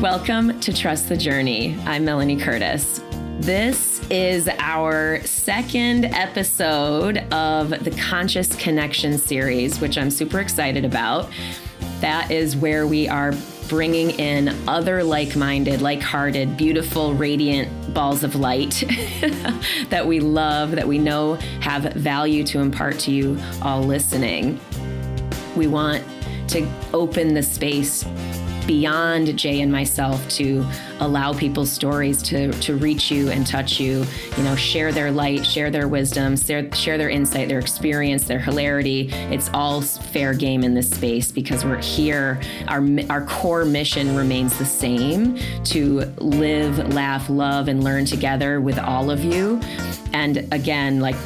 Welcome 0.00 0.58
to 0.60 0.72
Trust 0.72 1.10
the 1.10 1.16
Journey. 1.16 1.78
I'm 1.84 2.06
Melanie 2.06 2.38
Curtis. 2.38 3.02
This 3.38 4.00
is 4.08 4.48
our 4.58 5.20
second 5.26 6.06
episode 6.06 7.18
of 7.30 7.68
the 7.84 7.90
Conscious 7.90 8.56
Connection 8.56 9.18
series, 9.18 9.78
which 9.78 9.98
I'm 9.98 10.10
super 10.10 10.40
excited 10.40 10.86
about. 10.86 11.28
That 12.00 12.30
is 12.30 12.56
where 12.56 12.86
we 12.86 13.08
are 13.08 13.34
bringing 13.68 14.12
in 14.12 14.48
other 14.66 15.04
like 15.04 15.36
minded, 15.36 15.82
like 15.82 16.00
hearted, 16.00 16.56
beautiful, 16.56 17.12
radiant 17.12 17.92
balls 17.92 18.24
of 18.24 18.36
light 18.36 18.82
that 19.90 20.06
we 20.06 20.18
love, 20.18 20.70
that 20.70 20.88
we 20.88 20.96
know 20.96 21.34
have 21.60 21.92
value 21.92 22.42
to 22.44 22.58
impart 22.58 22.98
to 23.00 23.12
you 23.12 23.38
all 23.60 23.82
listening. 23.82 24.58
We 25.54 25.66
want 25.66 26.02
to 26.48 26.66
open 26.94 27.34
the 27.34 27.42
space 27.42 28.02
beyond 28.70 29.36
Jay 29.36 29.62
and 29.62 29.72
myself 29.72 30.28
to 30.28 30.64
allow 31.00 31.32
people's 31.32 31.72
stories 31.72 32.22
to 32.22 32.52
to 32.60 32.76
reach 32.76 33.10
you 33.10 33.28
and 33.28 33.44
touch 33.44 33.80
you. 33.80 34.06
You 34.36 34.44
know, 34.44 34.54
share 34.54 34.92
their 34.92 35.10
light, 35.10 35.44
share 35.44 35.72
their 35.72 35.88
wisdom, 35.88 36.36
share, 36.36 36.72
share 36.72 36.96
their 36.96 37.10
insight, 37.10 37.48
their 37.48 37.58
experience, 37.58 38.28
their 38.28 38.38
hilarity. 38.38 39.08
It's 39.32 39.50
all 39.52 39.82
fair 39.82 40.34
game 40.34 40.62
in 40.62 40.74
this 40.74 40.88
space 40.88 41.32
because 41.32 41.64
we're 41.64 41.82
here. 41.82 42.40
Our 42.68 42.86
our 43.10 43.26
core 43.26 43.64
mission 43.64 44.14
remains 44.14 44.56
the 44.56 44.64
same: 44.64 45.36
to 45.64 46.02
live, 46.18 46.94
laugh, 46.94 47.28
love, 47.28 47.66
and 47.66 47.82
learn 47.82 48.04
together 48.04 48.60
with 48.60 48.78
all 48.78 49.10
of 49.10 49.24
you. 49.24 49.60
And 50.12 50.46
again, 50.52 51.00
like 51.00 51.16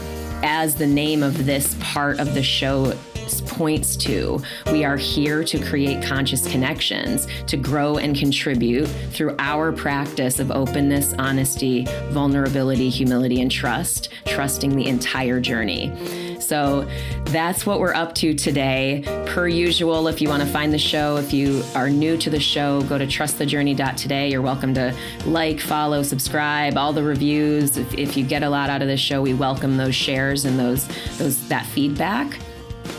as 0.42 0.76
the 0.76 0.86
name 0.86 1.22
of 1.22 1.44
this 1.44 1.76
part 1.80 2.20
of 2.20 2.32
the 2.32 2.42
show 2.42 2.94
points 3.40 3.96
to. 3.96 4.42
We 4.72 4.84
are 4.84 4.96
here 4.96 5.44
to 5.44 5.58
create 5.58 6.02
conscious 6.02 6.50
connections, 6.50 7.26
to 7.46 7.56
grow 7.56 7.98
and 7.98 8.16
contribute 8.16 8.86
through 9.12 9.36
our 9.38 9.72
practice 9.72 10.38
of 10.38 10.50
openness, 10.50 11.14
honesty, 11.18 11.86
vulnerability, 12.10 12.88
humility, 12.90 13.40
and 13.40 13.50
trust, 13.50 14.10
trusting 14.26 14.76
the 14.76 14.86
entire 14.86 15.40
journey. 15.40 15.92
So 16.40 16.88
that's 17.26 17.64
what 17.64 17.80
we're 17.80 17.94
up 17.94 18.14
to 18.16 18.34
today. 18.34 19.02
Per 19.26 19.48
usual, 19.48 20.08
if 20.08 20.20
you 20.20 20.28
want 20.28 20.42
to 20.42 20.48
find 20.48 20.72
the 20.72 20.78
show, 20.78 21.16
if 21.16 21.32
you 21.32 21.62
are 21.74 21.88
new 21.88 22.16
to 22.18 22.30
the 22.30 22.40
show, 22.40 22.82
go 22.82 22.98
to 22.98 23.06
trustthejourney.today. 23.06 24.30
You're 24.30 24.42
welcome 24.42 24.74
to 24.74 24.94
like, 25.24 25.60
follow, 25.60 26.02
subscribe, 26.02 26.76
all 26.76 26.92
the 26.92 27.02
reviews. 27.02 27.76
If, 27.76 27.94
if 27.94 28.16
you 28.16 28.24
get 28.24 28.42
a 28.42 28.48
lot 28.48 28.70
out 28.70 28.82
of 28.82 28.88
this 28.88 29.00
show, 29.00 29.22
we 29.22 29.34
welcome 29.34 29.76
those 29.76 29.94
shares 29.94 30.44
and 30.44 30.58
those 30.58 30.86
those 31.18 31.48
that 31.48 31.66
feedback. 31.66 32.38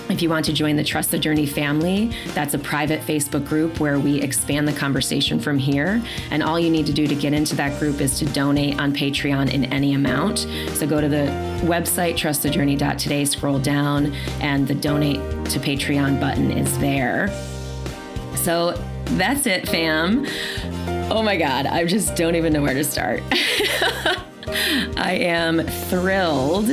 If 0.09 0.21
you 0.21 0.29
want 0.29 0.45
to 0.45 0.53
join 0.53 0.75
the 0.75 0.83
Trust 0.83 1.11
the 1.11 1.19
Journey 1.19 1.45
family, 1.45 2.15
that's 2.33 2.53
a 2.53 2.59
private 2.59 3.01
Facebook 3.01 3.45
group 3.45 3.79
where 3.79 3.99
we 3.99 4.21
expand 4.21 4.67
the 4.67 4.73
conversation 4.73 5.39
from 5.39 5.57
here. 5.57 6.01
And 6.31 6.43
all 6.43 6.59
you 6.59 6.69
need 6.69 6.85
to 6.85 6.93
do 6.93 7.07
to 7.07 7.15
get 7.15 7.33
into 7.33 7.55
that 7.55 7.79
group 7.79 7.99
is 7.99 8.17
to 8.19 8.25
donate 8.25 8.79
on 8.79 8.93
Patreon 8.93 9.51
in 9.51 9.65
any 9.65 9.93
amount. 9.93 10.39
So 10.73 10.87
go 10.87 11.01
to 11.01 11.09
the 11.09 11.25
website, 11.63 12.13
trustthejourney.today, 12.13 13.25
scroll 13.25 13.59
down, 13.59 14.13
and 14.41 14.67
the 14.67 14.75
donate 14.75 15.17
to 15.49 15.59
Patreon 15.59 16.19
button 16.19 16.51
is 16.51 16.77
there. 16.79 17.29
So 18.35 18.73
that's 19.17 19.45
it, 19.47 19.67
fam. 19.67 20.25
Oh 21.11 21.21
my 21.23 21.35
God, 21.35 21.65
I 21.65 21.85
just 21.85 22.15
don't 22.15 22.35
even 22.35 22.53
know 22.53 22.61
where 22.61 22.73
to 22.73 22.83
start. 22.83 23.23
I 24.97 25.17
am 25.19 25.61
thrilled, 25.61 26.67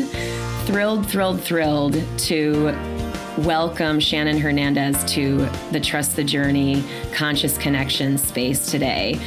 thrilled, 0.65 1.09
thrilled, 1.09 1.41
thrilled 1.41 2.03
to 2.19 2.92
welcome 3.39 3.99
Shannon 3.99 4.39
Hernandez 4.39 5.03
to 5.15 5.49
the 5.71 5.81
Trust 5.81 6.17
the 6.17 6.25
Journey 6.25 6.85
Conscious 7.15 7.57
Connection 7.57 8.19
space 8.19 8.71
today. 8.71 9.19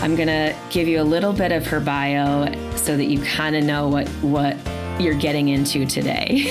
I'm 0.00 0.16
going 0.16 0.28
to 0.28 0.56
give 0.70 0.88
you 0.88 1.00
a 1.00 1.04
little 1.04 1.32
bit 1.32 1.52
of 1.52 1.66
her 1.66 1.78
bio 1.78 2.50
so 2.76 2.96
that 2.96 3.04
you 3.04 3.20
kind 3.20 3.54
of 3.54 3.64
know 3.64 3.88
what 3.88 4.08
what 4.22 4.56
you're 4.98 5.14
getting 5.14 5.48
into 5.48 5.86
today. 5.86 6.38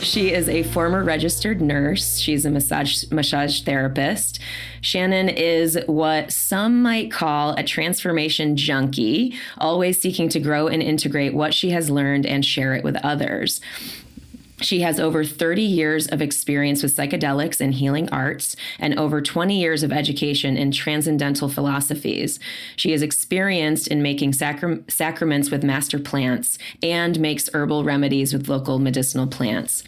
she 0.00 0.32
is 0.32 0.48
a 0.48 0.62
former 0.64 1.02
registered 1.02 1.60
nurse. 1.60 2.18
She's 2.18 2.44
a 2.44 2.50
massage 2.50 3.04
massage 3.10 3.62
therapist. 3.62 4.38
Shannon 4.80 5.28
is 5.28 5.78
what 5.86 6.32
some 6.32 6.82
might 6.82 7.10
call 7.10 7.54
a 7.54 7.64
transformation 7.64 8.56
junkie, 8.56 9.34
always 9.58 10.00
seeking 10.00 10.28
to 10.30 10.40
grow 10.40 10.68
and 10.68 10.82
integrate 10.82 11.34
what 11.34 11.52
she 11.52 11.70
has 11.70 11.90
learned 11.90 12.24
and 12.24 12.44
share 12.44 12.74
it 12.74 12.84
with 12.84 12.96
others. 13.04 13.60
She 14.60 14.80
has 14.80 14.98
over 14.98 15.24
30 15.24 15.62
years 15.62 16.08
of 16.08 16.20
experience 16.20 16.82
with 16.82 16.96
psychedelics 16.96 17.60
and 17.60 17.74
healing 17.74 18.08
arts 18.10 18.56
and 18.78 18.98
over 18.98 19.22
20 19.22 19.58
years 19.58 19.82
of 19.82 19.92
education 19.92 20.56
in 20.56 20.72
transcendental 20.72 21.48
philosophies. 21.48 22.40
She 22.74 22.92
is 22.92 23.02
experienced 23.02 23.86
in 23.86 24.02
making 24.02 24.32
sacram- 24.32 24.90
sacraments 24.90 25.50
with 25.50 25.62
master 25.62 25.98
plants 25.98 26.58
and 26.82 27.20
makes 27.20 27.48
herbal 27.54 27.84
remedies 27.84 28.32
with 28.32 28.48
local 28.48 28.78
medicinal 28.80 29.28
plants. 29.28 29.84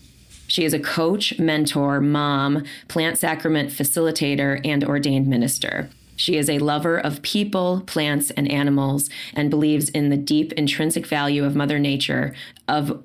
She 0.46 0.64
is 0.64 0.72
a 0.72 0.80
coach, 0.80 1.38
mentor, 1.38 2.00
mom, 2.00 2.64
plant 2.88 3.18
sacrament 3.18 3.70
facilitator, 3.70 4.60
and 4.64 4.84
ordained 4.84 5.28
minister. 5.28 5.90
She 6.16 6.36
is 6.36 6.50
a 6.50 6.58
lover 6.58 6.98
of 6.98 7.22
people, 7.22 7.82
plants, 7.86 8.30
and 8.32 8.50
animals 8.50 9.08
and 9.32 9.48
believes 9.48 9.88
in 9.88 10.10
the 10.10 10.16
deep 10.16 10.52
intrinsic 10.52 11.06
value 11.06 11.44
of 11.44 11.56
Mother 11.56 11.78
Nature, 11.78 12.34
of 12.68 13.02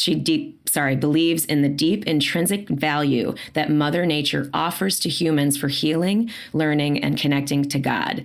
she 0.00 0.14
deep 0.14 0.68
sorry 0.68 0.96
believes 0.96 1.44
in 1.44 1.62
the 1.62 1.68
deep 1.68 2.04
intrinsic 2.04 2.68
value 2.68 3.34
that 3.52 3.70
mother 3.70 4.04
nature 4.04 4.50
offers 4.52 4.98
to 5.00 5.08
humans 5.08 5.56
for 5.56 5.68
healing 5.68 6.30
learning 6.52 7.02
and 7.02 7.18
connecting 7.18 7.64
to 7.64 7.78
god. 7.78 8.24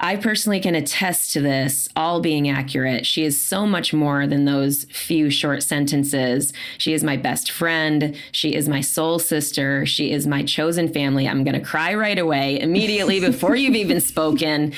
I 0.00 0.16
personally 0.16 0.60
can 0.60 0.74
attest 0.74 1.32
to 1.32 1.40
this 1.40 1.88
all 1.94 2.20
being 2.20 2.48
accurate. 2.48 3.06
She 3.06 3.24
is 3.24 3.40
so 3.40 3.64
much 3.64 3.92
more 3.92 4.26
than 4.26 4.44
those 4.44 4.84
few 4.84 5.30
short 5.30 5.62
sentences. 5.62 6.52
She 6.78 6.92
is 6.92 7.04
my 7.04 7.16
best 7.16 7.50
friend. 7.50 8.16
She 8.32 8.54
is 8.54 8.68
my 8.68 8.80
soul 8.80 9.18
sister. 9.18 9.86
She 9.86 10.10
is 10.10 10.26
my 10.26 10.42
chosen 10.42 10.92
family. 10.92 11.28
I'm 11.28 11.44
going 11.44 11.58
to 11.58 11.64
cry 11.64 11.94
right 11.94 12.18
away 12.18 12.60
immediately 12.60 13.20
before 13.30 13.56
you've 13.56 13.76
even 13.76 14.00
spoken. 14.00 14.72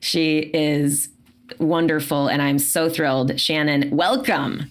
She 0.00 0.50
is 0.54 1.08
wonderful 1.58 2.28
and 2.28 2.40
i'm 2.40 2.60
so 2.60 2.88
thrilled. 2.88 3.40
Shannon 3.40 3.90
welcome 3.90 4.70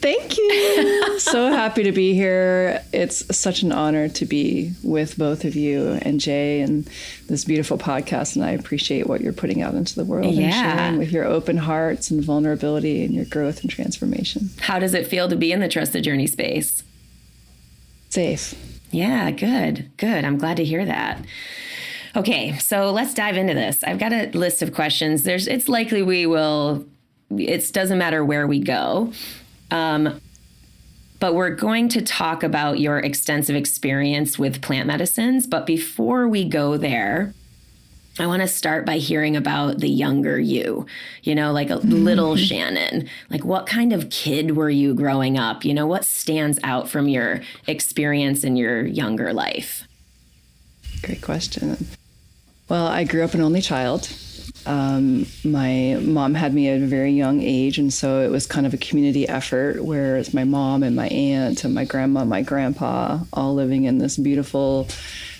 Thank 0.00 0.38
you. 0.38 1.18
so 1.18 1.48
happy 1.52 1.82
to 1.82 1.92
be 1.92 2.14
here. 2.14 2.82
It's 2.92 3.36
such 3.36 3.62
an 3.62 3.70
honor 3.70 4.08
to 4.08 4.24
be 4.24 4.72
with 4.82 5.18
both 5.18 5.44
of 5.44 5.54
you 5.54 5.98
and 6.02 6.18
Jay 6.18 6.62
and 6.62 6.88
this 7.28 7.44
beautiful 7.44 7.76
podcast. 7.76 8.34
And 8.34 8.44
I 8.44 8.52
appreciate 8.52 9.06
what 9.06 9.20
you're 9.20 9.34
putting 9.34 9.60
out 9.60 9.74
into 9.74 9.94
the 9.94 10.04
world 10.04 10.34
yeah. 10.34 10.44
and 10.44 10.54
sharing 10.54 10.98
with 10.98 11.12
your 11.12 11.26
open 11.26 11.58
hearts 11.58 12.10
and 12.10 12.24
vulnerability 12.24 13.04
and 13.04 13.14
your 13.14 13.26
growth 13.26 13.60
and 13.60 13.70
transformation. 13.70 14.50
How 14.60 14.78
does 14.78 14.94
it 14.94 15.06
feel 15.06 15.28
to 15.28 15.36
be 15.36 15.52
in 15.52 15.60
the 15.60 15.68
Trust 15.68 15.92
the 15.92 16.00
Journey 16.00 16.26
space? 16.26 16.82
Safe. 18.08 18.54
Yeah, 18.90 19.30
good, 19.30 19.90
good. 19.98 20.24
I'm 20.24 20.38
glad 20.38 20.56
to 20.56 20.64
hear 20.64 20.84
that. 20.86 21.24
Okay, 22.16 22.56
so 22.58 22.90
let's 22.90 23.14
dive 23.14 23.36
into 23.36 23.54
this. 23.54 23.84
I've 23.84 23.98
got 23.98 24.12
a 24.12 24.30
list 24.30 24.62
of 24.62 24.74
questions. 24.74 25.22
There's 25.22 25.46
it's 25.46 25.68
likely 25.68 26.02
we 26.02 26.26
will 26.26 26.86
it 27.30 27.72
doesn't 27.72 27.98
matter 27.98 28.24
where 28.24 28.46
we 28.46 28.58
go. 28.58 29.12
Um, 29.70 30.20
but 31.20 31.34
we're 31.34 31.50
going 31.50 31.88
to 31.90 32.00
talk 32.00 32.42
about 32.42 32.80
your 32.80 32.98
extensive 32.98 33.54
experience 33.54 34.38
with 34.38 34.62
plant 34.62 34.86
medicines. 34.86 35.46
But 35.46 35.66
before 35.66 36.26
we 36.26 36.48
go 36.48 36.78
there, 36.78 37.34
I 38.18 38.26
want 38.26 38.42
to 38.42 38.48
start 38.48 38.84
by 38.84 38.98
hearing 38.98 39.36
about 39.36 39.78
the 39.78 39.88
younger 39.88 40.38
you, 40.38 40.86
you 41.22 41.34
know, 41.34 41.52
like 41.52 41.70
a 41.70 41.76
little 41.76 42.36
Shannon. 42.36 43.08
Like, 43.30 43.44
what 43.44 43.66
kind 43.66 43.92
of 43.92 44.10
kid 44.10 44.56
were 44.56 44.70
you 44.70 44.94
growing 44.94 45.38
up? 45.38 45.64
You 45.64 45.74
know, 45.74 45.86
what 45.86 46.04
stands 46.04 46.58
out 46.64 46.88
from 46.88 47.08
your 47.08 47.40
experience 47.66 48.42
in 48.42 48.56
your 48.56 48.84
younger 48.84 49.32
life? 49.32 49.86
Great 51.02 51.22
question. 51.22 51.86
Well, 52.68 52.86
I 52.86 53.04
grew 53.04 53.24
up 53.24 53.34
an 53.34 53.40
only 53.40 53.62
child. 53.62 54.08
Um, 54.66 55.26
my 55.44 55.98
mom 56.00 56.34
had 56.34 56.54
me 56.54 56.68
at 56.68 56.82
a 56.82 56.86
very 56.86 57.12
young 57.12 57.40
age, 57.40 57.78
and 57.78 57.92
so 57.92 58.20
it 58.20 58.30
was 58.30 58.46
kind 58.46 58.66
of 58.66 58.74
a 58.74 58.78
community 58.78 59.28
effort 59.28 59.84
where 59.84 60.16
it's 60.16 60.34
my 60.34 60.44
mom 60.44 60.82
and 60.82 60.94
my 60.94 61.08
aunt 61.08 61.64
and 61.64 61.74
my 61.74 61.84
grandma, 61.84 62.24
my 62.24 62.42
grandpa, 62.42 63.20
all 63.32 63.54
living 63.54 63.84
in 63.84 63.98
this 63.98 64.16
beautiful 64.16 64.88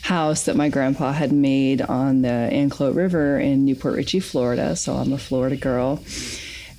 house 0.03 0.45
that 0.45 0.57
my 0.57 0.69
grandpa 0.69 1.13
had 1.13 1.33
made 1.33 1.83
on 1.83 2.23
the 2.23 2.29
Anclote 2.29 2.95
River 2.95 3.39
in 3.39 3.65
New 3.65 3.75
Port 3.75 3.97
Richey, 3.97 4.21
Florida. 4.21 4.75
So 4.75 4.95
I'm 4.95 5.13
a 5.13 5.19
Florida 5.19 5.57
girl. 5.57 6.03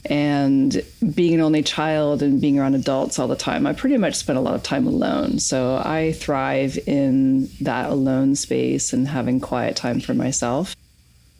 And 0.05 0.83
being 1.13 1.35
an 1.35 1.41
only 1.41 1.61
child 1.61 2.23
and 2.23 2.41
being 2.41 2.57
around 2.57 2.73
adults 2.73 3.19
all 3.19 3.27
the 3.27 3.35
time, 3.35 3.67
I 3.67 3.73
pretty 3.73 3.97
much 3.97 4.15
spent 4.15 4.39
a 4.39 4.41
lot 4.41 4.55
of 4.55 4.63
time 4.63 4.87
alone. 4.87 5.37
So 5.37 5.75
I 5.75 6.13
thrive 6.13 6.79
in 6.87 7.49
that 7.61 7.91
alone 7.91 8.35
space 8.35 8.93
and 8.93 9.07
having 9.07 9.39
quiet 9.39 9.75
time 9.75 9.99
for 9.99 10.15
myself 10.15 10.75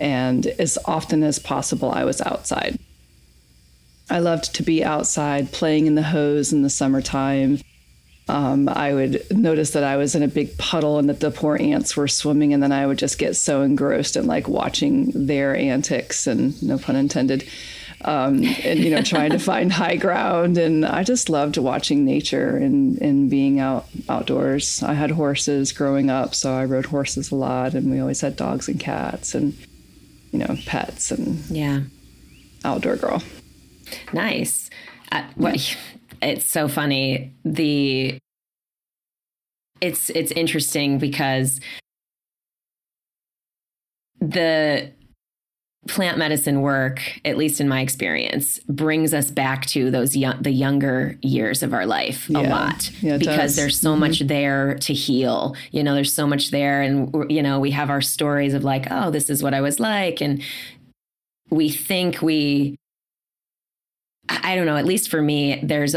and 0.02 0.46
as 0.48 0.78
often 0.86 1.24
as 1.24 1.40
possible, 1.40 1.92
I 1.92 2.04
was 2.04 2.20
outside. 2.22 2.78
I 4.10 4.20
loved 4.20 4.54
to 4.56 4.64
be 4.64 4.84
outside 4.84 5.54
playing 5.54 5.88
in 5.88 5.96
the 5.96 6.02
hose 6.02 6.52
in 6.52 6.64
the 6.64 6.70
summertime, 6.70 7.60
um, 8.32 8.70
I 8.70 8.94
would 8.94 9.26
notice 9.30 9.72
that 9.72 9.84
I 9.84 9.98
was 9.98 10.16
in 10.16 10.24
a 10.24 10.28
big 10.28 10.58
puddle 10.58 11.00
and 11.00 11.10
that 11.10 11.20
the 11.20 11.32
poor 11.32 11.58
ants 11.60 11.98
were 11.98 12.08
swimming, 12.08 12.54
and 12.54 12.64
then 12.64 12.72
I 12.72 12.88
would 12.88 12.98
just 12.98 13.18
get 13.18 13.36
so 13.36 13.62
engrossed 13.62 14.16
in 14.16 14.26
like 14.26 14.48
watching 14.48 15.12
their 15.14 15.54
antics 15.56 16.28
and 16.28 16.62
no 16.64 16.78
pun 16.78 16.96
intended. 16.96 17.48
Um, 18.04 18.44
and 18.64 18.80
you 18.80 18.90
know 18.90 19.02
trying 19.02 19.32
to 19.32 19.38
find 19.52 19.72
high 19.72 19.96
ground 19.96 20.58
and 20.58 20.84
i 20.84 21.04
just 21.04 21.30
loved 21.30 21.58
watching 21.58 22.04
nature 22.04 22.58
and, 22.58 23.00
and 23.00 23.30
being 23.30 23.60
out 23.60 23.86
outdoors 24.10 24.82
i 24.82 24.96
had 24.96 25.12
horses 25.12 25.72
growing 25.72 26.10
up 26.10 26.34
so 26.34 26.52
i 26.52 26.66
rode 26.66 26.88
horses 26.88 27.30
a 27.30 27.36
lot 27.36 27.76
and 27.76 27.92
we 27.92 28.00
always 28.00 28.22
had 28.22 28.36
dogs 28.36 28.68
and 28.68 28.80
cats 28.80 29.36
and 29.36 29.56
you 30.32 30.40
know 30.40 30.58
pets 30.66 31.12
and 31.12 31.38
yeah. 31.50 31.82
outdoor 32.64 32.96
girl. 32.96 33.22
Nice. 34.14 34.70
Uh, 35.12 35.24
what 35.36 35.76
it's 36.22 36.46
so 36.46 36.68
funny. 36.68 37.32
The 37.44 38.18
it's 39.82 40.10
it's 40.12 40.32
interesting 40.32 40.98
because 41.00 41.60
the 44.20 44.92
plant 45.88 46.18
medicine 46.18 46.62
work 46.62 47.02
at 47.26 47.38
least 47.38 47.60
in 47.60 47.68
my 47.68 47.82
experience 47.82 48.60
brings 48.70 49.16
us 49.16 49.32
back 49.32 49.66
to 49.66 49.90
those 49.90 50.16
young 50.16 50.40
the 50.42 50.52
younger 50.52 51.18
years 51.24 51.64
of 51.64 51.74
our 51.74 51.88
life 51.88 52.30
a 52.30 52.34
lot 52.34 52.92
Yeah, 53.02 53.18
because 53.18 53.38
does. 53.38 53.56
there's 53.56 53.80
so 53.80 53.92
mm-hmm. 53.92 54.02
much 54.02 54.20
there 54.20 54.76
to 54.76 54.94
heal. 54.94 55.56
You 55.72 55.84
know 55.84 55.96
there's 55.96 56.14
so 56.14 56.28
much 56.28 56.52
there 56.52 56.84
and 56.84 57.32
you 57.32 57.42
know 57.42 57.60
we 57.60 57.72
have 57.72 57.90
our 57.90 58.02
stories 58.02 58.54
of 58.54 58.64
like 58.64 58.86
oh 58.92 59.10
this 59.10 59.30
is 59.30 59.42
what 59.42 59.54
i 59.56 59.62
was 59.62 59.80
like. 59.80 60.22
And 60.22 60.44
we 61.50 61.70
think 61.70 62.22
we 62.22 62.78
I 64.30 64.54
I 64.54 64.56
don't 64.56 64.66
know, 64.66 64.78
at 64.78 64.86
least 64.86 65.10
for 65.10 65.22
me, 65.22 65.60
there's 65.64 65.96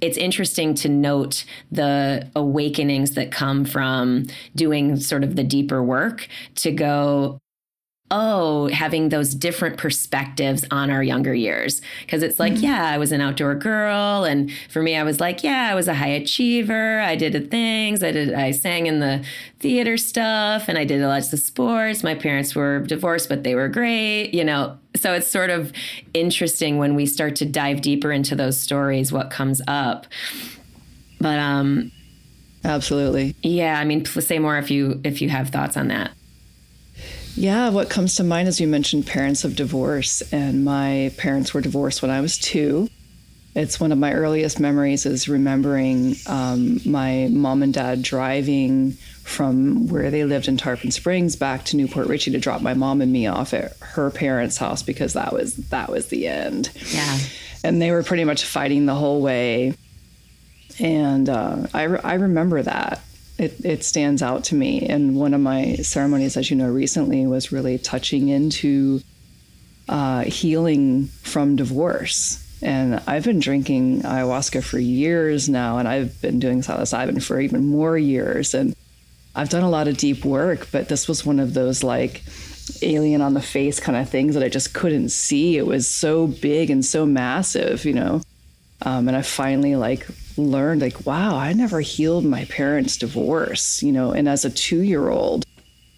it's 0.00 0.16
interesting 0.16 0.74
to 0.74 0.88
note 0.88 1.44
the 1.70 2.28
awakenings 2.34 3.12
that 3.12 3.30
come 3.30 3.64
from 3.64 4.26
doing 4.56 4.96
sort 4.96 5.22
of 5.22 5.36
the 5.36 5.44
deeper 5.44 5.82
work 5.82 6.26
to 6.56 6.72
go 6.72 7.38
oh 8.12 8.68
having 8.68 9.08
those 9.08 9.34
different 9.34 9.78
perspectives 9.78 10.64
on 10.70 10.90
our 10.90 11.02
younger 11.02 11.34
years. 11.34 11.80
Because 12.02 12.22
it's 12.22 12.38
like 12.38 12.52
yeah 12.60 12.86
i 12.86 12.98
was 12.98 13.10
an 13.10 13.20
outdoor 13.20 13.54
girl 13.54 14.24
and 14.24 14.52
for 14.68 14.82
me 14.82 14.94
i 14.94 15.02
was 15.02 15.18
like 15.18 15.42
yeah 15.42 15.70
i 15.72 15.74
was 15.74 15.88
a 15.88 15.94
high 15.94 16.08
achiever. 16.08 17.00
I 17.00 17.16
did 17.16 17.50
things. 17.50 18.02
I 18.04 18.12
did 18.12 18.34
i 18.34 18.50
sang 18.50 18.86
in 18.86 19.00
the 19.00 19.24
theater 19.58 19.96
stuff 19.96 20.68
and 20.68 20.78
i 20.78 20.84
did 20.84 21.00
a 21.00 21.08
lot 21.08 21.32
of 21.32 21.40
sports. 21.40 22.04
My 22.04 22.14
parents 22.14 22.54
were 22.54 22.80
divorced 22.80 23.28
but 23.28 23.42
they 23.42 23.54
were 23.54 23.68
great 23.68 24.32
you 24.32 24.44
know? 24.44 24.78
So 24.94 25.14
it's 25.14 25.26
sort 25.26 25.48
of 25.48 25.72
interesting 26.12 26.76
when 26.76 26.94
we 26.94 27.06
start 27.06 27.34
to 27.36 27.46
dive 27.46 27.80
deeper 27.80 28.12
into 28.12 28.36
those 28.36 28.60
stories 28.60 29.10
what 29.10 29.30
comes 29.30 29.62
up. 29.66 30.06
But 31.18 31.38
um 31.38 31.90
absolutely. 32.64 33.34
yeah 33.42 33.80
i 33.80 33.84
mean 33.84 34.04
say 34.04 34.38
more 34.38 34.58
if 34.58 34.70
you 34.70 35.00
if 35.02 35.22
you 35.22 35.30
have 35.30 35.48
thoughts 35.48 35.76
on 35.76 35.88
that 35.88 36.12
Yeah, 37.34 37.70
what 37.70 37.88
comes 37.90 38.16
to 38.16 38.24
mind 38.24 38.48
is 38.48 38.60
you 38.60 38.66
mentioned 38.66 39.06
parents 39.06 39.44
of 39.44 39.56
divorce, 39.56 40.22
and 40.32 40.64
my 40.64 41.12
parents 41.16 41.54
were 41.54 41.60
divorced 41.60 42.02
when 42.02 42.10
I 42.10 42.20
was 42.20 42.36
two. 42.38 42.88
It's 43.54 43.78
one 43.78 43.92
of 43.92 43.98
my 43.98 44.12
earliest 44.12 44.60
memories 44.60 45.04
is 45.04 45.28
remembering 45.28 46.16
um, 46.26 46.80
my 46.86 47.28
mom 47.30 47.62
and 47.62 47.72
dad 47.74 48.02
driving 48.02 48.92
from 49.24 49.88
where 49.88 50.10
they 50.10 50.24
lived 50.24 50.48
in 50.48 50.56
Tarpon 50.56 50.90
Springs 50.90 51.36
back 51.36 51.64
to 51.66 51.76
New 51.76 51.86
Port 51.86 52.08
Richey 52.08 52.30
to 52.30 52.38
drop 52.38 52.62
my 52.62 52.74
mom 52.74 53.02
and 53.02 53.12
me 53.12 53.26
off 53.26 53.52
at 53.52 53.76
her 53.80 54.10
parents' 54.10 54.56
house 54.56 54.82
because 54.82 55.12
that 55.12 55.32
was 55.32 55.54
that 55.68 55.90
was 55.90 56.08
the 56.08 56.28
end. 56.28 56.70
yeah 56.92 57.18
and 57.64 57.80
they 57.80 57.90
were 57.90 58.02
pretty 58.02 58.24
much 58.24 58.44
fighting 58.44 58.86
the 58.86 58.94
whole 58.94 59.20
way. 59.20 59.74
And 60.78 61.28
uh, 61.28 61.66
I, 61.72 61.84
re- 61.84 62.00
I 62.02 62.14
remember 62.14 62.62
that. 62.62 63.00
It, 63.42 63.64
it 63.64 63.84
stands 63.84 64.22
out 64.22 64.44
to 64.44 64.54
me. 64.54 64.86
And 64.88 65.16
one 65.16 65.34
of 65.34 65.40
my 65.40 65.74
ceremonies, 65.76 66.36
as 66.36 66.48
you 66.48 66.56
know, 66.56 66.70
recently 66.70 67.26
was 67.26 67.50
really 67.50 67.76
touching 67.76 68.28
into 68.28 69.00
uh, 69.88 70.22
healing 70.22 71.08
from 71.22 71.56
divorce. 71.56 72.38
And 72.62 73.02
I've 73.08 73.24
been 73.24 73.40
drinking 73.40 74.02
ayahuasca 74.02 74.62
for 74.62 74.78
years 74.78 75.48
now, 75.48 75.78
and 75.78 75.88
I've 75.88 76.22
been 76.22 76.38
doing 76.38 76.60
psilocybin 76.60 77.20
for 77.20 77.40
even 77.40 77.66
more 77.66 77.98
years. 77.98 78.54
And 78.54 78.76
I've 79.34 79.48
done 79.48 79.64
a 79.64 79.70
lot 79.70 79.88
of 79.88 79.96
deep 79.96 80.24
work, 80.24 80.68
but 80.70 80.88
this 80.88 81.08
was 81.08 81.26
one 81.26 81.40
of 81.40 81.52
those 81.52 81.82
like 81.82 82.22
alien 82.80 83.20
on 83.22 83.34
the 83.34 83.42
face 83.42 83.80
kind 83.80 83.98
of 83.98 84.08
things 84.08 84.34
that 84.34 84.44
I 84.44 84.48
just 84.48 84.72
couldn't 84.72 85.08
see. 85.08 85.56
It 85.56 85.66
was 85.66 85.88
so 85.88 86.28
big 86.28 86.70
and 86.70 86.84
so 86.84 87.04
massive, 87.04 87.84
you 87.84 87.94
know. 87.94 88.22
Um, 88.82 89.08
and 89.08 89.16
I 89.16 89.22
finally 89.22 89.74
like 89.74 90.06
learned 90.38 90.82
like, 90.82 91.06
wow, 91.06 91.36
I 91.36 91.52
never 91.52 91.80
healed 91.80 92.24
my 92.24 92.44
parents' 92.46 92.96
divorce, 92.96 93.82
you 93.82 93.92
know. 93.92 94.12
And 94.12 94.28
as 94.28 94.44
a 94.44 94.50
two-year-old, 94.50 95.44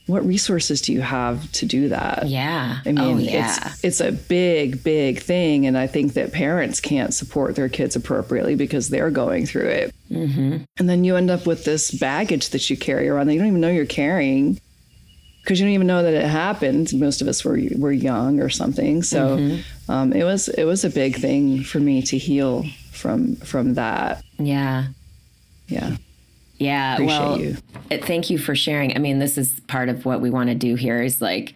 what 0.07 0.25
resources 0.27 0.83
do 0.83 0.93
you 0.93 1.01
have 1.01 1.51
to 1.53 1.65
do 1.65 1.89
that? 1.89 2.29
yeah 2.29 2.81
I 2.85 2.93
mean, 2.93 2.99
oh 2.99 3.17
yeah 3.17 3.57
it's 3.57 3.85
it's 3.85 4.01
a 4.01 4.13
big, 4.13 4.85
big 4.85 5.21
thing, 5.21 5.67
and 5.67 5.79
I 5.79 5.87
think 5.87 6.13
that 6.13 6.33
parents 6.33 6.79
can't 6.81 7.15
support 7.15 7.57
their 7.57 7.71
kids 7.71 7.97
appropriately 7.97 8.55
because 8.55 8.91
they're 8.91 9.11
going 9.11 9.47
through 9.47 9.69
it. 9.69 9.95
Mm-hmm. 10.11 10.65
And 10.79 10.89
then 10.89 11.05
you 11.05 11.17
end 11.17 11.31
up 11.31 11.47
with 11.47 11.65
this 11.65 11.91
baggage 11.91 12.51
that 12.51 12.69
you 12.69 12.77
carry 12.77 13.09
around 13.09 13.29
that 13.29 13.33
you 13.33 13.39
don't 13.39 13.49
even 13.49 13.61
know 13.63 13.71
you're 13.71 13.87
carrying 13.87 14.61
because 15.43 15.59
you 15.59 15.65
don't 15.67 15.75
even 15.75 15.87
know 15.87 16.03
that 16.03 16.13
it 16.15 16.27
happened. 16.27 16.93
Most 16.95 17.23
of 17.23 17.29
us 17.29 17.43
were 17.43 17.59
were 17.79 17.93
young 17.93 18.41
or 18.41 18.51
something, 18.51 19.03
so 19.03 19.39
Mm-hmm. 19.39 19.91
um, 19.91 20.13
it 20.13 20.25
was 20.25 20.49
it 20.51 20.65
was 20.65 20.85
a 20.85 20.91
big 20.91 21.17
thing 21.17 21.63
for 21.63 21.81
me 21.81 22.03
to 22.03 22.19
heal 22.19 22.65
from 22.95 23.37
from 23.37 23.75
that. 23.75 24.23
yeah 24.39 24.87
Yeah, 25.69 25.97
Yeah, 26.59 26.95
Appreciate 26.95 27.19
well, 27.19 27.41
you. 27.41 27.57
uh, 27.91 27.99
thank 28.03 28.31
you 28.31 28.39
for 28.39 28.55
sharing. 28.55 28.95
I 28.97 28.99
mean, 29.01 29.19
this 29.19 29.37
is 29.39 29.61
part 29.67 29.89
of 29.89 30.05
what 30.05 30.21
we 30.21 30.31
want 30.31 30.49
to 30.51 30.55
do 30.55 30.75
here 30.77 31.03
is 31.03 31.21
like 31.21 31.55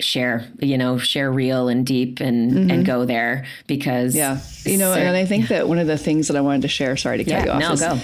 share, 0.00 0.48
you 0.60 0.78
know, 0.78 0.96
share 0.98 1.30
real 1.30 1.68
and 1.68 1.84
deep 1.86 2.20
and 2.20 2.70
and 2.70 2.84
go 2.86 3.04
there 3.04 3.44
because 3.66 4.14
Mm-hmm. 4.14 4.18
yeah. 4.68 4.72
You 4.72 4.78
know, 4.78 4.92
and 4.94 5.16
I 5.16 5.24
think 5.26 5.48
that 5.48 5.68
one 5.68 5.78
of 5.78 5.86
the 5.86 5.98
things 5.98 6.28
that 6.28 6.36
I 6.36 6.40
wanted 6.40 6.62
to 6.62 6.68
share. 6.68 6.96
Sorry 6.96 7.18
to 7.18 7.24
cut 7.24 7.30
yeah, 7.30 7.44
you 7.44 7.50
off. 7.50 7.60
no, 7.60 7.72
is, 7.72 7.80
go. 7.80 7.98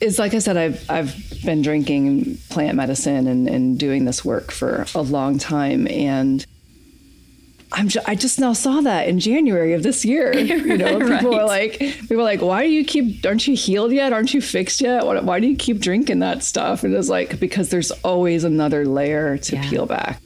is 0.00 0.18
like 0.18 0.34
I 0.34 0.38
said, 0.38 0.56
I've 0.56 0.84
I've 0.90 1.14
been 1.44 1.62
drinking 1.62 2.36
plant 2.50 2.76
medicine 2.76 3.26
and, 3.26 3.48
and 3.48 3.78
doing 3.78 4.04
this 4.04 4.24
work 4.24 4.50
for 4.52 4.86
a 4.94 5.02
long 5.02 5.38
time, 5.38 5.86
and 5.88 6.44
I'm 7.72 7.88
ju- 7.88 8.00
I 8.06 8.14
just 8.16 8.40
now 8.40 8.52
saw 8.52 8.80
that 8.80 9.06
in 9.08 9.20
January 9.20 9.74
of 9.74 9.82
this 9.82 10.04
year. 10.04 10.32
You 10.40 10.76
know, 10.76 10.98
people 10.98 11.34
are 11.34 11.46
like, 11.46 11.78
people 11.78 12.20
are 12.20 12.24
like, 12.24 12.40
why 12.42 12.62
do 12.64 12.70
you 12.70 12.84
keep? 12.84 13.24
Aren't 13.24 13.46
you 13.46 13.54
healed 13.56 13.92
yet? 13.92 14.12
Aren't 14.12 14.34
you 14.34 14.40
fixed 14.40 14.80
yet? 14.80 15.06
Why, 15.06 15.20
why 15.20 15.40
do 15.40 15.46
you 15.46 15.56
keep 15.56 15.78
drinking 15.78 16.18
that 16.20 16.42
stuff? 16.42 16.82
And 16.84 16.94
it's 16.94 17.08
like 17.08 17.38
because 17.40 17.70
there's 17.70 17.90
always 18.02 18.44
another 18.44 18.84
layer 18.84 19.38
to 19.38 19.56
Yeah. 19.56 19.68
peel 19.70 19.86
back. 19.86 20.20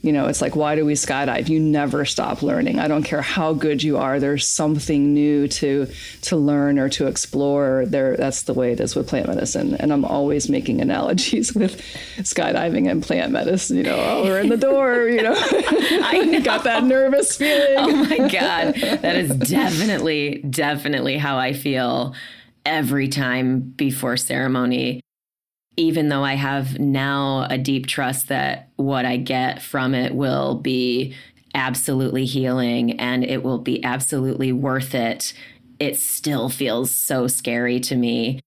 You 0.00 0.12
know, 0.12 0.26
it's 0.26 0.40
like, 0.40 0.54
why 0.54 0.76
do 0.76 0.84
we 0.84 0.94
skydive? 0.94 1.48
You 1.48 1.58
never 1.58 2.04
stop 2.04 2.42
learning. 2.42 2.78
I 2.78 2.86
don't 2.86 3.02
care 3.02 3.22
how 3.22 3.52
good 3.52 3.82
you 3.82 3.96
are. 3.96 4.20
There's 4.20 4.48
something 4.48 5.12
new 5.12 5.48
to 5.48 5.88
to 6.22 6.36
learn 6.36 6.78
or 6.78 6.88
to 6.90 7.06
explore. 7.06 7.84
There, 7.86 8.16
that's 8.16 8.42
the 8.42 8.54
way 8.54 8.72
it 8.72 8.80
is 8.80 8.94
with 8.94 9.08
plant 9.08 9.26
medicine. 9.26 9.74
And 9.74 9.92
I'm 9.92 10.04
always 10.04 10.48
making 10.48 10.80
analogies 10.80 11.54
with 11.54 11.80
skydiving 12.18 12.88
and 12.88 13.02
plant 13.02 13.32
medicine. 13.32 13.76
You 13.76 13.84
know, 13.84 13.96
oh, 13.96 14.24
we're 14.24 14.40
in 14.40 14.48
the 14.48 14.56
door. 14.56 15.08
You 15.08 15.22
know, 15.22 15.34
I 15.36 16.40
got 16.44 16.64
that 16.64 16.84
nervous 16.84 17.36
feeling. 17.36 17.76
Oh 17.76 18.04
my 18.04 18.18
god, 18.28 18.74
that 18.74 19.16
is 19.16 19.30
definitely 19.30 20.44
definitely 20.48 21.18
how 21.18 21.38
I 21.38 21.52
feel 21.52 22.14
every 22.64 23.08
time 23.08 23.60
before 23.60 24.16
ceremony. 24.16 25.00
Even 25.78 26.08
though 26.08 26.24
I 26.24 26.34
have 26.34 26.80
now 26.80 27.46
a 27.48 27.56
deep 27.56 27.86
trust 27.86 28.28
that 28.28 28.68
what 28.74 29.06
I 29.06 29.16
get 29.16 29.62
from 29.62 29.94
it 29.94 30.12
will 30.12 30.56
be 30.56 31.14
absolutely 31.54 32.24
healing 32.24 32.98
and 32.98 33.24
it 33.24 33.44
will 33.44 33.58
be 33.58 33.82
absolutely 33.84 34.50
worth 34.50 34.92
it, 34.94 35.32
it 35.78 35.96
still 35.96 36.48
feels 36.48 36.90
so 36.90 37.28
scary 37.28 37.78
to 37.80 37.94
me. 37.94 38.40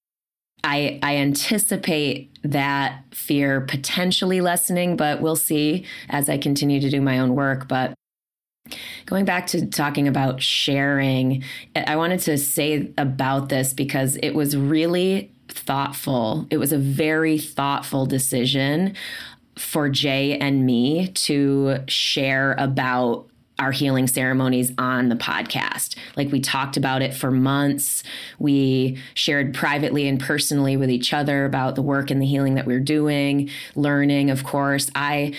I, 0.64 1.00
I 1.02 1.16
anticipate 1.16 2.38
that 2.44 3.04
fear 3.12 3.62
potentially 3.62 4.42
lessening, 4.42 4.98
but 4.98 5.22
we'll 5.22 5.38
see 5.38 5.86
as 6.10 6.30
I 6.30 6.38
continue 6.38 6.82
to 6.82 6.90
do 6.90 7.02
my 7.02 7.20
own 7.20 7.34
work. 7.34 7.68
But 7.70 7.94
going 9.06 9.24
back 9.24 9.48
to 9.48 9.66
talking 9.66 10.08
about 10.08 10.42
sharing, 10.42 11.44
I 11.76 11.96
wanted 11.96 12.20
to 12.22 12.38
say 12.38 12.92
about 12.98 13.50
this 13.50 13.74
because 13.74 14.18
it 14.18 14.32
was 14.32 14.56
really 14.56 15.32
thoughtful. 15.52 16.48
It 16.50 16.58
was 16.58 16.72
a 16.72 16.78
very 16.78 17.38
thoughtful 17.38 18.06
decision 18.06 18.96
for 19.58 19.90
Jay 19.90 20.38
and 20.38 20.66
me 20.66 21.10
to 21.10 21.80
share 21.88 22.56
about 22.58 23.28
our 23.60 23.72
healing 23.72 24.08
ceremonies 24.08 24.72
on 24.80 25.10
the 25.10 25.16
podcast. 25.16 25.96
Like 26.18 26.32
we 26.32 26.40
talked 26.40 26.78
about 26.78 27.04
it 27.04 27.14
for 27.14 27.30
months. 27.30 28.04
We 28.40 28.98
shared 29.14 29.54
privately 29.54 30.08
and 30.08 30.20
personally 30.20 30.78
with 30.78 30.90
each 30.90 31.14
other 31.14 31.46
about 31.46 31.76
the 31.76 31.84
work 31.84 32.10
and 32.10 32.20
the 32.20 32.26
healing 32.26 32.56
that 32.56 32.66
we're 32.66 32.80
doing, 32.80 33.50
learning, 33.76 34.32
of 34.32 34.44
course. 34.44 34.90
I 34.96 35.34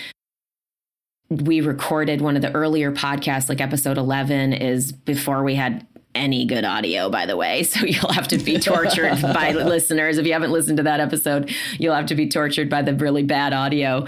we 1.29 1.61
recorded 1.61 2.21
one 2.21 2.35
of 2.35 2.41
the 2.41 2.51
earlier 2.53 2.91
podcasts 2.91 3.49
like 3.49 3.59
episode 3.59 3.97
11 3.97 4.53
is 4.53 4.91
before 4.91 5.43
we 5.43 5.55
had 5.55 5.85
any 6.15 6.45
good 6.45 6.65
audio, 6.65 7.09
by 7.09 7.25
the 7.25 7.37
way. 7.37 7.63
So 7.73 7.85
you'll 7.85 8.11
have 8.13 8.27
to 8.27 8.37
be 8.37 8.59
tortured 8.59 9.19
by 9.21 9.51
listeners. 9.51 10.19
If 10.19 10.27
you 10.27 10.33
haven't 10.33 10.51
listened 10.51 10.77
to 10.77 10.83
that 10.83 10.99
episode, 10.99 11.51
you'll 11.79 11.95
have 11.95 12.05
to 12.07 12.15
be 12.15 12.29
tortured 12.29 12.69
by 12.69 12.83
the 12.83 12.93
really 12.93 13.23
bad 13.23 13.51
audio. 13.51 14.05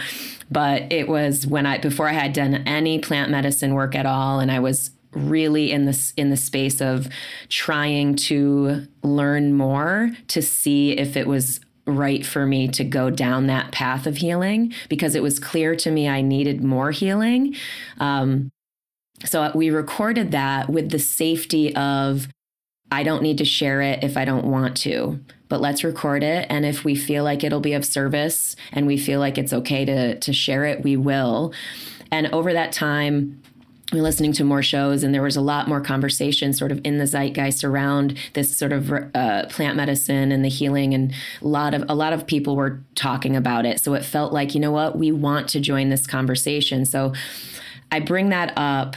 But 0.52 0.92
it 0.92 1.08
was 1.08 1.48
when 1.48 1.66
I, 1.66 1.80
before 1.80 2.08
I 2.08 2.14
had 2.14 2.34
done 2.34 2.56
any 2.68 3.00
plant 3.00 3.32
medicine 3.32 3.74
work 3.74 3.96
at 3.96 4.06
all, 4.06 4.40
and 4.40 4.52
I 4.52 4.60
was 4.60 4.92
really 5.14 5.72
in 5.72 5.86
this 5.86 6.14
in 6.18 6.30
the 6.30 6.38
space 6.38 6.82
of 6.82 7.08
trying 7.50 8.16
to 8.16 8.86
learn 9.02 9.54
more 9.54 10.12
to 10.28 10.42
see 10.42 10.92
if 10.92 11.16
it 11.16 11.26
was 11.26 11.60
right 11.88 12.26
for 12.26 12.46
me 12.46 12.68
to 12.68 12.84
go 12.84 13.10
down 13.10 13.48
that 13.48 13.72
path 13.72 14.08
of 14.08 14.18
healing 14.18 14.74
because 14.90 15.16
it 15.16 15.24
was 15.24 15.40
clear 15.40 15.76
to 15.76 15.92
me 15.92 16.08
I 16.08 16.22
needed 16.22 16.64
more 16.64 16.92
healing. 16.92 17.56
Um, 18.00 18.52
so 19.24 19.51
we 19.55 19.69
recorded 19.69 20.31
that 20.31 20.69
with 20.69 20.89
the 20.89 21.00
safety 21.00 21.75
of 21.75 22.27
I 22.91 23.03
don't 23.03 23.24
need 23.24 23.38
to 23.39 23.45
share 23.45 23.81
it 23.81 24.03
if 24.03 24.15
I 24.15 24.25
don't 24.25 24.45
want 24.45 24.77
to, 24.77 25.19
but 25.50 25.60
let's 25.60 25.84
record 25.84 26.24
it. 26.24 26.45
And 26.50 26.65
if 26.65 26.84
we 26.84 26.95
feel 26.95 27.24
like 27.24 27.43
it'll 27.43 27.60
be 27.60 27.74
of 27.74 27.86
service 27.86 28.55
and 28.72 28.86
we 28.86 28.98
feel 28.98 29.19
like 29.19 29.38
it's 29.38 29.53
okay 29.53 29.86
to, 29.86 30.19
to 30.19 30.34
share 30.34 30.65
it, 30.65 30.84
we 30.84 30.95
will. 30.95 31.53
And 32.12 32.27
over 32.27 32.53
that 32.53 32.72
time, 32.72 33.41
we're 33.91 34.01
listening 34.01 34.34
to 34.34 34.43
more 34.43 34.63
shows 34.63 35.03
and 35.03 35.13
there 35.13 35.22
was 35.22 35.36
a 35.36 35.41
lot 35.41 35.67
more 35.67 35.79
conversation 35.79 36.53
sort 36.53 36.72
of 36.72 36.81
in 36.84 36.98
the 36.98 37.05
zeitgeist 37.05 37.63
around 37.63 38.17
this 38.34 38.55
sort 38.55 38.74
of 38.74 38.91
uh, 39.13 39.45
plant 39.48 39.77
medicine 39.77 40.31
and 40.31 40.43
the 40.43 40.50
healing 40.50 40.93
and 40.93 41.13
a 41.41 41.48
lot 41.48 41.74
of 41.74 41.84
a 41.88 41.93
lot 41.93 42.12
of 42.12 42.25
people 42.25 42.55
were 42.55 42.81
talking 42.95 43.36
about 43.36 43.63
it 43.63 43.79
so 43.79 43.93
it 43.93 44.03
felt 44.03 44.34
like 44.34 44.55
you 44.55 44.60
know 44.60 44.72
what 44.72 44.98
we 44.98 45.12
want 45.12 45.48
to 45.48 45.60
join 45.60 45.89
this 45.89 46.07
conversation 46.07 46.84
so 46.84 47.13
i 47.91 48.00
bring 48.00 48.29
that 48.29 48.51
up 48.57 48.95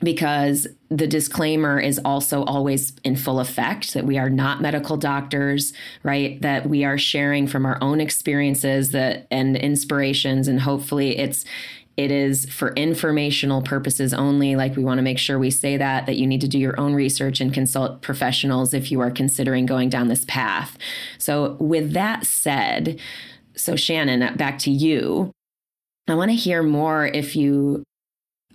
because 0.00 0.66
the 0.90 1.06
disclaimer 1.06 1.80
is 1.80 1.98
also 2.04 2.44
always 2.44 2.92
in 3.02 3.16
full 3.16 3.40
effect 3.40 3.94
that 3.94 4.04
we 4.04 4.18
are 4.18 4.28
not 4.28 4.60
medical 4.60 4.98
doctors 4.98 5.72
right 6.02 6.42
that 6.42 6.68
we 6.68 6.84
are 6.84 6.98
sharing 6.98 7.46
from 7.46 7.64
our 7.64 7.78
own 7.80 7.98
experiences 7.98 8.90
that 8.90 9.26
and 9.30 9.56
inspirations 9.56 10.48
and 10.48 10.60
hopefully 10.60 11.16
it's 11.16 11.46
it 11.96 12.10
is 12.10 12.44
for 12.46 12.74
informational 12.74 13.62
purposes 13.62 14.12
only. 14.12 14.54
Like 14.54 14.76
we 14.76 14.84
want 14.84 14.98
to 14.98 15.02
make 15.02 15.18
sure 15.18 15.38
we 15.38 15.50
say 15.50 15.76
that, 15.78 16.06
that 16.06 16.16
you 16.16 16.26
need 16.26 16.42
to 16.42 16.48
do 16.48 16.58
your 16.58 16.78
own 16.78 16.94
research 16.94 17.40
and 17.40 17.52
consult 17.52 18.02
professionals 18.02 18.74
if 18.74 18.90
you 18.90 19.00
are 19.00 19.10
considering 19.10 19.64
going 19.64 19.88
down 19.88 20.08
this 20.08 20.24
path. 20.26 20.76
So, 21.18 21.56
with 21.58 21.92
that 21.92 22.26
said, 22.26 23.00
so 23.56 23.76
Shannon, 23.76 24.36
back 24.36 24.58
to 24.60 24.70
you. 24.70 25.32
I 26.06 26.14
want 26.14 26.30
to 26.30 26.36
hear 26.36 26.62
more 26.62 27.06
if 27.06 27.34
you 27.34 27.82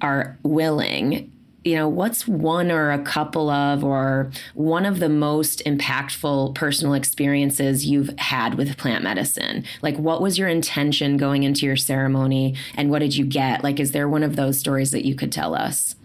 are 0.01 0.37
willing 0.43 1.31
you 1.63 1.75
know, 1.75 1.87
what's 1.87 2.27
one 2.27 2.71
or 2.71 2.91
a 2.91 3.03
couple 3.03 3.49
of 3.49 3.83
or 3.83 4.31
one 4.55 4.85
of 4.85 4.99
the 4.99 5.09
most 5.09 5.63
impactful 5.65 6.55
personal 6.55 6.95
experiences 6.95 7.85
you've 7.85 8.09
had 8.17 8.55
with 8.55 8.77
plant 8.77 9.03
medicine? 9.03 9.63
Like, 9.81 9.95
what 9.97 10.21
was 10.21 10.39
your 10.39 10.47
intention 10.47 11.17
going 11.17 11.43
into 11.43 11.67
your 11.67 11.75
ceremony 11.75 12.55
and 12.75 12.89
what 12.89 12.99
did 12.99 13.15
you 13.15 13.25
get? 13.25 13.63
Like, 13.63 13.79
is 13.79 13.91
there 13.91 14.09
one 14.09 14.23
of 14.23 14.35
those 14.35 14.57
stories 14.57 14.91
that 14.91 15.05
you 15.05 15.13
could 15.13 15.31
tell 15.31 15.53
us? 15.53 15.95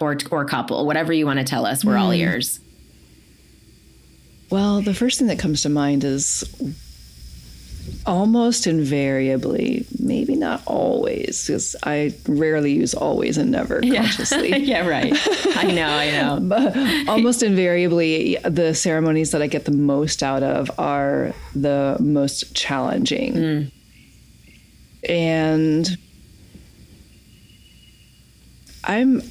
Or, 0.00 0.18
or 0.30 0.42
a 0.42 0.48
couple, 0.48 0.84
whatever 0.84 1.12
you 1.12 1.24
want 1.24 1.38
to 1.38 1.44
tell 1.44 1.64
us, 1.64 1.82
we're 1.82 1.94
mm. 1.94 2.00
all 2.00 2.10
hmm. 2.10 2.16
ears. 2.16 2.60
Well, 4.50 4.82
the 4.82 4.92
first 4.92 5.18
thing 5.18 5.28
that 5.28 5.38
comes 5.38 5.62
to 5.62 5.70
mind 5.70 6.04
is 6.04 6.44
almost 8.06 8.66
invariably, 8.66 9.86
maybe 9.98 10.36
not 10.36 10.62
always, 10.66 11.46
because 11.46 11.76
I 11.82 12.14
rarely 12.26 12.72
use 12.72 12.94
always 12.94 13.36
and 13.36 13.50
never 13.50 13.80
consciously. 13.82 14.50
Yeah, 14.50 14.56
yeah 14.56 14.86
right. 14.88 15.12
I 15.56 15.64
know, 15.64 15.88
I 15.88 16.10
know. 16.12 16.38
but 16.42 16.76
almost 17.08 17.42
invariably, 17.42 18.38
the 18.44 18.74
ceremonies 18.74 19.32
that 19.32 19.42
I 19.42 19.48
get 19.48 19.64
the 19.64 19.72
most 19.72 20.22
out 20.22 20.42
of 20.42 20.70
are 20.78 21.34
the 21.54 21.96
most 22.00 22.54
challenging. 22.54 23.34
Mm. 23.34 23.72
And 25.08 25.98
I'm 28.84 29.22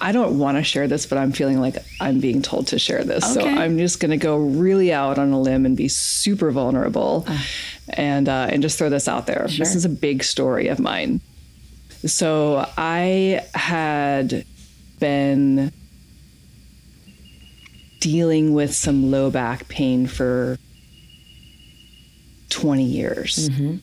I 0.00 0.12
don't 0.12 0.38
want 0.38 0.58
to 0.58 0.62
share 0.62 0.86
this, 0.86 1.06
but 1.06 1.18
I'm 1.18 1.32
feeling 1.32 1.60
like 1.60 1.76
I'm 2.00 2.20
being 2.20 2.40
told 2.40 2.68
to 2.68 2.78
share 2.78 3.02
this. 3.02 3.24
Okay. 3.36 3.40
So 3.40 3.60
I'm 3.60 3.78
just 3.78 3.98
going 3.98 4.12
to 4.12 4.16
go 4.16 4.36
really 4.36 4.92
out 4.92 5.18
on 5.18 5.32
a 5.32 5.40
limb 5.40 5.66
and 5.66 5.76
be 5.76 5.88
super 5.88 6.50
vulnerable 6.52 7.24
uh, 7.26 7.38
and 7.90 8.28
uh, 8.28 8.48
and 8.50 8.62
just 8.62 8.78
throw 8.78 8.90
this 8.90 9.08
out 9.08 9.26
there. 9.26 9.48
Sure. 9.48 9.64
This 9.64 9.74
is 9.74 9.84
a 9.84 9.88
big 9.88 10.22
story 10.22 10.68
of 10.68 10.78
mine. 10.78 11.20
So 12.06 12.64
I 12.76 13.44
had 13.54 14.44
been 15.00 15.72
dealing 18.00 18.54
with 18.54 18.72
some 18.74 19.10
low 19.10 19.30
back 19.30 19.66
pain 19.66 20.06
for 20.06 20.58
20 22.50 22.84
years. 22.84 23.48
Mm-hmm. 23.48 23.76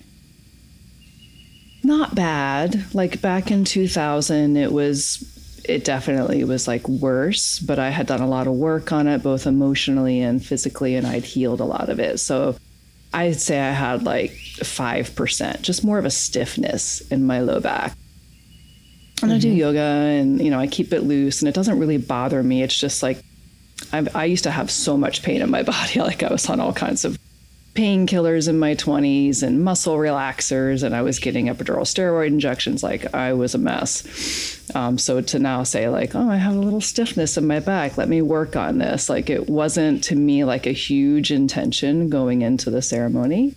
Not 1.83 2.15
bad. 2.15 2.95
Like 2.95 3.21
back 3.21 3.51
in 3.51 3.65
2000, 3.65 4.55
it 4.55 4.71
was 4.71 5.34
it 5.67 5.83
definitely 5.83 6.43
was 6.43 6.67
like 6.67 6.87
worse, 6.87 7.59
but 7.59 7.79
I 7.79 7.89
had 7.89 8.07
done 8.07 8.21
a 8.21 8.27
lot 8.27 8.47
of 8.47 8.53
work 8.53 8.91
on 8.91 9.07
it, 9.07 9.23
both 9.23 9.47
emotionally 9.47 10.21
and 10.21 10.43
physically, 10.43 10.95
and 10.95 11.05
I'd 11.05 11.25
healed 11.25 11.59
a 11.59 11.65
lot 11.65 11.89
of 11.89 11.99
it. 11.99 12.19
So 12.19 12.55
I'd 13.13 13.39
say 13.39 13.59
I 13.59 13.71
had 13.71 14.03
like 14.03 14.31
5%, 14.31 15.61
just 15.61 15.83
more 15.83 15.97
of 15.97 16.05
a 16.05 16.11
stiffness 16.11 17.01
in 17.11 17.25
my 17.25 17.39
low 17.39 17.59
back. 17.59 17.95
And 19.21 19.31
mm-hmm. 19.31 19.31
I 19.31 19.39
do 19.39 19.47
mm-hmm. 19.49 19.57
yoga 19.57 19.79
and, 19.79 20.41
you 20.41 20.51
know, 20.51 20.59
I 20.59 20.67
keep 20.67 20.91
it 20.91 21.01
loose 21.01 21.41
and 21.41 21.49
it 21.49 21.55
doesn't 21.55 21.79
really 21.79 21.97
bother 21.97 22.43
me. 22.43 22.61
It's 22.61 22.77
just 22.77 23.01
like, 23.01 23.23
I, 23.93 24.05
I 24.13 24.25
used 24.25 24.43
to 24.43 24.51
have 24.51 24.69
so 24.69 24.97
much 24.97 25.23
pain 25.23 25.41
in 25.41 25.49
my 25.49 25.63
body. 25.73 26.01
Like 26.01 26.23
I 26.23 26.31
was 26.31 26.49
on 26.49 26.59
all 26.59 26.73
kinds 26.73 27.05
of 27.05 27.17
painkillers 27.75 28.47
in 28.47 28.57
my 28.57 28.73
20s 28.73 29.43
and 29.43 29.63
muscle 29.63 29.97
relaxers, 29.97 30.81
and 30.81 30.95
I 30.95 31.01
was 31.01 31.19
getting 31.19 31.47
epidural 31.47 31.81
steroid 31.81 32.27
injections. 32.27 32.81
Like 32.81 33.13
I 33.13 33.33
was 33.33 33.53
a 33.53 33.57
mess. 33.57 34.71
Um, 34.73 34.97
so 34.97 35.21
to 35.21 35.39
now 35.39 35.63
say, 35.63 35.89
like, 35.89 36.15
oh, 36.15 36.29
I 36.29 36.37
have 36.37 36.55
a 36.55 36.59
little 36.59 36.81
stiffness 36.81 37.37
in 37.37 37.45
my 37.45 37.59
back, 37.59 37.97
let 37.97 38.09
me 38.09 38.21
work 38.21 38.55
on 38.55 38.77
this. 38.79 39.09
Like 39.09 39.29
it 39.29 39.49
wasn't 39.49 40.03
to 40.05 40.15
me 40.15 40.43
like 40.45 40.65
a 40.65 40.71
huge 40.71 41.31
intention 41.31 42.09
going 42.09 42.41
into 42.41 42.69
the 42.69 42.81
ceremony. 42.81 43.55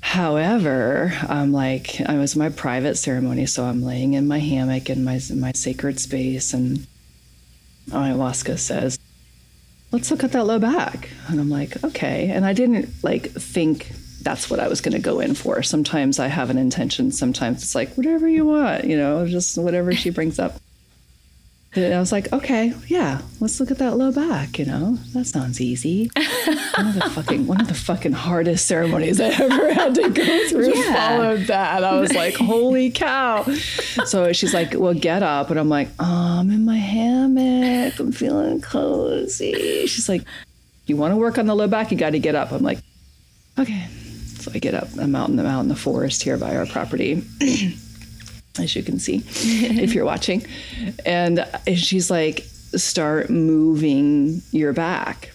However, 0.00 1.12
I'm 1.28 1.52
like, 1.52 2.00
I 2.06 2.18
was 2.18 2.34
my 2.34 2.48
private 2.48 2.96
ceremony, 2.96 3.46
so 3.46 3.64
I'm 3.64 3.82
laying 3.82 4.14
in 4.14 4.26
my 4.26 4.38
hammock 4.38 4.90
in 4.90 5.04
my, 5.04 5.20
my 5.34 5.52
sacred 5.52 6.00
space, 6.00 6.54
and 6.54 6.86
ayahuasca 7.90 8.58
says, 8.58 8.97
let's 9.92 10.10
look 10.10 10.24
at 10.24 10.32
that 10.32 10.44
low 10.44 10.58
back. 10.58 11.08
And 11.28 11.40
I'm 11.40 11.50
like, 11.50 11.82
okay. 11.84 12.30
And 12.30 12.44
I 12.44 12.52
didn't 12.52 12.88
like 13.02 13.30
think 13.30 13.92
that's 14.22 14.50
what 14.50 14.60
I 14.60 14.68
was 14.68 14.80
going 14.80 14.92
to 14.92 14.98
go 14.98 15.20
in 15.20 15.34
for. 15.34 15.62
Sometimes 15.62 16.18
I 16.18 16.26
have 16.26 16.50
an 16.50 16.58
intention. 16.58 17.12
Sometimes 17.12 17.62
it's 17.62 17.74
like, 17.74 17.94
whatever 17.94 18.28
you 18.28 18.44
want, 18.44 18.84
you 18.84 18.96
know, 18.96 19.26
just 19.26 19.56
whatever 19.56 19.92
she 19.94 20.10
brings 20.10 20.38
up. 20.38 20.60
And 21.84 21.94
I 21.94 22.00
was 22.00 22.12
like, 22.12 22.32
okay, 22.32 22.72
yeah, 22.86 23.20
let's 23.40 23.60
look 23.60 23.70
at 23.70 23.78
that 23.78 23.96
low 23.96 24.12
back. 24.12 24.58
You 24.58 24.66
know, 24.66 24.98
that 25.14 25.26
sounds 25.26 25.60
easy. 25.60 26.10
one 26.76 26.88
of 26.88 26.94
the 26.94 27.10
fucking 27.14 27.46
one 27.46 27.60
of 27.60 27.68
the 27.68 27.74
fucking 27.74 28.12
hardest 28.12 28.66
ceremonies 28.66 29.20
I 29.20 29.28
ever 29.28 29.72
had 29.72 29.94
to 29.96 30.10
go 30.10 30.48
through. 30.48 30.74
Yeah. 30.74 30.94
Followed 30.94 31.40
that. 31.46 31.84
I 31.84 32.00
was 32.00 32.12
like, 32.12 32.34
holy 32.34 32.90
cow. 32.90 33.44
So 34.04 34.32
she's 34.32 34.54
like, 34.54 34.74
well, 34.74 34.94
get 34.94 35.22
up, 35.22 35.50
and 35.50 35.58
I'm 35.58 35.68
like, 35.68 35.88
oh, 35.98 36.38
I'm 36.40 36.50
in 36.50 36.64
my 36.64 36.76
hammock. 36.76 37.98
I'm 37.98 38.12
feeling 38.12 38.60
cozy. 38.60 39.86
She's 39.86 40.08
like, 40.08 40.22
you 40.86 40.96
want 40.96 41.12
to 41.12 41.16
work 41.16 41.38
on 41.38 41.46
the 41.46 41.54
low 41.54 41.68
back? 41.68 41.90
You 41.90 41.98
got 41.98 42.10
to 42.10 42.18
get 42.18 42.34
up. 42.34 42.52
I'm 42.52 42.62
like, 42.62 42.78
okay. 43.58 43.86
So 44.38 44.50
I 44.54 44.58
get 44.58 44.74
up. 44.74 44.88
I'm 44.98 45.14
out 45.14 45.28
in 45.28 45.36
the 45.36 45.46
out 45.46 45.60
in 45.60 45.68
the 45.68 45.76
forest 45.76 46.22
here 46.22 46.38
by 46.38 46.56
our 46.56 46.66
property 46.66 47.22
as 48.60 48.74
you 48.74 48.82
can 48.82 48.98
see 48.98 49.22
if 49.26 49.94
you're 49.94 50.04
watching. 50.04 50.46
And 51.04 51.46
she's 51.74 52.10
like, 52.10 52.40
start 52.40 53.30
moving 53.30 54.42
your 54.50 54.72
back. 54.72 55.32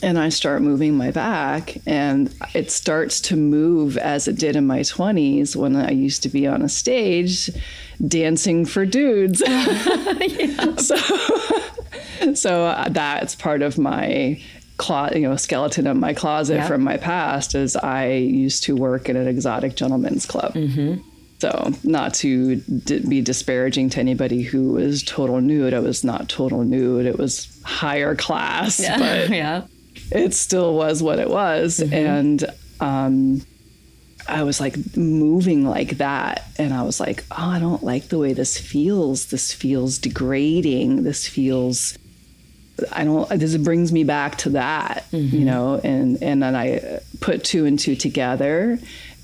And 0.00 0.16
I 0.16 0.28
start 0.28 0.62
moving 0.62 0.94
my 0.94 1.10
back, 1.10 1.76
and 1.84 2.32
it 2.54 2.70
starts 2.70 3.20
to 3.22 3.36
move 3.36 3.98
as 3.98 4.28
it 4.28 4.36
did 4.36 4.54
in 4.54 4.64
my 4.64 4.80
20s 4.80 5.56
when 5.56 5.74
I 5.74 5.90
used 5.90 6.22
to 6.22 6.28
be 6.28 6.46
on 6.46 6.62
a 6.62 6.68
stage 6.68 7.50
dancing 8.06 8.64
for 8.64 8.86
dudes. 8.86 9.40
so, 10.76 10.96
so 12.32 12.84
that's 12.90 13.34
part 13.34 13.62
of 13.62 13.76
my 13.76 14.40
clo- 14.78 15.10
you 15.14 15.28
know 15.28 15.36
skeleton 15.36 15.86
of 15.86 15.96
my 15.96 16.14
closet 16.14 16.56
yep. 16.56 16.68
from 16.68 16.82
my 16.82 16.96
past 16.96 17.54
is 17.54 17.76
I 17.76 18.12
used 18.12 18.62
to 18.64 18.74
work 18.74 19.08
in 19.08 19.16
an 19.16 19.28
exotic 19.28 19.76
gentlemen's 19.76 20.24
club. 20.24 20.54
Mm-hmm. 20.54 21.02
So, 21.40 21.72
not 21.84 22.14
to 22.14 22.56
d- 22.56 23.06
be 23.06 23.20
disparaging 23.20 23.90
to 23.90 24.00
anybody 24.00 24.42
who 24.42 24.72
was 24.72 25.04
total 25.04 25.40
nude, 25.40 25.72
I 25.72 25.78
was 25.78 26.02
not 26.02 26.28
total 26.28 26.64
nude. 26.64 27.06
It 27.06 27.16
was 27.16 27.60
higher 27.64 28.16
class, 28.16 28.80
yeah. 28.80 28.98
but 28.98 29.30
yeah. 29.36 29.62
it 30.10 30.34
still 30.34 30.74
was 30.74 31.00
what 31.00 31.20
it 31.20 31.30
was. 31.30 31.78
Mm-hmm. 31.78 31.94
And 31.94 32.44
um, 32.80 33.42
I 34.28 34.42
was 34.42 34.60
like 34.60 34.96
moving 34.96 35.64
like 35.64 35.98
that. 35.98 36.44
And 36.58 36.74
I 36.74 36.82
was 36.82 36.98
like, 36.98 37.24
oh, 37.30 37.50
I 37.50 37.60
don't 37.60 37.84
like 37.84 38.08
the 38.08 38.18
way 38.18 38.32
this 38.32 38.58
feels. 38.58 39.26
This 39.26 39.52
feels 39.52 39.98
degrading. 39.98 41.04
This 41.04 41.28
feels, 41.28 41.96
I 42.92 43.04
don't, 43.04 43.28
this 43.30 43.56
brings 43.56 43.92
me 43.92 44.02
back 44.02 44.38
to 44.38 44.50
that, 44.50 45.04
mm-hmm. 45.12 45.36
you 45.36 45.44
know? 45.44 45.80
And, 45.84 46.20
and 46.20 46.42
then 46.42 46.56
I 46.56 47.00
put 47.20 47.44
two 47.44 47.64
and 47.64 47.78
two 47.78 47.94
together 47.94 48.78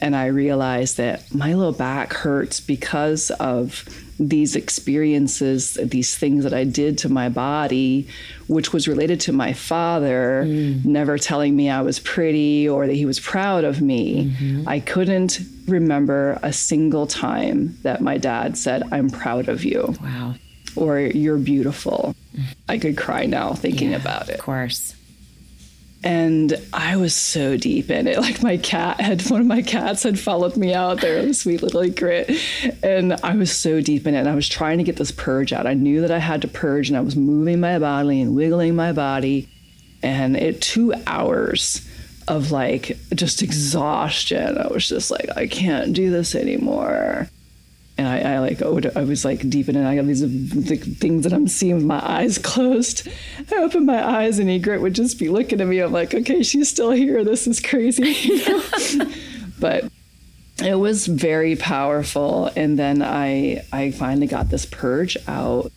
and 0.05 0.15
I 0.15 0.27
realized 0.27 0.99
that 0.99 1.35
my 1.35 1.55
low 1.55 1.73
back 1.73 2.13
hurts 2.13 2.61
because 2.61 3.31
of 3.31 3.89
these 4.21 4.55
experiences, 4.55 5.79
these 5.83 6.15
things 6.15 6.45
that 6.45 6.53
I 6.53 6.65
did 6.65 6.99
to 6.99 7.09
my 7.09 7.31
body, 7.31 8.07
which 8.47 8.71
was 8.71 8.87
related 8.87 9.19
to 9.21 9.33
my 9.33 9.55
father 9.55 10.45
mm. 10.47 10.85
never 10.85 11.17
telling 11.17 11.57
me 11.57 11.71
I 11.71 11.81
was 11.81 12.01
pretty 12.01 12.69
or 12.69 12.87
that 12.87 12.93
he 12.93 13.07
was 13.07 13.19
proud 13.19 13.65
of 13.65 13.81
me. 13.81 14.27
Mm-hmm. 14.27 14.69
I 14.69 14.81
couldn't 14.81 15.41
remember 15.67 16.39
a 16.43 16.53
single 16.53 17.07
time 17.07 17.79
that 17.83 18.03
my 18.03 18.19
dad 18.19 18.59
said, 18.59 18.83
I'm 18.93 19.09
proud 19.09 19.49
of 19.49 19.65
you. 19.65 19.95
Wow. 20.03 20.35
Or 20.77 21.01
you're 21.01 21.39
beautiful. 21.39 22.15
I 22.69 22.77
could 22.77 22.99
cry 22.99 23.25
now 23.25 23.55
thinking 23.55 23.93
yeah, 23.93 23.97
about 23.97 24.29
it. 24.29 24.35
Of 24.35 24.41
course 24.43 24.97
and 26.05 26.55
I 26.75 26.97
was 26.97 27.17
so 27.17 27.57
deep 27.57 27.91
in 27.91 28.07
it. 28.07 28.19
Like 28.25 28.43
my 28.43 28.57
cat 28.57 29.01
had 29.01 29.23
one 29.29 29.43
of 29.43 29.47
my 29.47 29.61
cats 29.61 30.03
had 30.03 30.19
followed 30.19 30.57
me 30.57 30.73
out 30.73 31.03
there, 31.03 31.31
sweet 31.35 31.63
little 31.63 31.89
grit, 31.91 32.31
and 32.83 33.13
I 33.23 33.37
was 33.37 33.53
so 33.53 33.83
deep 33.83 34.07
in 34.07 34.15
it. 34.15 34.21
And 34.21 34.29
I 34.29 34.35
was 34.35 34.49
trying 34.49 34.79
to 34.79 34.85
get 34.85 34.97
this 34.97 35.13
purge 35.13 35.53
out. 35.53 35.67
I 35.67 35.75
knew 35.75 36.01
that 36.01 36.11
I 36.11 36.19
had 36.19 36.41
to 36.43 36.49
purge, 36.49 36.89
and 36.89 36.97
I 36.97 37.03
was 37.03 37.17
moving 37.17 37.61
my 37.61 37.79
body 37.79 38.23
and 38.23 38.35
wiggling 38.35 38.77
my 38.77 38.93
body, 38.93 39.49
and 40.03 40.37
it 40.37 40.63
two 40.63 40.95
hours 41.07 41.87
of 42.29 42.51
like 42.51 42.97
just 43.15 43.43
exhaustion. 43.43 44.57
I 44.57 44.69
was 44.69 44.89
just 44.89 45.11
like, 45.11 45.29
I 45.37 45.47
can't 45.47 45.93
do 45.93 46.11
this 46.11 46.35
anymore 46.35 47.29
and 47.97 48.09
I, 48.09 48.35
I 48.35 48.39
like 48.41 48.61
I 48.61 49.05
was 49.05 49.25
like 49.25 49.49
deep 49.49 49.69
in 49.69 49.77
it. 49.77 49.87
I 49.87 49.95
got 49.95 50.07
these 50.07 50.23
things 50.99 51.25
that 51.25 51.33
I'm 51.33 51.47
seeing 51.47 51.77
with 51.77 51.85
my 51.85 52.01
eyes 52.05 52.39
closed. 52.43 53.09
I 53.53 53.57
open 53.57 53.87
my 53.87 54.05
eyes 54.05 54.39
and 54.39 54.51
Egret 54.51 54.81
would 54.81 54.95
just 54.95 55.19
be 55.19 55.29
looking 55.29 55.61
at 55.61 55.67
me. 55.67 55.79
I'm 55.79 55.93
like, 55.93 56.15
okay, 56.15 56.43
she's 56.43 56.69
still 56.69 56.91
here. 56.91 57.23
This 57.23 57.47
is 57.47 57.61
crazy. 57.61 58.41
but 59.61 59.85
it 60.59 60.75
was 60.75 61.07
very 61.07 61.55
powerful. 61.55 62.51
And 62.57 62.79
then 62.79 63.01
I 63.01 63.65
I 63.73 63.93
finally 63.93 64.27
got 64.27 64.51
this 64.51 64.67
purge 64.67 65.17
out 65.29 65.71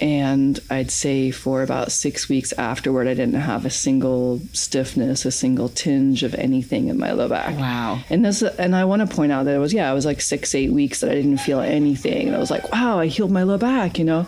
and 0.00 0.58
I'd 0.70 0.90
say 0.90 1.30
for 1.30 1.62
about 1.62 1.92
six 1.92 2.28
weeks 2.28 2.52
afterward, 2.54 3.06
I 3.06 3.14
didn't 3.14 3.34
have 3.34 3.66
a 3.66 3.70
single 3.70 4.40
stiffness, 4.52 5.26
a 5.26 5.30
single 5.30 5.68
tinge 5.68 6.22
of 6.22 6.34
anything 6.34 6.88
in 6.88 6.98
my 6.98 7.12
low 7.12 7.28
back. 7.28 7.58
Wow. 7.58 8.00
And 8.08 8.24
this, 8.24 8.42
and 8.42 8.74
I 8.74 8.84
want 8.86 9.08
to 9.08 9.14
point 9.14 9.30
out 9.30 9.44
that 9.44 9.54
it 9.54 9.58
was, 9.58 9.74
yeah, 9.74 9.90
it 9.90 9.94
was 9.94 10.06
like 10.06 10.20
six, 10.22 10.54
eight 10.54 10.72
weeks 10.72 11.00
that 11.00 11.10
I 11.10 11.14
didn't 11.14 11.38
feel 11.38 11.60
anything. 11.60 12.28
And 12.28 12.36
I 12.36 12.38
was 12.38 12.50
like, 12.50 12.72
wow, 12.72 12.98
I 12.98 13.06
healed 13.06 13.30
my 13.30 13.42
low 13.42 13.58
back, 13.58 13.98
you 13.98 14.04
know? 14.04 14.26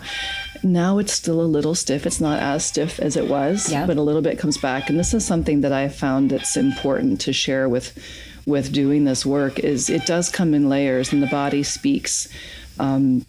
Now 0.61 0.99
it's 0.99 1.11
still 1.11 1.41
a 1.41 1.43
little 1.43 1.75
stiff. 1.75 2.05
It's 2.05 2.21
not 2.21 2.39
as 2.39 2.65
stiff 2.65 2.99
as 2.99 3.17
it 3.17 3.27
was, 3.27 3.71
yep. 3.71 3.87
but 3.87 3.97
a 3.97 4.01
little 4.01 4.21
bit 4.21 4.39
comes 4.39 4.57
back. 4.57 4.89
And 4.89 4.99
this 4.99 5.13
is 5.13 5.25
something 5.25 5.61
that 5.61 5.73
I 5.73 5.89
found 5.89 6.29
that's 6.29 6.55
important 6.55 7.19
to 7.21 7.33
share 7.33 7.67
with, 7.67 7.97
with 8.45 8.71
doing 8.71 9.05
this 9.05 9.25
work 9.25 9.59
is 9.59 9.89
it 9.89 10.05
does 10.05 10.29
come 10.29 10.53
in 10.53 10.69
layers 10.69 11.11
and 11.11 11.23
the 11.23 11.27
body 11.27 11.63
speaks. 11.63 12.29
Um, 12.79 13.25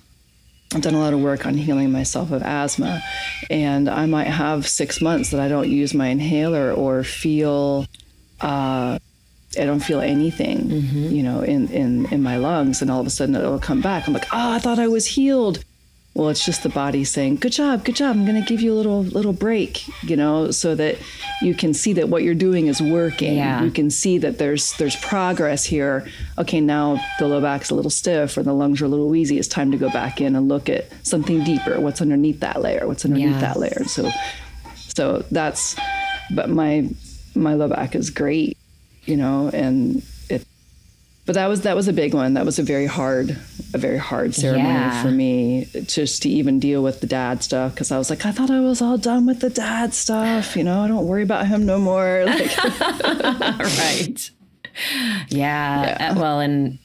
I've 0.74 0.82
done 0.82 0.94
a 0.94 0.98
lot 0.98 1.12
of 1.12 1.20
work 1.20 1.46
on 1.46 1.54
healing 1.54 1.92
myself 1.92 2.32
of 2.32 2.42
asthma, 2.42 3.00
and 3.48 3.88
I 3.88 4.06
might 4.06 4.26
have 4.26 4.66
six 4.66 5.00
months 5.00 5.30
that 5.30 5.40
I 5.40 5.48
don't 5.48 5.68
use 5.68 5.94
my 5.94 6.08
inhaler 6.08 6.72
or 6.72 7.04
feel. 7.04 7.86
Uh, 8.40 8.98
I 9.56 9.64
don't 9.66 9.80
feel 9.80 10.00
anything, 10.00 10.58
mm-hmm. 10.64 11.14
you 11.14 11.22
know, 11.22 11.40
in, 11.40 11.68
in, 11.68 12.06
in 12.12 12.22
my 12.22 12.38
lungs, 12.38 12.82
and 12.82 12.90
all 12.90 13.00
of 13.00 13.06
a 13.06 13.10
sudden 13.10 13.36
it'll 13.36 13.60
come 13.60 13.80
back. 13.80 14.08
I'm 14.08 14.12
like, 14.12 14.26
oh, 14.32 14.52
I 14.52 14.58
thought 14.58 14.80
I 14.80 14.88
was 14.88 15.06
healed. 15.06 15.64
Well, 16.14 16.28
it's 16.28 16.44
just 16.44 16.62
the 16.62 16.68
body 16.68 17.02
saying, 17.02 17.37
"Good 17.37 17.52
job, 17.52 17.85
good 17.85 17.97
job. 17.97 18.14
I'm 18.14 18.25
going 18.25 18.40
to 18.40 18.49
give 18.49 18.61
you 18.61 18.73
a 18.73 18.76
little 18.76 19.02
little 19.02 19.33
break," 19.33 19.85
you 20.04 20.16
know, 20.16 20.52
so 20.52 20.76
that 20.76 20.99
you 21.42 21.54
can 21.54 21.75
see 21.75 21.92
that 21.94 22.09
what 22.09 22.23
you're 22.23 22.35
doing 22.35 22.68
is 22.68 22.80
working. 22.80 23.37
Yeah. 23.37 23.64
You 23.64 23.73
can 23.73 23.90
see 23.90 24.18
that 24.18 24.38
there's 24.38 24.75
there's 24.75 24.94
progress 24.96 25.64
here. 25.64 26.07
Okay, 26.38 26.61
now 26.61 27.00
the 27.18 27.27
low 27.27 27.40
back's 27.40 27.70
a 27.70 27.74
little 27.74 27.90
stiff 27.90 28.37
or 28.37 28.44
the 28.44 28.55
lungs 28.55 28.81
are 28.81 28.85
a 28.85 28.88
little 28.88 29.09
wheezy. 29.09 29.38
It's 29.38 29.48
time 29.48 29.72
to 29.72 29.77
go 29.77 29.90
back 29.90 30.20
in 30.20 30.37
and 30.37 30.48
look 30.48 30.68
at 30.68 30.87
something 31.05 31.42
deeper. 31.42 31.81
What's 31.81 32.00
underneath 32.00 32.38
that 32.40 32.62
layer? 32.62 32.87
What's 32.87 33.05
underneath 33.05 33.33
yeah. 33.33 33.40
that 33.40 33.59
layer? 33.59 33.85
So, 33.85 34.09
so 34.77 35.24
that's. 35.33 35.74
But 36.31 36.48
my 36.48 36.88
my 37.35 37.55
low 37.55 37.66
back 37.68 37.96
is 37.96 38.11
great, 38.11 38.57
you 39.05 39.16
know, 39.16 39.50
and 39.53 40.03
but 41.26 41.34
that 41.34 41.46
was 41.46 41.62
that 41.62 41.74
was 41.74 41.88
a 41.88 41.92
big 41.92 42.12
one. 42.12 42.34
That 42.34 42.44
was 42.44 42.58
a 42.58 42.62
very 42.62 42.87
hard, 42.87 43.30
a 43.72 43.78
very 43.78 43.96
hard 43.96 44.34
ceremony 44.34 44.68
yeah. 44.68 45.02
for 45.02 45.10
me, 45.10 45.66
just 45.87 46.22
to 46.22 46.28
even 46.28 46.60
deal 46.60 46.82
with 46.82 47.00
the 47.00 47.06
dad 47.06 47.42
stuff. 47.42 47.72
Because 47.72 47.90
I 47.90 47.98
was 47.98 48.10
like, 48.10 48.26
I 48.26 48.32
thought 48.32 48.50
I 48.50 48.60
was 48.60 48.82
all 48.82 48.98
done 48.98 49.24
with 49.24 49.40
the 49.40 49.50
dad 49.50 49.94
stuff. 49.94 50.54
You 50.54 50.64
know, 50.64 50.80
I 50.80 50.88
don't 50.88 51.06
worry 51.06 51.22
about 51.22 51.46
him 51.46 51.64
no 51.66 51.78
more. 51.78 52.24
Like, 52.34 52.58
right? 53.58 54.30
Yeah. 55.28 55.96
yeah. 55.98 56.12
Uh, 56.12 56.20
well, 56.20 56.40
and 56.40 56.78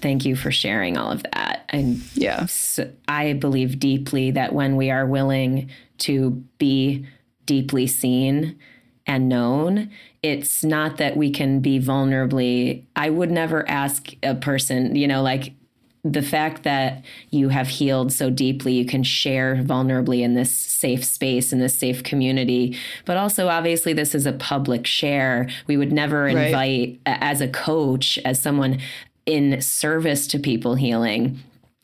thank 0.00 0.24
you 0.24 0.36
for 0.36 0.50
sharing 0.50 0.96
all 0.96 1.12
of 1.12 1.22
that. 1.24 1.64
And 1.68 2.00
yeah, 2.14 2.46
so 2.46 2.90
I 3.06 3.34
believe 3.34 3.78
deeply 3.78 4.30
that 4.32 4.52
when 4.52 4.76
we 4.76 4.90
are 4.90 5.06
willing 5.06 5.70
to 5.98 6.30
be 6.58 7.06
deeply 7.44 7.86
seen 7.86 8.58
and 9.06 9.28
known, 9.28 9.90
it's 10.22 10.62
not 10.62 10.98
that 10.98 11.16
we 11.16 11.30
can 11.30 11.60
be 11.60 11.80
vulnerably. 11.80 12.84
I 12.94 13.10
would 13.10 13.30
never 13.30 13.68
ask 13.68 14.12
a 14.22 14.34
person, 14.34 14.94
you 14.94 15.08
know, 15.08 15.22
like 15.22 15.54
the 16.02 16.22
fact 16.22 16.62
that 16.62 17.04
you 17.30 17.50
have 17.50 17.68
healed 17.68 18.12
so 18.12 18.30
deeply, 18.30 18.72
you 18.72 18.86
can 18.86 19.02
share 19.02 19.56
vulnerably 19.56 20.20
in 20.20 20.34
this 20.34 20.50
safe 20.50 21.04
space, 21.04 21.52
in 21.52 21.58
this 21.58 21.74
safe 21.74 22.02
community. 22.02 22.76
But 23.04 23.16
also, 23.16 23.48
obviously, 23.48 23.92
this 23.92 24.14
is 24.14 24.26
a 24.26 24.32
public 24.32 24.86
share. 24.86 25.48
We 25.66 25.76
would 25.76 25.92
never 25.92 26.26
invite, 26.26 27.00
right. 27.06 27.18
as 27.20 27.40
a 27.40 27.48
coach, 27.48 28.18
as 28.24 28.40
someone 28.40 28.80
in 29.26 29.60
service 29.60 30.26
to 30.28 30.38
people 30.38 30.74
healing, 30.74 31.38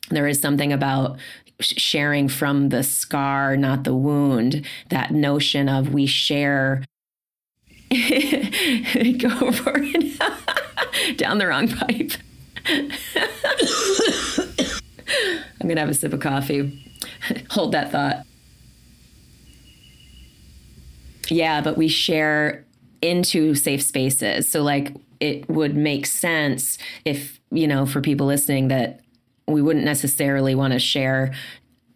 there 0.09 0.27
is 0.27 0.41
something 0.41 0.73
about 0.73 1.17
sharing 1.59 2.27
from 2.27 2.69
the 2.69 2.83
scar, 2.83 3.55
not 3.55 3.83
the 3.83 3.95
wound. 3.95 4.65
That 4.89 5.11
notion 5.11 5.69
of 5.69 5.93
we 5.93 6.05
share 6.05 6.83
Go 9.17 9.51
for 9.51 9.73
it. 9.77 11.17
Down 11.17 11.37
the 11.37 11.47
wrong 11.47 11.69
pipe. 11.69 12.11
I'm 15.59 15.67
going 15.67 15.75
to 15.75 15.81
have 15.81 15.89
a 15.89 15.93
sip 15.93 16.13
of 16.13 16.19
coffee. 16.19 16.83
Hold 17.51 17.71
that 17.71 17.91
thought. 17.91 18.25
Yeah, 21.29 21.61
but 21.61 21.77
we 21.77 21.87
share 21.87 22.65
into 23.01 23.55
safe 23.55 23.81
spaces. 23.81 24.49
So, 24.49 24.63
like, 24.63 24.93
it 25.19 25.49
would 25.49 25.75
make 25.75 26.05
sense 26.05 26.77
if, 27.05 27.39
you 27.51 27.67
know, 27.67 27.85
for 27.85 28.01
people 28.01 28.27
listening 28.27 28.67
that 28.67 29.01
we 29.47 29.61
wouldn't 29.61 29.85
necessarily 29.85 30.55
want 30.55 30.73
to 30.73 30.79
share 30.79 31.33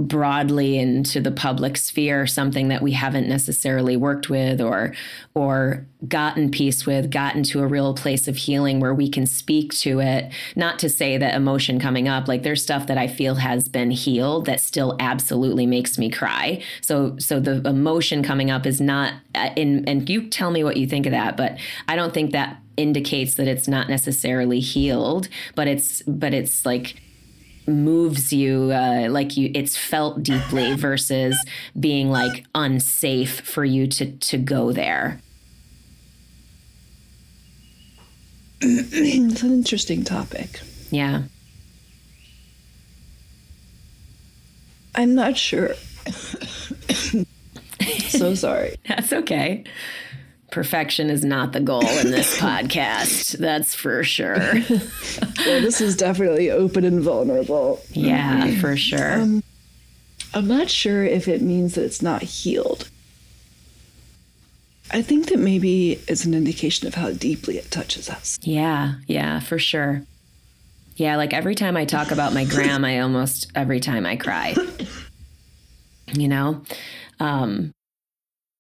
broadly 0.08 0.78
into 0.78 1.20
the 1.22 1.32
public 1.32 1.78
sphere 1.78 2.26
something 2.28 2.68
that 2.70 2.82
we 2.82 2.92
haven't 2.92 3.28
necessarily 3.28 3.96
worked 3.96 4.30
with 4.30 4.60
or 4.62 4.94
or 5.34 5.86
gotten 6.08 6.50
peace 6.50 6.86
with 6.86 7.12
gotten 7.12 7.44
to 7.44 7.62
a 7.62 7.68
real 7.68 7.94
place 7.94 8.28
of 8.28 8.36
healing 8.36 8.80
where 8.80 8.94
we 8.94 9.10
can 9.10 9.26
speak 9.26 9.74
to 9.74 10.00
it. 10.00 10.32
Not 10.56 10.80
to 10.80 10.90
say 10.90 11.18
that 11.18 11.36
emotion 11.36 11.80
coming 11.80 12.08
up 12.08 12.28
like 12.28 12.44
there's 12.44 12.64
stuff 12.64 12.88
that 12.88 12.98
i 12.98 13.08
feel 13.08 13.36
has 13.36 13.70
been 13.70 13.92
healed 13.92 14.46
that 14.46 14.60
still 14.60 14.96
absolutely 15.00 15.66
makes 15.66 15.98
me 15.98 16.10
cry. 16.10 16.62
So 16.82 17.18
so 17.18 17.40
the 17.40 17.66
emotion 17.68 18.24
coming 18.24 18.50
up 18.52 18.66
is 18.66 18.82
not 18.82 19.14
uh, 19.36 19.50
in 19.56 19.88
and 19.88 20.10
you 20.10 20.30
tell 20.30 20.52
me 20.52 20.64
what 20.64 20.78
you 20.78 20.88
think 20.88 21.06
of 21.06 21.12
that 21.12 21.38
but 21.38 21.58
i 21.88 21.96
don't 21.96 22.14
think 22.14 22.32
that 22.32 22.58
indicates 22.78 23.36
that 23.36 23.48
it's 23.48 23.68
not 23.68 23.90
necessarily 23.90 24.60
healed 24.60 25.28
but 25.56 25.68
it's 25.68 26.02
but 26.04 26.34
it's 26.34 26.66
like 26.66 27.02
moves 27.68 28.34
you 28.34 28.72
uh, 28.72 29.08
like 29.10 29.38
you 29.38 29.52
it's 29.54 29.78
felt 29.78 30.24
deeply 30.24 30.76
versus 30.88 31.38
being 31.80 32.10
like 32.10 32.46
unsafe 32.56 33.42
for 33.42 33.64
you 33.64 33.88
to 33.88 34.12
to 34.18 34.38
go 34.38 34.72
there. 34.72 35.22
It's 38.64 39.42
an 39.44 39.52
interesting 39.52 40.04
topic. 40.04 40.62
Yeah. 40.92 41.24
I'm 44.94 45.16
not 45.16 45.38
sure. 45.38 45.74
So 48.10 48.36
sorry. 48.36 48.76
That's 48.88 49.12
okay 49.12 49.64
perfection 50.52 51.10
is 51.10 51.26
not 51.26 51.54
the 51.54 51.60
goal 51.60 51.88
in 51.88 52.12
this 52.12 52.38
podcast. 52.40 53.38
That's 53.38 53.74
for 53.74 54.04
sure. 54.04 54.36
well, 54.38 55.62
this 55.62 55.82
is 55.82 55.96
definitely 55.96 56.52
open 56.52 56.84
and 56.84 57.02
vulnerable. 57.02 57.82
Yeah, 57.92 58.60
for 58.60 58.78
sure. 58.78 59.22
Um, 59.22 59.44
I'm 60.34 60.48
not 60.48 60.70
sure 60.70 61.04
if 61.04 61.28
it 61.28 61.42
means 61.42 61.76
that 61.76 61.84
it's 61.84 62.02
not 62.02 62.22
healed. 62.22 62.90
I 64.92 65.02
think 65.02 65.28
that 65.30 65.40
maybe 65.40 66.02
it's 66.08 66.26
an 66.26 66.34
indication 66.34 66.88
of 66.88 66.96
how 66.96 67.12
deeply 67.12 67.58
it 67.58 67.72
touches 67.72 68.10
us. 68.10 68.38
Yeah, 68.42 68.96
yeah, 69.08 69.40
for 69.40 69.58
sure. 69.58 70.04
Yeah, 70.98 71.16
like 71.16 71.34
every 71.34 71.56
time 71.56 71.78
I 71.78 71.86
talk 71.86 72.12
about 72.12 72.34
my 72.34 72.44
gram, 72.44 72.84
I 72.84 73.00
almost 73.00 73.50
every 73.56 73.80
time 73.80 74.06
I 74.06 74.18
cry. 74.18 74.56
You 76.14 76.28
know? 76.28 76.64
Um 77.22 77.72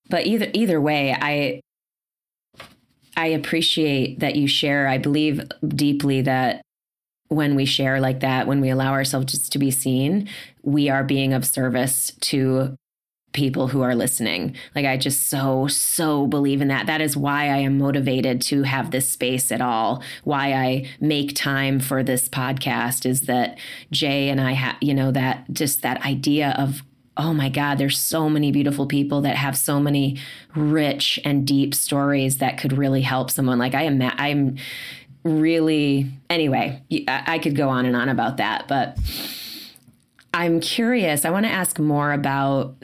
but 0.10 0.26
either 0.26 0.50
either 0.54 0.80
way, 0.80 1.14
I 1.20 1.60
I 3.16 3.28
appreciate 3.28 4.20
that 4.20 4.36
you 4.36 4.48
share. 4.48 4.88
I 4.88 4.98
believe 4.98 5.42
deeply 5.68 6.22
that 6.22 6.62
when 7.28 7.56
we 7.56 7.66
share 7.66 8.00
like 8.02 8.20
that, 8.22 8.48
when 8.48 8.62
we 8.62 8.70
allow 8.70 8.92
ourselves 8.92 9.32
just 9.32 9.52
to 9.54 9.60
be 9.60 9.72
seen, 9.72 10.28
we 10.64 10.90
are 10.90 11.04
being 11.04 11.34
of 11.34 11.46
service 11.46 12.12
to 12.22 12.76
people 13.34 13.70
who 13.70 13.82
are 13.82 13.96
listening. 13.96 14.56
Like 14.76 14.86
I 14.86 14.98
just 14.98 15.28
so 15.28 15.68
so 15.68 16.28
believe 16.28 16.62
in 16.62 16.68
that. 16.68 16.88
That 16.88 17.02
is 17.02 17.16
why 17.16 17.46
I 17.46 17.58
am 17.58 17.78
motivated 17.78 18.42
to 18.44 18.64
have 18.64 18.92
this 18.92 19.10
space 19.10 19.52
at 19.52 19.62
all. 19.62 20.04
Why 20.24 20.54
I 20.54 20.90
make 21.00 21.36
time 21.36 21.80
for 21.80 22.04
this 22.04 22.28
podcast 22.28 23.06
is 23.06 23.22
that 23.22 23.58
Jay 23.92 24.30
and 24.30 24.42
I 24.42 24.52
have, 24.54 24.76
you 24.82 24.94
know, 24.94 25.12
that 25.12 25.46
just 25.54 25.82
that 25.82 26.06
idea 26.06 26.54
of 26.58 26.84
oh 27.18 27.34
my 27.34 27.50
god, 27.50 27.78
there's 27.78 28.00
so 28.00 28.30
many 28.30 28.52
beautiful 28.52 28.86
people 28.86 29.22
that 29.22 29.36
have 29.36 29.58
so 29.58 29.80
many 29.80 30.18
rich 30.56 31.20
and 31.26 31.46
deep 31.46 31.76
stories 31.76 32.38
that 32.38 32.58
could 32.58 32.74
really 32.74 33.02
help 33.02 33.30
someone. 33.30 33.60
Like 33.60 33.76
I 33.76 33.84
am 33.84 34.02
I'm 34.02 34.58
really 35.24 36.10
anyway, 36.30 36.82
I 37.08 37.40
could 37.40 37.56
go 37.56 37.70
on 37.70 37.86
and 37.86 37.96
on 37.96 38.10
about 38.10 38.38
that, 38.38 38.68
but 38.68 38.98
I'm 40.34 40.62
curious. 40.62 41.26
I 41.26 41.30
want 41.30 41.46
to 41.46 41.52
ask 41.52 41.78
more 41.78 42.14
about 42.14 42.76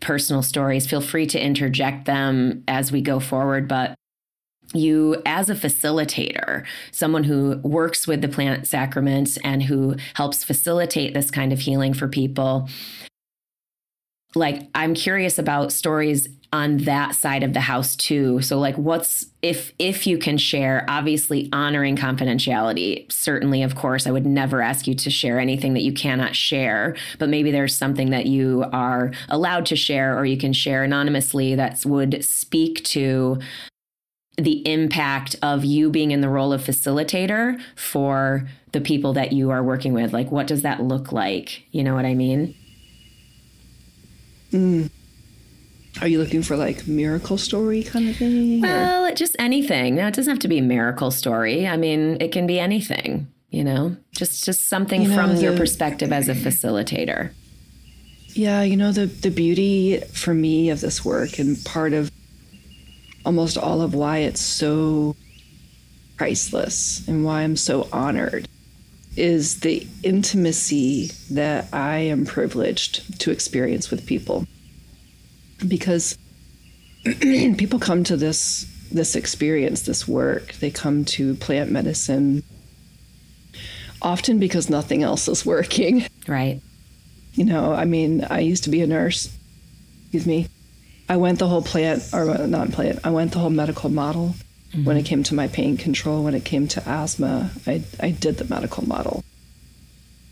personal 0.00 0.42
stories. 0.42 0.86
Feel 0.86 1.00
free 1.00 1.26
to 1.26 1.40
interject 1.40 2.04
them 2.04 2.64
as 2.66 2.90
we 2.90 3.00
go 3.00 3.20
forward, 3.20 3.68
but 3.68 3.94
you 4.74 5.22
as 5.24 5.48
a 5.48 5.54
facilitator, 5.54 6.66
someone 6.90 7.22
who 7.24 7.58
works 7.62 8.08
with 8.08 8.22
the 8.22 8.28
plant 8.28 8.66
sacraments 8.66 9.36
and 9.44 9.62
who 9.62 9.94
helps 10.14 10.42
facilitate 10.42 11.14
this 11.14 11.30
kind 11.30 11.52
of 11.52 11.60
healing 11.60 11.94
for 11.94 12.08
people. 12.08 12.68
Like 14.36 14.68
I'm 14.74 14.94
curious 14.94 15.38
about 15.38 15.72
stories 15.72 16.28
on 16.52 16.78
that 16.78 17.14
side 17.14 17.42
of 17.42 17.54
the 17.54 17.60
house 17.60 17.96
too. 17.96 18.40
So 18.40 18.58
like 18.58 18.76
what's 18.76 19.26
if 19.42 19.72
if 19.78 20.06
you 20.06 20.18
can 20.18 20.38
share 20.38 20.84
obviously 20.88 21.48
honoring 21.52 21.96
confidentiality 21.96 23.10
certainly 23.10 23.62
of 23.62 23.74
course 23.74 24.06
i 24.06 24.10
would 24.10 24.26
never 24.26 24.62
ask 24.62 24.86
you 24.86 24.94
to 24.94 25.10
share 25.10 25.38
anything 25.38 25.74
that 25.74 25.82
you 25.82 25.92
cannot 25.92 26.34
share 26.34 26.96
but 27.18 27.28
maybe 27.28 27.50
there's 27.50 27.74
something 27.74 28.10
that 28.10 28.26
you 28.26 28.64
are 28.72 29.12
allowed 29.28 29.66
to 29.66 29.76
share 29.76 30.18
or 30.18 30.24
you 30.24 30.36
can 30.36 30.52
share 30.52 30.82
anonymously 30.82 31.54
that 31.54 31.84
would 31.84 32.24
speak 32.24 32.82
to 32.84 33.38
the 34.36 34.66
impact 34.70 35.36
of 35.42 35.64
you 35.64 35.90
being 35.90 36.10
in 36.10 36.20
the 36.20 36.28
role 36.28 36.52
of 36.52 36.62
facilitator 36.62 37.60
for 37.74 38.48
the 38.72 38.80
people 38.80 39.12
that 39.14 39.32
you 39.32 39.50
are 39.50 39.62
working 39.62 39.94
with. 39.94 40.12
Like 40.12 40.30
what 40.30 40.46
does 40.46 40.62
that 40.62 40.82
look 40.82 41.10
like? 41.12 41.62
You 41.72 41.84
know 41.84 41.94
what 41.94 42.04
i 42.04 42.14
mean 42.14 42.54
mm. 44.56 44.90
Are 46.00 46.08
you 46.08 46.18
looking 46.18 46.42
for 46.42 46.56
like 46.56 46.86
miracle 46.86 47.38
story 47.38 47.82
kind 47.82 48.08
of 48.08 48.16
thing? 48.16 48.60
Well, 48.60 49.06
or? 49.06 49.14
just 49.14 49.34
anything. 49.38 49.94
Now 49.94 50.08
it 50.08 50.14
doesn't 50.14 50.30
have 50.30 50.40
to 50.40 50.48
be 50.48 50.60
miracle 50.60 51.10
story. 51.10 51.66
I 51.66 51.76
mean, 51.76 52.18
it 52.20 52.32
can 52.32 52.46
be 52.46 52.58
anything. 52.60 53.28
You 53.50 53.64
know, 53.64 53.96
just 54.12 54.44
just 54.44 54.68
something 54.68 55.02
you 55.02 55.08
know, 55.08 55.14
from 55.14 55.36
the, 55.36 55.42
your 55.42 55.56
perspective 55.56 56.12
as 56.12 56.28
a 56.28 56.34
facilitator. 56.34 57.32
Yeah, 58.34 58.62
you 58.62 58.76
know 58.76 58.92
the 58.92 59.06
the 59.06 59.30
beauty 59.30 60.00
for 60.12 60.34
me 60.34 60.68
of 60.68 60.80
this 60.80 61.04
work 61.04 61.38
and 61.38 61.62
part 61.64 61.94
of 61.94 62.10
almost 63.24 63.56
all 63.56 63.80
of 63.80 63.94
why 63.94 64.18
it's 64.18 64.40
so 64.40 65.16
priceless 66.18 67.06
and 67.08 67.24
why 67.24 67.42
I'm 67.42 67.56
so 67.56 67.88
honored 67.92 68.48
is 69.16 69.60
the 69.60 69.86
intimacy 70.02 71.10
that 71.30 71.68
I 71.72 71.98
am 71.98 72.26
privileged 72.26 73.20
to 73.20 73.30
experience 73.30 73.90
with 73.90 74.06
people 74.06 74.46
because 75.66 76.18
people 77.20 77.78
come 77.78 78.04
to 78.04 78.16
this 78.16 78.66
this 78.92 79.16
experience, 79.16 79.82
this 79.82 80.06
work, 80.06 80.52
they 80.54 80.70
come 80.70 81.04
to 81.04 81.34
plant 81.34 81.70
medicine 81.70 82.42
often 84.00 84.38
because 84.38 84.70
nothing 84.70 85.02
else 85.02 85.26
is 85.28 85.44
working. 85.44 86.06
Right. 86.28 86.60
You 87.32 87.44
know, 87.44 87.72
I 87.72 87.84
mean, 87.84 88.24
I 88.24 88.40
used 88.40 88.64
to 88.64 88.70
be 88.70 88.80
a 88.80 88.86
nurse. 88.86 89.36
Excuse 90.02 90.26
me. 90.26 90.48
I 91.08 91.16
went 91.16 91.38
the 91.38 91.46
whole 91.46 91.62
plant, 91.62 92.02
or 92.12 92.46
not 92.46 92.72
plant, 92.72 93.00
I 93.04 93.10
went 93.10 93.32
the 93.32 93.38
whole 93.38 93.50
medical 93.50 93.90
model. 93.90 94.34
Mm-hmm. 94.76 94.84
When 94.84 94.96
it 94.96 95.04
came 95.04 95.22
to 95.24 95.34
my 95.34 95.48
pain 95.48 95.76
control, 95.76 96.22
when 96.22 96.34
it 96.34 96.44
came 96.44 96.68
to 96.68 96.88
asthma, 96.88 97.50
I, 97.66 97.82
I 97.98 98.10
did 98.10 98.36
the 98.36 98.44
medical 98.44 98.86
model. 98.86 99.24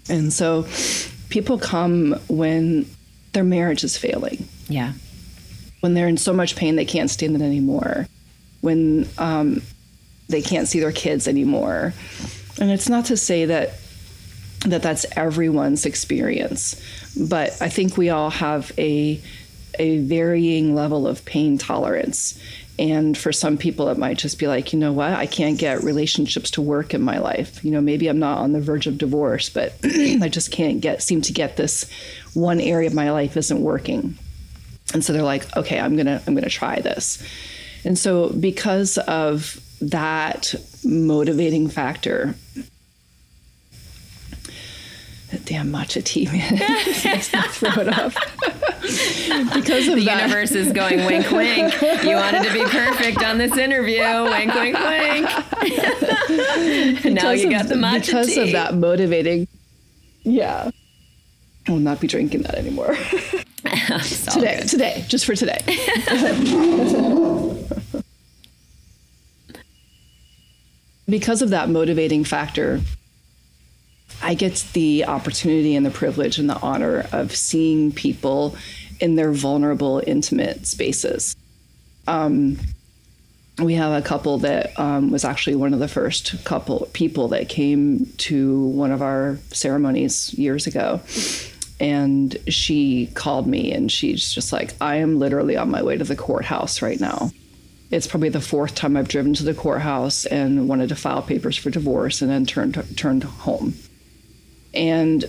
And 0.09 0.33
so 0.33 0.66
people 1.30 1.59
come 1.59 2.20
when 2.28 2.87
their 3.33 3.44
marriage 3.44 3.83
is 3.85 3.96
failing. 3.96 4.46
Yeah 4.68 4.92
when 5.85 5.92
they're 5.92 6.09
in 6.09 6.16
so 6.16 6.33
much 6.33 6.57
pain 6.57 6.76
they 6.76 6.87
can't 6.87 7.11
stand 7.11 7.37
it 7.37 7.42
anymore, 7.42 8.09
when 8.62 9.07
um, 9.18 9.61
they 10.30 10.40
can't 10.40 10.66
see 10.66 10.80
their 10.80 10.92
kids 10.92 11.28
anymore. 11.28 11.92
And 12.59 12.70
it's 12.70 12.88
not 12.88 13.04
to 13.07 13.18
say 13.18 13.44
that 13.44 13.74
that 14.61 14.80
that's 14.80 15.04
everyone's 15.14 15.85
experience, 15.85 16.83
but 17.28 17.61
I 17.61 17.68
think 17.68 17.98
we 17.98 18.09
all 18.09 18.30
have 18.30 18.72
a 18.78 19.20
a 19.78 19.98
varying 19.98 20.74
level 20.74 21.07
of 21.07 21.22
pain 21.26 21.59
tolerance. 21.59 22.40
And 22.78 23.16
for 23.16 23.32
some 23.32 23.56
people, 23.56 23.88
it 23.88 23.98
might 23.98 24.18
just 24.18 24.38
be 24.38 24.48
like, 24.48 24.72
you 24.72 24.78
know 24.78 24.92
what, 24.92 25.12
I 25.12 25.26
can't 25.26 25.58
get 25.58 25.84
relationships 25.84 26.50
to 26.52 26.62
work 26.62 26.92
in 26.92 27.02
my 27.02 27.18
life. 27.18 27.64
You 27.64 27.70
know, 27.70 27.80
maybe 27.80 28.08
I'm 28.08 28.18
not 28.18 28.38
on 28.38 28.52
the 28.52 28.60
verge 28.60 28.87
of 28.87 28.98
divorce, 28.98 29.48
but 29.48 29.74
I 29.84 30.28
just 30.28 30.50
can't 30.50 30.80
get 30.80 31.02
seem 31.02 31.20
to 31.22 31.32
get 31.32 31.56
this 31.56 31.88
one 32.34 32.60
area 32.60 32.88
of 32.88 32.94
my 32.94 33.10
life 33.12 33.37
isn't 33.37 33.60
working. 33.60 34.18
And 34.92 35.04
so 35.04 35.12
they're 35.12 35.22
like 35.22 35.56
okay 35.56 35.80
i'm 35.80 35.96
gonna 35.96 36.22
i'm 36.26 36.34
gonna 36.34 36.48
try 36.48 36.80
this. 36.80 37.22
And 37.84 37.98
so 37.98 38.30
because 38.30 38.98
of 38.98 39.60
that 39.80 40.54
motivating 40.84 41.68
factor 41.68 42.34
damn 45.44 45.70
matcha 45.73 46.03
tea 46.03 46.27
man 46.27 46.57
throw 47.51 47.83
it 47.83 47.88
up 47.88 48.12
because 49.55 49.88
of 49.88 49.97
the 49.97 50.05
that. 50.05 50.23
universe 50.23 50.53
is 50.53 50.73
going 50.73 51.05
wink 51.07 51.31
wink 51.31 51.73
you 52.05 52.14
wanted 52.16 52.44
to 52.44 52.53
be 52.53 52.64
perfect 52.64 53.23
on 53.23 53.38
this 53.38 53.57
interview 53.57 54.01
wink 54.01 54.55
wink 54.55 54.79
wink 54.79 55.27
now 57.14 57.31
you 57.31 57.51
got 57.51 57.66
the 57.68 57.75
matcha 57.75 58.07
because 58.07 58.27
tea. 58.27 58.35
Because 58.35 58.49
of 58.49 58.53
that 58.53 58.75
motivating 58.75 59.49
yeah 60.23 60.70
I 61.66 61.73
will 61.73 61.79
not 61.79 61.99
be 61.99 62.07
drinking 62.07 62.42
that 62.42 62.57
anymore. 62.57 62.94
today, 63.64 64.59
good. 64.61 64.68
today, 64.68 65.05
just 65.09 65.25
for 65.25 65.35
today. 65.35 65.62
because 71.09 71.42
of 71.42 71.51
that 71.51 71.70
motivating 71.70 72.25
factor, 72.25 72.81
I 74.24 74.34
get 74.34 74.64
the 74.72 75.04
opportunity 75.04 75.76
and 75.76 75.84
the 75.84 75.90
privilege 75.90 76.38
and 76.38 76.48
the 76.48 76.58
honor 76.60 77.06
of 77.12 77.37
seeing 77.37 77.92
people 77.92 78.56
in 78.98 79.16
their 79.16 79.32
vulnerable, 79.32 80.02
intimate 80.06 80.66
spaces. 80.66 81.37
Um, 82.06 82.58
we 83.58 83.74
have 83.74 83.92
a 83.92 84.06
couple 84.06 84.38
that 84.38 84.78
um, 84.80 85.10
was 85.10 85.24
actually 85.24 85.56
one 85.56 85.74
of 85.74 85.78
the 85.78 85.88
first 85.88 86.42
couple 86.44 86.88
people 86.92 87.28
that 87.28 87.48
came 87.48 88.06
to 88.16 88.66
one 88.68 88.90
of 88.90 89.02
our 89.02 89.38
ceremonies 89.52 90.32
years 90.34 90.66
ago 90.66 91.00
and 91.78 92.37
she 92.48 93.08
called 93.14 93.46
me 93.46 93.72
and 93.72 93.92
she's 93.92 94.32
just 94.32 94.52
like, 94.52 94.72
I 94.80 94.96
am 94.96 95.18
literally 95.18 95.56
on 95.56 95.70
my 95.70 95.82
way 95.82 95.98
to 95.98 96.04
the 96.04 96.16
courthouse 96.16 96.80
right 96.80 96.98
now. 96.98 97.30
It's 97.90 98.06
probably 98.06 98.30
the 98.30 98.40
fourth 98.40 98.74
time 98.74 98.96
I've 98.96 99.08
driven 99.08 99.34
to 99.34 99.44
the 99.44 99.54
courthouse 99.54 100.24
and 100.24 100.68
wanted 100.68 100.88
to 100.88 100.96
file 100.96 101.22
papers 101.22 101.56
for 101.56 101.70
divorce 101.70 102.22
and 102.22 102.30
then 102.30 102.46
turned 102.46 102.96
turned 102.96 103.24
home. 103.24 103.74
And 104.74 105.24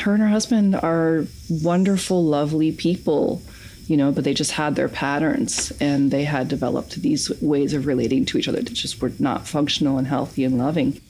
her 0.00 0.14
and 0.14 0.22
her 0.22 0.28
husband 0.28 0.76
are 0.76 1.26
wonderful, 1.48 2.24
lovely 2.24 2.72
people, 2.72 3.42
you 3.86 3.96
know, 3.96 4.12
but 4.12 4.24
they 4.24 4.34
just 4.34 4.52
had 4.52 4.74
their 4.74 4.88
patterns 4.88 5.72
and 5.80 6.10
they 6.10 6.24
had 6.24 6.48
developed 6.48 7.00
these 7.02 7.30
ways 7.40 7.74
of 7.74 7.86
relating 7.86 8.24
to 8.26 8.38
each 8.38 8.48
other 8.48 8.60
that 8.60 8.72
just 8.72 9.00
were 9.00 9.12
not 9.18 9.46
functional 9.46 9.98
and 9.98 10.06
healthy 10.06 10.44
and 10.44 10.58
loving. 10.58 11.00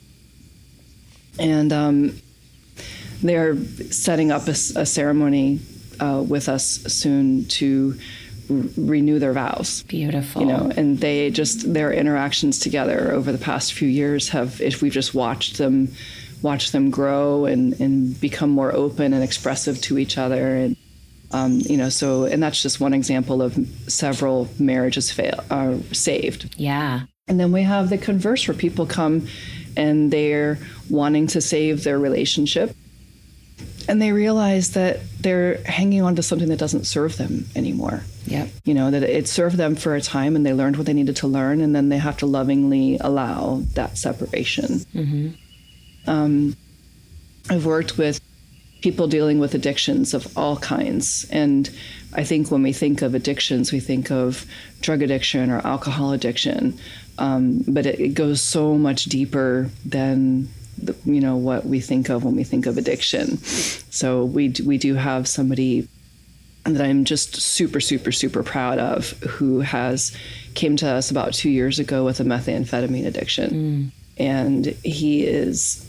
And 1.38 1.72
um, 1.72 2.20
they're 3.22 3.56
setting 3.90 4.30
up 4.30 4.48
a, 4.48 4.50
a 4.50 4.86
ceremony 4.86 5.60
uh, 6.00 6.22
with 6.26 6.48
us 6.48 6.64
soon 6.64 7.46
to 7.46 7.98
renew 8.48 9.18
their 9.18 9.32
vows. 9.32 9.82
Beautiful. 9.84 10.42
You 10.42 10.48
know, 10.48 10.72
and 10.76 10.98
they 10.98 11.30
just 11.30 11.72
their 11.72 11.92
interactions 11.92 12.58
together 12.58 13.12
over 13.12 13.32
the 13.32 13.38
past 13.38 13.72
few 13.72 13.88
years 13.88 14.28
have, 14.30 14.60
if 14.60 14.82
we've 14.82 14.92
just 14.92 15.14
watched 15.14 15.58
them, 15.58 15.94
watch 16.42 16.72
them 16.72 16.90
grow 16.90 17.46
and 17.46 17.80
and 17.80 18.20
become 18.20 18.50
more 18.50 18.74
open 18.74 19.12
and 19.12 19.22
expressive 19.22 19.80
to 19.82 19.98
each 19.98 20.18
other 20.18 20.56
and. 20.56 20.76
Um, 21.34 21.60
you 21.60 21.78
know, 21.78 21.88
so 21.88 22.24
and 22.24 22.42
that's 22.42 22.60
just 22.60 22.78
one 22.78 22.92
example 22.92 23.40
of 23.40 23.56
several 23.88 24.50
marriages 24.58 25.10
fail 25.10 25.42
are 25.50 25.78
saved. 25.90 26.54
Yeah. 26.58 27.04
And 27.26 27.40
then 27.40 27.52
we 27.52 27.62
have 27.62 27.88
the 27.88 27.96
converse 27.96 28.46
where 28.46 28.54
people 28.54 28.84
come 28.84 29.26
and 29.74 30.10
they're 30.10 30.58
wanting 30.90 31.28
to 31.28 31.40
save 31.40 31.84
their 31.84 31.98
relationship 31.98 32.76
and 33.88 34.00
they 34.00 34.12
realize 34.12 34.72
that 34.72 35.00
they're 35.20 35.62
hanging 35.64 36.02
on 36.02 36.16
to 36.16 36.22
something 36.22 36.48
that 36.48 36.58
doesn't 36.58 36.84
serve 36.84 37.16
them 37.16 37.46
anymore. 37.56 38.02
Yep. 38.26 38.48
You 38.64 38.74
know, 38.74 38.90
that 38.90 39.02
it 39.02 39.28
served 39.28 39.56
them 39.56 39.74
for 39.74 39.94
a 39.94 40.00
time 40.00 40.36
and 40.36 40.46
they 40.46 40.52
learned 40.52 40.76
what 40.76 40.86
they 40.86 40.92
needed 40.92 41.16
to 41.16 41.26
learn, 41.26 41.60
and 41.60 41.74
then 41.74 41.88
they 41.88 41.98
have 41.98 42.16
to 42.18 42.26
lovingly 42.26 42.98
allow 43.00 43.62
that 43.74 43.98
separation. 43.98 44.66
Mm-hmm. 44.94 45.28
Um, 46.06 46.56
I've 47.50 47.66
worked 47.66 47.98
with 47.98 48.20
people 48.82 49.06
dealing 49.06 49.38
with 49.38 49.54
addictions 49.54 50.12
of 50.12 50.36
all 50.36 50.56
kinds. 50.56 51.26
And 51.30 51.70
I 52.12 52.24
think 52.24 52.50
when 52.50 52.62
we 52.62 52.72
think 52.72 53.00
of 53.00 53.14
addictions, 53.14 53.72
we 53.72 53.80
think 53.80 54.10
of 54.10 54.44
drug 54.80 55.02
addiction 55.02 55.50
or 55.50 55.64
alcohol 55.66 56.12
addiction. 56.12 56.78
Um, 57.18 57.64
but 57.68 57.86
it, 57.86 58.00
it, 58.00 58.14
goes 58.14 58.40
so 58.42 58.76
much 58.76 59.04
deeper 59.04 59.70
than 59.84 60.48
the, 60.78 60.96
you 61.04 61.20
know 61.20 61.36
what 61.36 61.64
we 61.66 61.78
think 61.78 62.08
of 62.08 62.24
when 62.24 62.34
we 62.34 62.44
think 62.44 62.66
of 62.66 62.78
addiction. 62.78 63.36
So 63.38 64.24
we 64.24 64.54
we 64.64 64.78
do 64.78 64.94
have 64.94 65.28
somebody 65.28 65.88
that 66.64 66.82
I'm 66.82 67.04
just 67.04 67.36
super 67.36 67.80
super 67.80 68.12
super 68.12 68.42
proud 68.42 68.78
of 68.78 69.10
who 69.20 69.60
has 69.60 70.16
came 70.54 70.74
to 70.76 70.88
us 70.88 71.10
about 71.10 71.34
two 71.34 71.50
years 71.50 71.78
ago 71.78 72.02
with 72.04 72.18
a 72.18 72.24
methamphetamine 72.24 73.06
addiction, 73.06 73.50
mm. 73.50 73.90
and 74.18 74.66
he 74.82 75.24
is. 75.24 75.86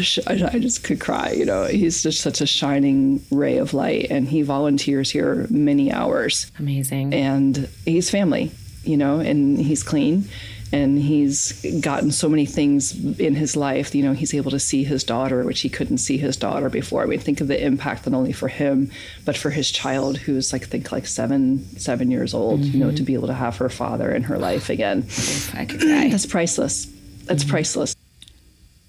Sh- 0.00 0.18
I 0.26 0.58
just 0.58 0.82
could 0.82 1.00
cry, 1.00 1.32
you 1.32 1.44
know. 1.44 1.66
He's 1.66 2.02
just 2.02 2.20
such 2.20 2.40
a 2.40 2.46
shining 2.46 3.22
ray 3.30 3.58
of 3.58 3.74
light, 3.74 4.06
and 4.10 4.28
he 4.28 4.42
volunteers 4.42 5.10
here 5.10 5.46
many 5.50 5.92
hours. 5.92 6.50
Amazing. 6.58 7.14
And 7.14 7.68
he's 7.84 8.10
family, 8.10 8.50
you 8.82 8.96
know, 8.96 9.20
and 9.20 9.58
he's 9.58 9.82
clean 9.82 10.28
and 10.74 10.98
he's 10.98 11.52
gotten 11.80 12.10
so 12.10 12.28
many 12.28 12.46
things 12.46 13.20
in 13.20 13.36
his 13.36 13.54
life. 13.54 13.94
You 13.94 14.02
know, 14.02 14.12
he's 14.12 14.34
able 14.34 14.50
to 14.50 14.58
see 14.58 14.82
his 14.82 15.04
daughter, 15.04 15.44
which 15.44 15.60
he 15.60 15.68
couldn't 15.68 15.98
see 15.98 16.18
his 16.18 16.36
daughter 16.36 16.68
before. 16.68 17.04
I 17.04 17.06
mean, 17.06 17.20
think 17.20 17.40
of 17.40 17.46
the 17.46 17.62
impact 17.62 18.08
not 18.08 18.16
only 18.16 18.32
for 18.32 18.48
him, 18.48 18.90
but 19.24 19.36
for 19.36 19.50
his 19.50 19.70
child, 19.70 20.16
who's 20.16 20.52
like 20.52 20.62
I 20.62 20.66
think 20.66 20.90
like 20.90 21.06
seven 21.06 21.64
seven 21.78 22.10
years 22.10 22.34
old. 22.34 22.60
Mm-hmm. 22.60 22.72
You 22.72 22.80
know, 22.80 22.90
to 22.90 22.96
mm-hmm. 22.96 23.04
be 23.04 23.14
able 23.14 23.28
to 23.28 23.34
have 23.34 23.56
her 23.58 23.68
father 23.68 24.10
in 24.12 24.24
her 24.24 24.36
life 24.36 24.68
again. 24.68 25.06
I 25.54 25.64
could 25.64 25.80
cry. 25.80 26.08
That's 26.08 26.26
priceless. 26.26 26.86
That's 27.24 27.44
mm-hmm. 27.44 27.50
priceless. 27.50 27.93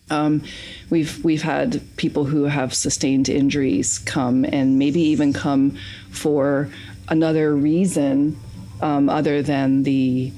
Um, 0.10 0.44
we've 0.90 1.24
we've 1.24 1.42
had 1.42 1.82
people 1.98 2.26
who 2.26 2.44
have 2.44 2.74
sustained 2.74 3.28
injuries 3.28 3.98
come 4.00 4.46
and 4.46 4.78
maybe 4.78 5.02
even 5.02 5.34
come 5.34 5.78
for 6.12 6.70
another 7.08 7.56
reason 7.56 8.40
um, 8.82 9.10
other 9.10 9.42
than 9.42 9.84
the 9.84 10.32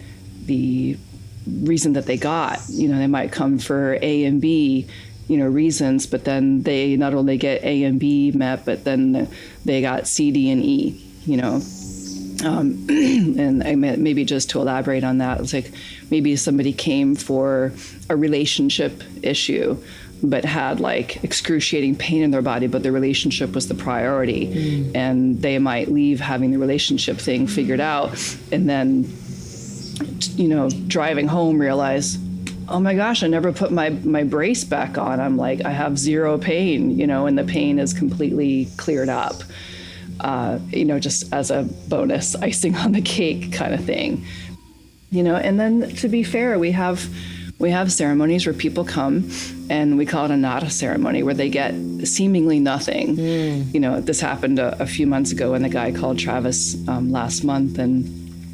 the 0.46 0.98
reason 1.46 1.94
that 1.94 2.06
they 2.06 2.18
got. 2.18 2.60
You 2.70 2.88
know, 2.90 2.98
they 2.98 3.08
might 3.08 3.32
come 3.32 3.60
for 3.60 3.98
A 4.02 4.24
and 4.26 4.42
B, 4.42 4.88
you 5.28 5.38
know, 5.38 5.48
reasons, 5.48 6.06
but 6.06 6.24
then 6.24 6.64
they 6.64 6.96
not 6.96 7.14
only 7.14 7.38
get 7.38 7.64
A 7.64 7.84
and 7.84 8.00
B 8.00 8.32
met, 8.32 8.66
but 8.66 8.84
then 8.84 9.30
they 9.66 9.82
got 9.82 10.08
C, 10.08 10.32
D, 10.32 10.50
and 10.50 10.64
E. 10.64 11.04
You 11.26 11.38
know, 11.38 11.62
um, 12.46 12.86
and 12.90 13.64
I 13.64 13.76
meant 13.76 14.00
maybe 14.00 14.24
just 14.26 14.50
to 14.52 14.62
elaborate 14.62 15.04
on 15.04 15.18
that, 15.18 15.42
it's 15.42 15.54
like 15.54 15.72
maybe 16.10 16.36
somebody 16.36 16.74
came 16.74 17.16
for 17.16 17.72
a 18.10 18.16
relationship 18.16 19.04
issue, 19.24 19.78
but 20.24 20.44
had 20.46 20.80
like 20.80 21.24
excruciating 21.24 21.96
pain 21.96 22.24
in 22.24 22.32
their 22.32 22.42
body, 22.42 22.68
but 22.68 22.84
the 22.84 22.92
relationship 22.92 23.54
was 23.54 23.68
the 23.68 23.76
priority, 23.76 24.48
mm. 24.48 24.96
and 24.96 25.42
they 25.42 25.60
might 25.60 25.90
leave 25.90 26.20
having 26.20 26.52
the 26.52 26.58
relationship 26.58 27.18
thing 27.18 27.48
figured 27.48 27.80
out, 27.80 28.12
and 28.52 28.70
then 28.70 29.06
you 30.36 30.48
know, 30.48 30.70
driving 30.88 31.28
home, 31.28 31.60
realize, 31.60 32.18
oh 32.70 32.80
my 32.80 32.94
gosh, 32.94 33.24
I 33.24 33.28
never 33.28 33.52
put 33.52 33.72
my, 33.72 33.90
my 33.90 34.24
brace 34.24 34.64
back 34.64 34.98
on. 34.98 35.20
I'm 35.20 35.38
like, 35.38 35.64
I 35.66 35.72
have 35.72 35.98
zero 35.98 36.38
pain, 36.38 36.98
you 36.98 37.08
know, 37.08 37.26
and 37.26 37.38
the 37.38 37.44
pain 37.44 37.80
is 37.80 37.94
completely 37.94 38.68
cleared 38.78 39.10
up. 39.10 39.36
Uh, 40.20 40.58
you 40.70 40.84
know, 40.84 41.00
just 41.00 41.32
as 41.32 41.52
a 41.52 41.64
bonus 41.88 42.36
icing 42.36 42.76
on 42.76 42.92
the 42.92 43.02
cake 43.02 43.54
kind 43.54 43.74
of 43.74 43.84
thing. 43.84 44.26
You 45.10 45.24
know, 45.24 45.36
and 45.36 45.60
then 45.60 45.96
to 45.96 46.10
be 46.10 46.24
fair, 46.24 46.60
we 46.60 46.72
have 46.72 47.08
we 47.60 47.72
have 47.72 47.92
ceremonies 47.92 48.46
where 48.46 48.54
people 48.54 48.86
come 48.86 49.30
and 49.70 49.98
we 49.98 50.06
call 50.06 50.26
it 50.26 50.32
a 50.32 50.38
nada 50.38 50.70
ceremony 50.70 51.24
where 51.24 51.34
they 51.34 51.50
get 51.50 51.74
seemingly 52.04 52.60
nothing. 52.60 53.18
Mm. 53.18 53.74
You 53.74 53.80
know, 53.80 54.00
this 54.00 54.20
happened 54.20 54.60
a, 54.60 54.80
a, 54.82 54.86
few 54.86 55.08
months 55.08 55.32
ago 55.32 55.52
when 55.52 55.64
the 55.64 55.70
guy 55.70 55.92
called 55.92 56.20
Travis 56.20 56.78
um, 56.88 57.12
last 57.12 57.44
month 57.44 57.80
and 57.80 58.06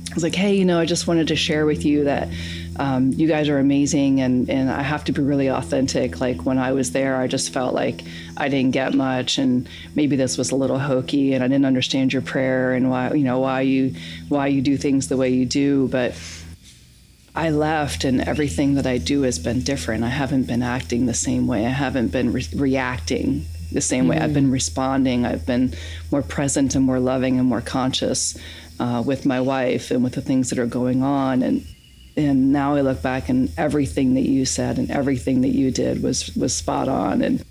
I 0.10 0.14
was 0.14 0.24
like, 0.24 0.36
hey, 0.36 0.56
you 0.56 0.64
know, 0.64 0.80
I 0.80 0.86
just 0.86 1.08
wanted 1.08 1.28
to 1.30 1.36
share 1.36 1.66
with 1.66 1.84
you 1.84 2.04
that 2.04 2.30
um, 2.78 3.12
you 3.14 3.28
guys 3.28 3.50
are 3.50 3.58
amazing 3.58 4.22
and, 4.22 4.48
and 4.48 4.70
I 4.70 4.84
have 4.84 5.04
to 5.06 5.12
be 5.12 5.22
really 5.22 5.50
authentic. 5.50 6.22
Like 6.22 6.46
when 6.46 6.60
I 6.60 6.72
was 6.72 6.92
there, 6.92 7.16
I 7.16 7.26
just 7.26 7.52
felt 7.52 7.74
like 7.74 8.04
I 8.38 8.48
didn't 8.48 8.72
get 8.72 8.94
much 8.94 9.40
and 9.40 9.68
maybe 9.96 10.16
this 10.16 10.38
was 10.38 10.52
a 10.52 10.56
little 10.56 10.78
hokey 10.78 11.34
and 11.34 11.44
I 11.44 11.48
didn't 11.48 11.66
understand 11.66 12.14
your 12.14 12.22
prayer 12.22 12.74
and 12.74 12.92
why, 12.92 13.12
you 13.14 13.24
know, 13.24 13.40
why 13.40 13.62
you, 13.62 13.96
why 14.30 14.48
you 14.48 14.62
do 14.62 14.78
things 14.78 15.08
the 15.08 15.18
way 15.18 15.30
you 15.30 15.48
do. 15.48 15.88
But 15.88 16.14
I 17.36 17.50
left 17.50 18.04
and 18.04 18.22
everything 18.22 18.76
that 18.76 18.86
I 18.86 19.00
do 19.00 19.24
has 19.24 19.40
been 19.40 19.62
different. 19.62 20.04
I 20.04 20.10
haven't 20.10 20.44
been 20.44 20.62
acting 20.62 21.06
the 21.06 21.14
same 21.14 21.48
way. 21.48 21.66
I 21.66 21.70
haven't 21.70 22.10
been 22.10 22.32
re- 22.32 22.48
reacting 22.56 23.46
the 23.72 23.82
same 23.82 24.06
mm. 24.06 24.10
way. 24.10 24.20
I've 24.20 24.34
been 24.34 24.50
mm. 24.50 24.54
responding. 24.54 25.26
I've 25.26 25.46
been 25.46 25.74
more 26.12 26.22
present 26.22 26.76
and 26.76 26.86
more 26.86 27.00
loving 27.00 27.40
and 27.40 27.48
more 27.48 27.62
conscious 27.62 28.38
uh, 28.80 29.02
with 29.06 29.26
my 29.26 29.42
wife 29.42 29.90
and 29.90 30.04
with 30.04 30.14
the 30.14 30.22
things 30.22 30.50
that 30.52 30.60
are 30.60 30.68
going 30.68 31.02
on. 31.04 31.42
And 31.42 31.66
and 32.16 32.54
now 32.54 32.76
I 32.76 32.82
look 32.82 33.02
back 33.02 33.28
and 33.30 33.52
everything 33.58 34.14
that 34.14 34.30
you 34.30 34.46
said 34.46 34.78
and 34.78 34.92
everything 34.92 35.42
that 35.42 35.50
you 35.50 35.72
did 35.72 36.04
was 36.04 36.36
was 36.36 36.56
spot 36.56 36.88
on. 36.88 37.24
And 37.24 37.44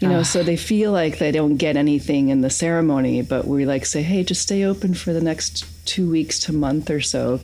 you 0.00 0.08
know, 0.08 0.22
so 0.22 0.42
they 0.42 0.56
feel 0.56 0.92
like 0.92 1.18
they 1.18 1.32
don't 1.32 1.56
get 1.56 1.76
anything 1.76 2.28
in 2.28 2.42
the 2.42 2.50
ceremony, 2.50 3.22
but 3.22 3.46
we 3.46 3.64
like 3.64 3.86
say, 3.86 4.02
hey, 4.02 4.22
just 4.22 4.42
stay 4.42 4.64
open 4.64 4.92
for 4.92 5.14
the 5.14 5.20
next 5.20 5.64
two 5.86 6.10
weeks 6.10 6.38
to 6.40 6.52
month 6.52 6.90
or 6.90 7.00
so. 7.00 7.40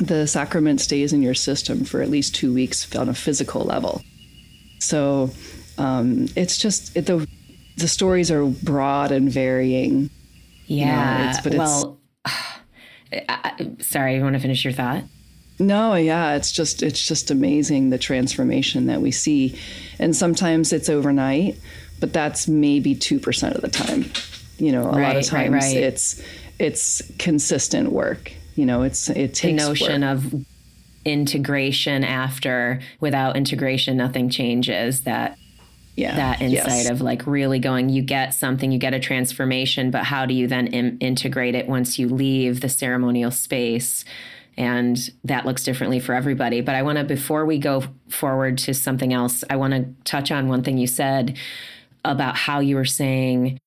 The 0.00 0.26
sacrament 0.26 0.80
stays 0.80 1.12
in 1.12 1.22
your 1.22 1.34
system 1.34 1.84
for 1.84 2.02
at 2.02 2.10
least 2.10 2.34
two 2.34 2.52
weeks 2.52 2.94
on 2.96 3.08
a 3.08 3.14
physical 3.14 3.64
level. 3.64 4.02
So 4.80 5.30
um, 5.78 6.28
it's 6.36 6.58
just 6.58 6.96
it, 6.96 7.06
the 7.06 7.26
the 7.76 7.88
stories 7.88 8.30
are 8.30 8.44
broad 8.44 9.12
and 9.12 9.30
varying. 9.30 10.10
Yeah. 10.66 11.18
You 11.18 11.26
know, 11.26 11.40
but 11.44 11.54
well, 11.54 11.98
I, 13.28 13.70
sorry, 13.80 14.16
you 14.16 14.22
want 14.22 14.34
to 14.34 14.40
finish 14.40 14.64
your 14.64 14.72
thought? 14.72 15.04
No, 15.58 15.94
yeah, 15.94 16.34
it's 16.34 16.50
just 16.50 16.82
it's 16.82 17.06
just 17.06 17.30
amazing 17.30 17.90
the 17.90 17.98
transformation 17.98 18.86
that 18.86 19.00
we 19.00 19.12
see, 19.12 19.58
and 20.00 20.14
sometimes 20.16 20.72
it's 20.72 20.88
overnight, 20.88 21.58
but 22.00 22.12
that's 22.12 22.48
maybe 22.48 22.94
two 22.94 23.20
percent 23.20 23.54
of 23.54 23.62
the 23.62 23.68
time. 23.68 24.06
You 24.58 24.72
know, 24.72 24.84
a 24.84 24.96
right, 24.96 25.02
lot 25.02 25.16
of 25.16 25.24
times 25.24 25.52
right, 25.52 25.62
right. 25.62 25.76
it's 25.76 26.20
it's 26.58 27.02
consistent 27.18 27.92
work. 27.92 28.32
You 28.54 28.66
know, 28.66 28.82
it's 28.82 29.08
it 29.08 29.34
takes 29.34 29.40
the 29.42 29.68
notion 29.68 30.02
work. 30.02 30.10
of 30.10 30.44
integration 31.04 32.02
after 32.04 32.80
without 33.00 33.36
integration 33.36 33.96
nothing 33.96 34.30
changes 34.30 35.02
that 35.02 35.36
yeah. 35.96 36.16
that 36.16 36.40
insight 36.40 36.84
yes. 36.84 36.90
of 36.90 37.00
like 37.00 37.26
really 37.26 37.58
going 37.58 37.88
you 37.88 38.02
get 38.02 38.34
something 38.34 38.72
you 38.72 38.78
get 38.78 38.94
a 38.94 39.00
transformation 39.00 39.90
but 39.90 40.04
how 40.04 40.26
do 40.26 40.34
you 40.34 40.46
then 40.46 40.66
Im- 40.68 40.98
integrate 41.00 41.54
it 41.54 41.68
once 41.68 41.98
you 41.98 42.08
leave 42.08 42.60
the 42.60 42.68
ceremonial 42.68 43.30
space 43.30 44.04
and 44.56 45.10
that 45.24 45.44
looks 45.44 45.62
differently 45.62 46.00
for 46.00 46.14
everybody 46.14 46.60
but 46.60 46.74
i 46.74 46.82
want 46.82 46.98
to 46.98 47.04
before 47.04 47.44
we 47.44 47.58
go 47.58 47.84
forward 48.08 48.56
to 48.58 48.72
something 48.72 49.12
else 49.12 49.44
i 49.50 49.56
want 49.56 49.72
to 49.72 49.86
touch 50.04 50.32
on 50.32 50.48
one 50.48 50.62
thing 50.62 50.78
you 50.78 50.86
said 50.86 51.36
about 52.04 52.34
how 52.36 52.60
you 52.60 52.76
were 52.76 52.84
saying 52.84 53.58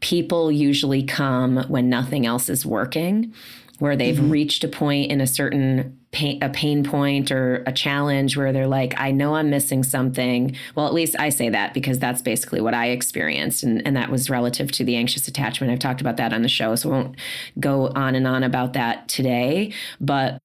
people 0.00 0.52
usually 0.52 1.02
come 1.02 1.64
when 1.68 1.88
nothing 1.88 2.26
else 2.26 2.48
is 2.48 2.66
working 2.66 3.32
where 3.78 3.96
they've 3.96 4.16
mm-hmm. 4.16 4.30
reached 4.30 4.64
a 4.64 4.68
point 4.68 5.10
in 5.10 5.20
a 5.20 5.26
certain 5.26 5.98
pain, 6.12 6.42
a 6.42 6.48
pain 6.48 6.82
point 6.82 7.30
or 7.30 7.62
a 7.66 7.72
challenge 7.72 8.36
where 8.36 8.52
they're 8.52 8.66
like, 8.66 8.94
I 8.98 9.10
know 9.10 9.34
I'm 9.34 9.50
missing 9.50 9.82
something. 9.82 10.56
Well, 10.74 10.86
at 10.86 10.94
least 10.94 11.14
I 11.18 11.28
say 11.28 11.50
that 11.50 11.74
because 11.74 11.98
that's 11.98 12.22
basically 12.22 12.60
what 12.60 12.74
I 12.74 12.88
experienced. 12.88 13.62
And, 13.62 13.86
and 13.86 13.96
that 13.96 14.10
was 14.10 14.30
relative 14.30 14.72
to 14.72 14.84
the 14.84 14.96
anxious 14.96 15.28
attachment. 15.28 15.72
I've 15.72 15.78
talked 15.78 16.00
about 16.00 16.16
that 16.16 16.32
on 16.32 16.42
the 16.42 16.48
show, 16.48 16.74
so 16.74 16.90
I 16.90 16.92
won't 16.92 17.16
go 17.60 17.88
on 17.88 18.14
and 18.14 18.26
on 18.26 18.42
about 18.42 18.72
that 18.72 19.08
today. 19.08 19.72
But 20.00 20.38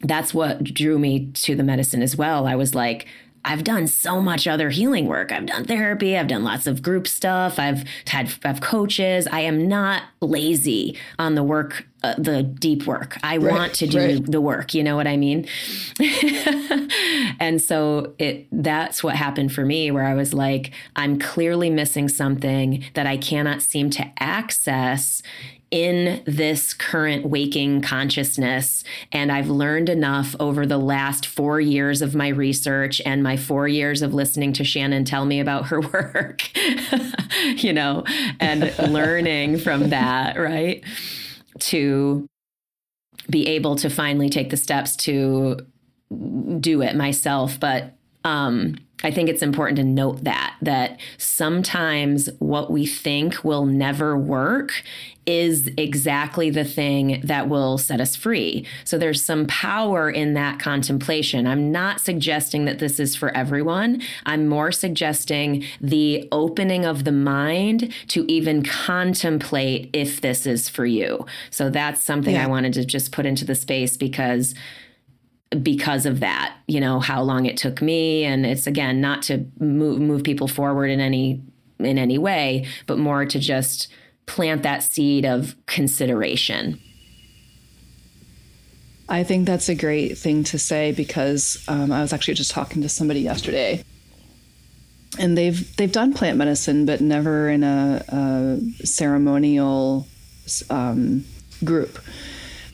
that's 0.00 0.34
what 0.34 0.62
drew 0.62 0.98
me 0.98 1.30
to 1.32 1.54
the 1.54 1.62
medicine 1.62 2.02
as 2.02 2.16
well. 2.16 2.46
I 2.46 2.56
was 2.56 2.74
like, 2.74 3.06
I've 3.46 3.62
done 3.62 3.86
so 3.86 4.20
much 4.20 4.48
other 4.48 4.70
healing 4.70 5.06
work. 5.06 5.30
I've 5.30 5.46
done 5.46 5.64
therapy, 5.64 6.16
I've 6.18 6.26
done 6.26 6.42
lots 6.42 6.66
of 6.66 6.82
group 6.82 7.06
stuff, 7.06 7.60
I've 7.60 7.84
had 8.08 8.34
I've 8.44 8.60
coaches. 8.60 9.28
I 9.28 9.40
am 9.40 9.68
not 9.68 10.02
lazy 10.20 10.98
on 11.16 11.36
the 11.36 11.44
work 11.44 11.86
uh, 12.06 12.14
the 12.18 12.42
deep 12.42 12.86
work. 12.86 13.18
I 13.22 13.36
right, 13.36 13.52
want 13.52 13.74
to 13.74 13.86
do 13.86 13.98
right. 13.98 14.26
the 14.26 14.40
work. 14.40 14.74
You 14.74 14.84
know 14.84 14.96
what 14.96 15.06
I 15.06 15.16
mean? 15.16 15.46
and 17.40 17.60
so 17.60 18.14
it 18.18 18.46
that's 18.52 19.02
what 19.02 19.16
happened 19.16 19.52
for 19.52 19.64
me 19.64 19.90
where 19.90 20.04
I 20.04 20.14
was 20.14 20.32
like 20.32 20.72
I'm 20.94 21.18
clearly 21.18 21.70
missing 21.70 22.08
something 22.08 22.84
that 22.94 23.06
I 23.06 23.16
cannot 23.16 23.62
seem 23.62 23.90
to 23.90 24.08
access 24.18 25.22
in 25.72 26.22
this 26.26 26.72
current 26.72 27.26
waking 27.26 27.82
consciousness. 27.82 28.84
And 29.10 29.32
I've 29.32 29.48
learned 29.48 29.88
enough 29.88 30.36
over 30.38 30.64
the 30.64 30.78
last 30.78 31.26
four 31.26 31.60
years 31.60 32.02
of 32.02 32.14
my 32.14 32.28
research 32.28 33.02
and 33.04 33.20
my 33.20 33.36
four 33.36 33.66
years 33.66 34.00
of 34.00 34.14
listening 34.14 34.52
to 34.54 34.64
Shannon 34.64 35.04
tell 35.04 35.24
me 35.24 35.40
about 35.40 35.66
her 35.66 35.80
work, 35.92 36.48
you 37.56 37.72
know, 37.72 38.04
and 38.38 38.72
learning 38.92 39.58
from 39.58 39.90
that, 39.90 40.38
right? 40.38 40.84
To 41.58 42.26
be 43.28 43.46
able 43.48 43.76
to 43.76 43.90
finally 43.90 44.28
take 44.28 44.50
the 44.50 44.56
steps 44.56 44.96
to 44.96 45.58
do 46.60 46.82
it 46.82 46.94
myself. 46.94 47.58
But 47.58 47.94
um, 48.24 48.76
I 49.02 49.10
think 49.10 49.28
it's 49.28 49.42
important 49.42 49.76
to 49.76 49.84
note 49.84 50.24
that 50.24 50.56
that 50.62 51.00
sometimes 51.18 52.28
what 52.38 52.70
we 52.70 52.86
think 52.86 53.44
will 53.44 53.66
never 53.66 54.16
work 54.16 54.82
is 55.26 55.68
exactly 55.76 56.50
the 56.50 56.64
thing 56.64 57.20
that 57.24 57.48
will 57.48 57.78
set 57.78 58.00
us 58.00 58.14
free. 58.14 58.64
So 58.84 58.96
there's 58.96 59.22
some 59.22 59.46
power 59.46 60.08
in 60.08 60.34
that 60.34 60.60
contemplation. 60.60 61.46
I'm 61.46 61.72
not 61.72 62.00
suggesting 62.00 62.64
that 62.66 62.78
this 62.78 63.00
is 63.00 63.16
for 63.16 63.36
everyone. 63.36 64.02
I'm 64.24 64.46
more 64.46 64.70
suggesting 64.70 65.64
the 65.80 66.28
opening 66.30 66.84
of 66.84 67.04
the 67.04 67.12
mind 67.12 67.92
to 68.08 68.24
even 68.30 68.62
contemplate 68.62 69.90
if 69.92 70.20
this 70.20 70.46
is 70.46 70.68
for 70.68 70.86
you. 70.86 71.26
So 71.50 71.70
that's 71.70 72.00
something 72.00 72.34
yeah. 72.34 72.44
I 72.44 72.46
wanted 72.46 72.72
to 72.74 72.84
just 72.84 73.10
put 73.10 73.26
into 73.26 73.44
the 73.44 73.56
space 73.56 73.96
because 73.96 74.54
because 75.62 76.06
of 76.06 76.20
that, 76.20 76.56
you 76.66 76.80
know, 76.80 76.98
how 77.00 77.22
long 77.22 77.46
it 77.46 77.56
took 77.56 77.80
me. 77.80 78.24
And 78.24 78.44
it's 78.44 78.66
again, 78.66 79.00
not 79.00 79.22
to 79.22 79.46
move, 79.60 80.00
move 80.00 80.24
people 80.24 80.48
forward 80.48 80.90
in 80.90 81.00
any, 81.00 81.40
in 81.78 81.98
any 81.98 82.18
way, 82.18 82.66
but 82.86 82.98
more 82.98 83.24
to 83.24 83.38
just 83.38 83.88
plant 84.26 84.62
that 84.62 84.82
seed 84.82 85.24
of 85.24 85.54
consideration. 85.66 86.80
I 89.08 89.22
think 89.22 89.46
that's 89.46 89.68
a 89.68 89.74
great 89.74 90.18
thing 90.18 90.42
to 90.44 90.58
say 90.58 90.92
because 90.92 91.64
um, 91.68 91.92
I 91.92 92.02
was 92.02 92.12
actually 92.12 92.34
just 92.34 92.50
talking 92.50 92.82
to 92.82 92.88
somebody 92.88 93.20
yesterday, 93.20 93.84
and 95.18 95.38
they've 95.38 95.76
they've 95.76 95.92
done 95.92 96.12
plant 96.12 96.38
medicine, 96.38 96.86
but 96.86 97.00
never 97.00 97.48
in 97.48 97.62
a, 97.62 98.04
a 98.08 98.84
ceremonial 98.84 100.08
um, 100.70 101.24
group. 101.64 102.00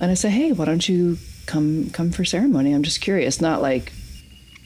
And 0.01 0.11
I 0.11 0.15
say, 0.15 0.31
hey, 0.31 0.53
why 0.53 0.65
don't 0.65 0.89
you 0.89 1.19
come 1.47 1.91
come 1.91 2.11
for 2.11 2.25
ceremony. 2.25 2.73
I'm 2.73 2.83
just 2.83 3.01
curious, 3.01 3.41
not 3.41 3.63
like 3.63 3.93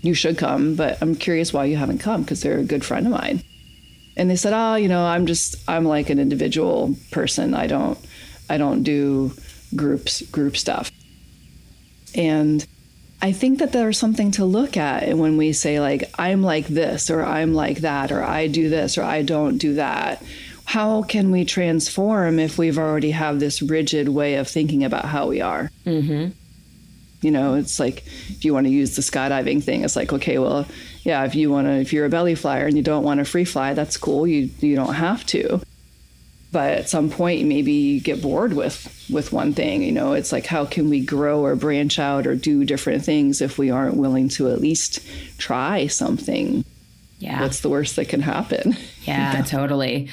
you 0.03 0.14
should 0.14 0.38
come, 0.38 0.77
but 0.77 0.99
I'm 1.03 1.16
curious 1.16 1.53
why 1.53 1.64
you 1.64 1.77
haven't 1.77 1.99
come 1.99 2.22
because 2.22 2.42
they're 2.42 2.59
a 2.59 2.64
good 2.64 2.85
friend 2.85 3.07
of 3.07 3.12
mine. 3.12 3.42
And 4.17 4.31
they 4.31 4.37
said, 4.37 4.53
"Oh, 4.55 4.77
you 4.77 4.89
know, 4.89 5.05
I'm 5.05 5.27
just 5.27 5.57
I'm 5.69 5.85
like 5.85 6.11
an 6.11 6.19
individual 6.19 6.97
person. 7.11 7.55
I 7.55 7.67
don't 7.67 7.99
I 8.49 8.59
don't 8.59 8.83
do 8.83 9.33
groups 9.75 10.23
group 10.23 10.57
stuff." 10.57 10.91
And 12.15 12.67
I 13.21 13.33
think 13.33 13.59
that 13.59 13.73
there's 13.73 13.99
something 13.99 14.31
to 14.33 14.45
look 14.45 14.77
at 14.77 15.17
when 15.17 15.37
we 15.37 15.53
say 15.53 15.81
like 15.81 16.11
I'm 16.19 16.43
like 16.43 16.67
this 16.67 17.11
or 17.11 17.25
I'm 17.25 17.55
like 17.55 17.79
that 17.79 18.13
or 18.13 18.23
I 18.23 18.47
do 18.47 18.69
this 18.69 18.99
or 18.99 19.03
I 19.03 19.23
don't 19.23 19.59
do 19.59 19.75
that. 19.75 20.23
How 20.65 21.03
can 21.03 21.31
we 21.31 21.45
transform 21.45 22.39
if 22.39 22.59
we've 22.59 22.79
already 22.79 23.13
have 23.13 23.41
this 23.41 23.63
rigid 23.63 24.09
way 24.09 24.35
of 24.35 24.49
thinking 24.49 24.85
about 24.85 25.07
how 25.07 25.29
we 25.29 25.41
are? 25.41 25.71
Mm-hmm. 25.87 26.33
You 27.23 27.31
know, 27.31 27.55
it's 27.55 27.81
like 27.81 28.05
if 28.29 28.45
you 28.45 28.53
want 28.53 28.67
to 28.67 28.73
use 28.73 28.97
the 28.97 29.03
skydiving 29.03 29.63
thing, 29.63 29.83
it's 29.83 29.97
like, 29.97 30.13
okay, 30.13 30.39
well, 30.39 30.67
yeah, 31.07 31.25
if 31.25 31.37
you 31.37 31.53
want 31.53 31.69
to, 31.69 31.75
if 31.75 31.92
you're 31.92 32.05
a 32.05 32.09
belly 32.09 32.35
flyer 32.35 32.66
and 32.66 32.77
you 32.77 32.83
don't 32.83 33.05
want 33.05 33.19
to 33.19 33.25
free 33.25 33.45
fly, 33.45 33.75
that's 33.75 33.97
cool. 33.97 34.27
You 34.27 34.51
you 34.59 34.75
don't 34.75 34.95
have 34.95 35.25
to. 35.27 35.62
But 36.51 36.73
at 36.73 36.88
some 36.88 37.11
point, 37.11 37.47
maybe 37.47 37.71
you 37.71 38.01
get 38.01 38.21
bored 38.21 38.55
with 38.55 39.07
with 39.09 39.33
one 39.33 39.53
thing. 39.53 39.85
You 39.85 39.92
know, 39.92 40.14
it's 40.14 40.33
like 40.33 40.47
how 40.47 40.64
can 40.64 40.90
we 40.90 41.07
grow 41.07 41.45
or 41.45 41.55
branch 41.55 42.01
out 42.01 42.27
or 42.27 42.35
do 42.35 42.64
different 42.64 43.05
things 43.05 43.40
if 43.40 43.57
we 43.57 43.71
aren't 43.71 43.97
willing 43.97 44.29
to 44.31 44.51
at 44.51 44.61
least 44.61 44.99
try 45.38 45.87
something? 45.87 46.64
Yeah, 47.21 47.40
what's 47.40 47.61
the 47.61 47.69
worst 47.69 47.95
that 47.97 48.09
can 48.09 48.21
happen? 48.21 48.77
Yeah, 49.03 49.35
yeah. 49.35 49.42
totally. 49.42 50.09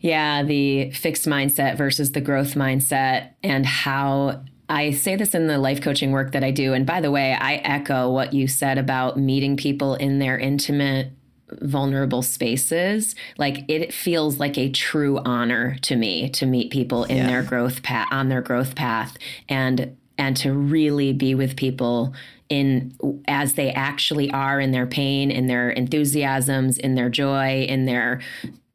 Yeah, 0.00 0.44
the 0.44 0.92
fixed 0.92 1.26
mindset 1.26 1.76
versus 1.76 2.12
the 2.12 2.20
growth 2.20 2.54
mindset, 2.54 3.30
and 3.42 3.66
how 3.66 4.44
I 4.72 4.92
say 4.92 5.16
this 5.16 5.34
in 5.34 5.48
the 5.48 5.58
life 5.58 5.82
coaching 5.82 6.12
work 6.12 6.32
that 6.32 6.42
I 6.42 6.50
do. 6.50 6.72
And 6.72 6.86
by 6.86 7.02
the 7.02 7.10
way, 7.10 7.34
I 7.34 7.56
echo 7.56 8.10
what 8.10 8.32
you 8.32 8.48
said 8.48 8.78
about 8.78 9.18
meeting 9.18 9.54
people 9.56 9.96
in 9.96 10.18
their 10.18 10.38
intimate 10.38 11.12
vulnerable 11.60 12.22
spaces 12.22 13.14
like 13.36 13.62
it 13.68 13.92
feels 13.92 14.40
like 14.40 14.56
a 14.56 14.70
true 14.70 15.18
honor 15.18 15.76
to 15.82 15.96
me 15.96 16.30
to 16.30 16.46
meet 16.46 16.72
people 16.72 17.04
in 17.04 17.18
yeah. 17.18 17.26
their 17.26 17.42
growth 17.42 17.82
path 17.82 18.08
on 18.10 18.30
their 18.30 18.40
growth 18.40 18.74
path 18.74 19.18
and 19.50 19.94
and 20.16 20.34
to 20.34 20.50
really 20.50 21.12
be 21.12 21.34
with 21.34 21.54
people 21.54 22.14
in 22.48 22.96
as 23.28 23.52
they 23.52 23.70
actually 23.72 24.30
are 24.30 24.60
in 24.60 24.70
their 24.70 24.86
pain 24.86 25.30
in 25.30 25.46
their 25.46 25.68
enthusiasms 25.68 26.78
in 26.78 26.94
their 26.94 27.10
joy 27.10 27.64
in 27.64 27.84
their 27.84 28.18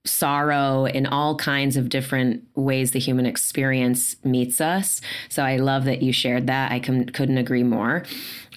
sorrow 0.07 0.85
in 0.85 1.05
all 1.05 1.35
kinds 1.35 1.77
of 1.77 1.89
different 1.89 2.43
ways 2.55 2.91
the 2.91 2.99
human 2.99 3.25
experience 3.25 4.15
meets 4.23 4.59
us. 4.61 5.01
So 5.29 5.43
I 5.43 5.57
love 5.57 5.85
that 5.85 6.01
you 6.01 6.11
shared 6.11 6.47
that. 6.47 6.71
I 6.71 6.79
can, 6.79 7.05
couldn't 7.09 7.37
agree 7.37 7.63
more. 7.63 8.03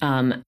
Um, 0.00 0.42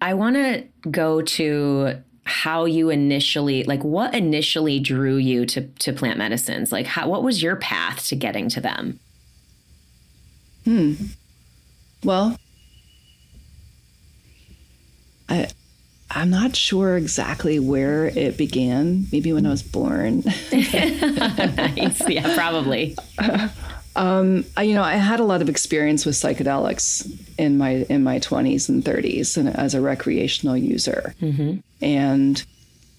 I 0.00 0.14
want 0.14 0.36
to 0.36 0.64
go 0.90 1.22
to 1.22 2.02
how 2.28 2.66
you 2.66 2.90
initially 2.90 3.64
like 3.64 3.82
what 3.82 4.14
initially 4.14 4.78
drew 4.78 5.16
you 5.16 5.46
to 5.46 5.66
to 5.78 5.94
plant 5.94 6.18
medicines 6.18 6.70
like 6.70 6.84
how 6.84 7.08
what 7.08 7.22
was 7.22 7.42
your 7.42 7.56
path 7.56 8.06
to 8.06 8.14
getting 8.14 8.50
to 8.50 8.60
them 8.60 9.00
hmm 10.64 10.92
well 12.04 12.36
i 15.30 15.48
I'm 16.10 16.30
not 16.30 16.56
sure 16.56 16.96
exactly 16.96 17.58
where 17.58 18.06
it 18.06 18.36
began. 18.36 19.06
Maybe 19.12 19.32
when 19.32 19.44
I 19.46 19.50
was 19.50 19.62
born. 19.62 20.22
nice. 20.52 22.08
Yeah, 22.08 22.34
probably. 22.34 22.96
Um, 23.94 24.44
I, 24.56 24.62
you 24.62 24.74
know, 24.74 24.82
I 24.82 24.94
had 24.94 25.20
a 25.20 25.24
lot 25.24 25.42
of 25.42 25.48
experience 25.48 26.06
with 26.06 26.14
psychedelics 26.14 27.10
in 27.36 27.58
my 27.58 27.84
in 27.88 28.04
my 28.04 28.20
20s 28.20 28.68
and 28.68 28.84
30s, 28.84 29.36
and 29.36 29.48
as 29.48 29.74
a 29.74 29.80
recreational 29.80 30.56
user. 30.56 31.14
Mm-hmm. 31.20 31.58
And 31.82 32.44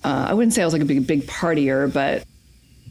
uh, 0.03 0.27
I 0.29 0.33
wouldn't 0.33 0.53
say 0.53 0.61
I 0.61 0.65
was 0.65 0.73
like 0.73 0.81
a 0.81 0.85
big 0.85 1.07
big 1.07 1.25
partier, 1.25 1.91
but 1.91 2.25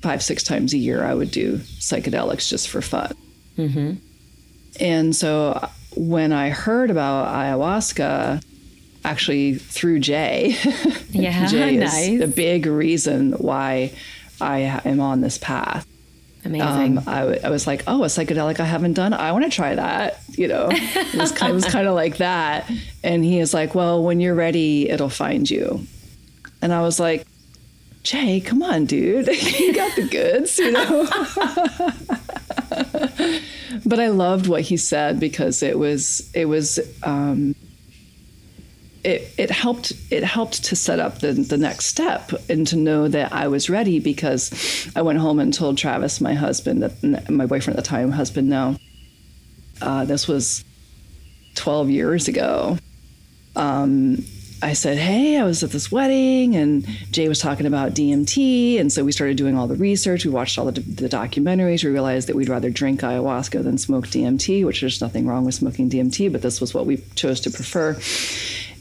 five 0.00 0.22
six 0.22 0.42
times 0.42 0.72
a 0.72 0.78
year 0.78 1.04
I 1.04 1.14
would 1.14 1.30
do 1.30 1.58
psychedelics 1.58 2.48
just 2.48 2.68
for 2.68 2.80
fun. 2.80 3.14
Mm-hmm. 3.56 3.94
And 4.80 5.14
so 5.14 5.68
when 5.96 6.32
I 6.32 6.50
heard 6.50 6.90
about 6.90 7.28
ayahuasca, 7.34 8.42
actually 9.04 9.54
through 9.56 10.00
Jay. 10.00 10.56
Yeah, 11.10 11.46
Jay 11.46 11.76
nice. 11.76 12.06
is 12.06 12.20
the 12.20 12.28
big 12.28 12.66
reason 12.66 13.32
why 13.32 13.92
I 14.40 14.80
am 14.84 15.00
on 15.00 15.22
this 15.22 15.38
path. 15.38 15.86
Amazing. 16.44 16.98
Um, 16.98 17.04
I, 17.06 17.20
w- 17.20 17.40
I 17.42 17.50
was 17.50 17.66
like, 17.66 17.82
oh, 17.86 18.04
a 18.04 18.06
psychedelic 18.06 18.60
I 18.60 18.64
haven't 18.64 18.92
done. 18.92 19.12
I 19.14 19.32
want 19.32 19.44
to 19.44 19.50
try 19.50 19.74
that. 19.74 20.20
You 20.28 20.48
know, 20.48 20.68
it 20.70 21.14
was, 21.14 21.32
kind, 21.32 21.50
it 21.50 21.54
was 21.54 21.64
kind 21.64 21.88
of 21.88 21.94
like 21.94 22.18
that. 22.18 22.70
And 23.02 23.24
he 23.24 23.38
is 23.38 23.52
like, 23.54 23.74
well, 23.74 24.02
when 24.04 24.20
you're 24.20 24.34
ready, 24.34 24.88
it'll 24.90 25.08
find 25.08 25.50
you. 25.50 25.86
And 26.62 26.72
I 26.72 26.82
was 26.82 27.00
like, 27.00 27.26
Jay, 28.02 28.40
come 28.40 28.62
on, 28.62 28.84
dude. 28.84 29.26
you 29.58 29.74
got 29.74 29.96
the 29.96 30.08
goods, 30.08 30.58
you 30.58 30.70
know? 30.70 31.06
but 33.86 33.98
I 33.98 34.08
loved 34.08 34.46
what 34.46 34.60
he 34.62 34.76
said 34.76 35.18
because 35.18 35.62
it 35.62 35.78
was, 35.78 36.30
it 36.34 36.44
was, 36.44 36.78
um, 37.02 37.54
it, 39.08 39.32
it 39.38 39.50
helped 39.50 39.94
it 40.10 40.22
helped 40.22 40.64
to 40.64 40.76
set 40.76 41.00
up 41.00 41.20
the, 41.20 41.32
the 41.32 41.56
next 41.56 41.86
step 41.86 42.30
and 42.50 42.66
to 42.66 42.76
know 42.76 43.08
that 43.08 43.32
I 43.32 43.48
was 43.48 43.70
ready 43.70 44.00
because 44.00 44.92
I 44.94 45.00
went 45.00 45.18
home 45.18 45.40
and 45.40 45.52
told 45.52 45.78
Travis, 45.78 46.20
my 46.20 46.34
husband, 46.34 46.82
that 46.82 47.30
my 47.30 47.46
boyfriend 47.46 47.78
at 47.78 47.84
the 47.84 47.88
time, 47.88 48.10
husband, 48.10 48.50
now. 48.50 48.76
uh, 49.80 50.04
this 50.04 50.28
was 50.28 50.62
12 51.54 51.88
years 51.88 52.28
ago. 52.28 52.76
Um, 53.56 54.24
I 54.60 54.72
said, 54.74 54.98
Hey, 54.98 55.38
I 55.38 55.44
was 55.44 55.62
at 55.62 55.70
this 55.70 55.90
wedding, 55.90 56.56
and 56.56 56.84
Jay 57.10 57.28
was 57.28 57.38
talking 57.38 57.64
about 57.64 57.94
DMT. 57.94 58.78
And 58.78 58.92
so 58.92 59.04
we 59.04 59.12
started 59.12 59.36
doing 59.36 59.56
all 59.56 59.68
the 59.68 59.76
research. 59.76 60.24
We 60.24 60.32
watched 60.32 60.58
all 60.58 60.66
the, 60.66 60.80
the, 60.80 61.08
documentaries. 61.08 61.84
We 61.84 61.90
realized 61.90 62.28
that 62.28 62.36
we'd 62.36 62.48
rather 62.48 62.68
drink 62.68 63.00
ayahuasca 63.00 63.62
than 63.62 63.78
smoke 63.78 64.08
DMT, 64.08 64.66
which 64.66 64.80
there's 64.80 65.00
nothing 65.00 65.26
wrong 65.26 65.44
with 65.44 65.54
smoking 65.54 65.88
DMT, 65.88 66.30
but 66.32 66.42
this 66.42 66.60
was 66.60 66.74
what 66.74 66.86
we 66.86 66.98
chose 67.14 67.40
to 67.40 67.50
prefer. 67.50 67.96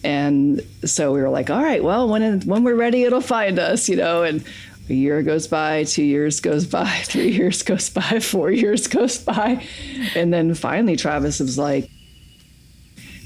And 0.04 0.62
so 0.86 1.12
we 1.12 1.22
were 1.22 1.30
like, 1.30 1.50
all 1.50 1.64
right, 1.64 1.84
well, 1.84 2.08
when 2.08 2.42
when 2.42 2.64
we're 2.64 2.76
ready, 2.76 3.04
it'll 3.04 3.22
find 3.22 3.60
us, 3.60 3.90
you 3.90 3.96
know. 3.96 4.24
And 4.24 4.44
a 4.90 4.94
year 4.94 5.22
goes 5.22 5.48
by, 5.48 5.84
two 5.84 6.04
years 6.04 6.40
goes 6.40 6.66
by, 6.66 6.90
three 7.04 7.32
years 7.32 7.64
goes 7.64 7.90
by, 7.90 8.20
four 8.20 8.52
years 8.52 8.88
goes 8.88 9.18
by. 9.18 9.66
And 10.16 10.34
then 10.34 10.54
finally, 10.54 10.96
Travis 10.96 11.40
was 11.40 11.58
like, 11.58 11.90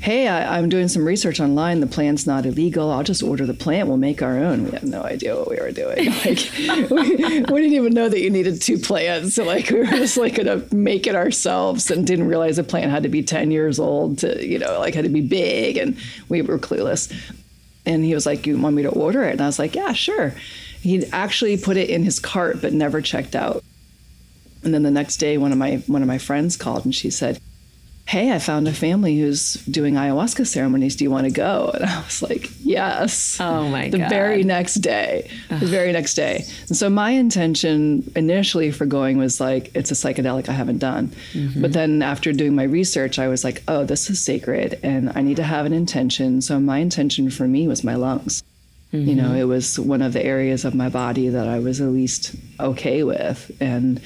Hey, 0.02 0.28
I, 0.28 0.58
am 0.58 0.68
doing 0.68 0.88
some 0.88 1.06
research 1.06 1.40
online. 1.40 1.80
The 1.80 1.86
plant's 1.86 2.26
not 2.26 2.48
illegal. 2.48 2.90
I'll 2.90 3.04
just 3.04 3.22
order 3.22 3.46
the 3.46 3.54
plant. 3.54 3.88
We'll 3.88 3.98
make 3.98 4.24
our 4.24 4.36
own. 4.36 4.64
We 4.64 4.72
had 4.72 4.84
no 4.84 5.04
idea 5.04 5.36
what 5.36 5.48
we 5.48 5.58
were 5.58 5.72
doing. 5.72 6.12
Like, 6.22 6.90
we, 6.90 7.42
we, 7.42 7.62
didn't 7.62 7.74
even 7.74 7.94
know 7.94 8.10
that 8.10 8.20
you 8.20 8.32
needed 8.32 8.64
two 8.64 8.80
plants. 8.80 9.36
So, 9.36 9.44
like, 9.46 9.70
we 9.70 9.80
were 9.80 9.86
just 9.86 10.18
like 10.18 10.36
gonna 10.36 10.64
make 10.72 11.06
it 11.06 11.14
ourselves 11.14 11.92
and 11.92 12.08
didn't 12.08 12.28
realize 12.28 12.58
a 12.58 12.64
plant 12.64 12.90
had 12.90 13.04
to 13.04 13.10
be 13.10 13.22
10 13.22 13.52
years 13.52 13.78
old 13.78 14.18
to, 14.20 14.44
you 14.46 14.58
know, 14.58 14.80
like 14.80 14.96
had 14.96 15.04
to 15.04 15.10
be 15.10 15.22
big. 15.22 15.78
And 15.78 15.96
we 16.30 16.42
were 16.42 16.58
clueless. 16.58 17.14
And 17.86 18.04
he 18.04 18.16
was 18.16 18.26
like, 18.26 18.48
You 18.48 18.58
want 18.58 18.76
me 18.76 18.82
to 18.84 18.90
order 18.90 19.22
it? 19.24 19.34
And 19.34 19.42
I 19.42 19.46
was 19.46 19.60
like, 19.60 19.76
Yeah, 19.76 19.94
sure. 19.94 20.34
He'd 20.82 21.10
actually 21.12 21.58
put 21.58 21.78
it 21.78 21.92
in 21.92 22.04
his 22.04 22.20
cart, 22.20 22.60
but 22.60 22.74
never 22.74 23.02
checked 23.02 23.36
out. 23.36 23.64
And 24.64 24.74
then 24.74 24.82
the 24.82 24.90
next 24.90 25.18
day, 25.18 25.38
one 25.38 25.52
of 25.52 25.60
my 25.60 25.84
one 25.86 26.02
of 26.02 26.08
my 26.08 26.18
friends 26.18 26.58
called 26.58 26.86
and 26.86 26.96
she 26.96 27.12
said, 27.12 27.40
"Hey, 28.12 28.32
I 28.32 28.40
found 28.40 28.68
a 28.68 28.74
family 28.74 29.18
who's 29.20 29.54
doing 29.78 29.94
ayahuasca 29.96 30.46
ceremonies. 30.46 30.96
Do 30.98 31.04
you 31.06 31.12
want 31.12 31.26
to 31.26 31.32
go?" 31.32 31.72
And 31.76 31.86
I 31.86 32.04
was 32.04 32.22
like, 32.22 32.50
"Yes." 32.60 33.38
Oh 33.40 33.70
my 33.70 33.90
the 33.90 34.00
god! 34.00 34.06
The 34.06 34.16
very 34.16 34.44
next 34.44 34.76
day, 34.76 35.30
Ugh. 35.50 35.60
the 35.60 35.66
very 35.78 35.92
next 35.92 36.14
day. 36.16 36.46
And 36.68 36.78
so 36.78 36.90
my 36.90 37.12
intention 37.12 38.12
initially 38.16 38.72
for 38.72 38.86
going 38.86 39.18
was 39.18 39.40
like, 39.40 39.72
it's 39.76 39.92
a 39.92 40.00
psychedelic 40.02 40.50
I 40.50 40.54
haven't 40.54 40.80
done. 40.80 41.12
Mm-hmm. 41.34 41.62
But 41.62 41.74
then 41.74 42.02
after 42.02 42.34
doing 42.34 42.56
my 42.56 42.64
research, 42.64 43.18
I 43.18 43.28
was 43.28 43.44
like, 43.44 43.64
oh, 43.68 43.86
this 43.86 44.10
is 44.10 44.20
sacred, 44.20 44.80
and 44.84 45.12
I 45.16 45.22
need 45.22 45.38
to 45.38 45.44
have 45.44 45.66
an 45.66 45.74
intention. 45.74 46.42
So 46.42 46.60
my 46.60 46.80
intention 46.80 47.30
for 47.30 47.48
me 47.48 47.68
was 47.68 47.84
my 47.84 47.96
lungs. 47.96 48.44
Mm-hmm. 48.94 49.10
You 49.10 49.16
know, 49.16 49.30
mm-hmm. 49.30 49.38
it 49.38 49.44
was 49.46 49.80
one 49.80 50.02
of 50.02 50.12
the 50.12 50.24
areas 50.24 50.66
of 50.66 50.76
my 50.76 50.90
body 50.90 51.30
that 51.30 51.48
I 51.48 51.60
was 51.60 51.80
at 51.80 51.88
least 51.88 52.36
okay 52.60 53.04
with. 53.04 53.50
And 53.62 54.02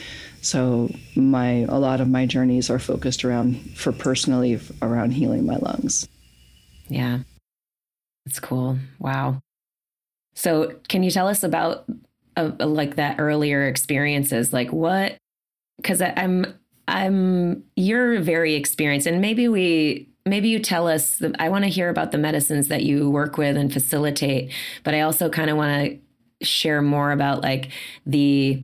so 0.46 0.90
my 1.16 1.66
a 1.68 1.80
lot 1.80 2.02
of 2.02 2.08
my 2.08 2.28
journeys 2.28 2.70
are 2.70 2.78
focused 2.78 3.26
around 3.26 3.56
for 3.76 3.92
personally 3.92 4.60
around 4.82 5.12
healing 5.12 5.46
my 5.46 5.56
lungs. 5.56 6.08
Yeah. 6.88 7.20
That's 8.26 8.40
cool. 8.40 8.78
Wow. 9.00 9.40
So, 10.36 10.76
can 10.88 11.02
you 11.02 11.10
tell 11.10 11.28
us 11.28 11.44
about 11.44 11.86
uh, 12.38 12.52
like 12.60 12.96
that 12.96 13.20
earlier 13.20 13.68
experiences? 13.68 14.54
Like 14.54 14.72
what 14.72 15.18
cuz 15.84 16.02
I'm 16.02 16.54
I'm 16.88 17.64
you're 17.76 18.20
very 18.20 18.54
experienced 18.54 19.08
and 19.08 19.22
maybe 19.22 19.48
we 19.48 20.10
maybe 20.28 20.50
you 20.50 20.60
tell 20.60 20.88
us 20.88 21.22
i 21.38 21.50
want 21.50 21.64
to 21.66 21.70
hear 21.70 21.90
about 21.90 22.12
the 22.12 22.18
medicines 22.18 22.68
that 22.68 22.82
you 22.82 23.12
work 23.12 23.38
with 23.38 23.56
and 23.56 23.72
facilitate 23.72 24.52
but 24.84 24.96
i 24.96 25.02
also 25.02 25.30
kind 25.30 25.52
of 25.52 25.58
want 25.58 26.00
to 26.42 26.46
share 26.46 26.82
more 26.82 27.12
about 27.12 27.44
like 27.44 27.70
the 28.08 28.64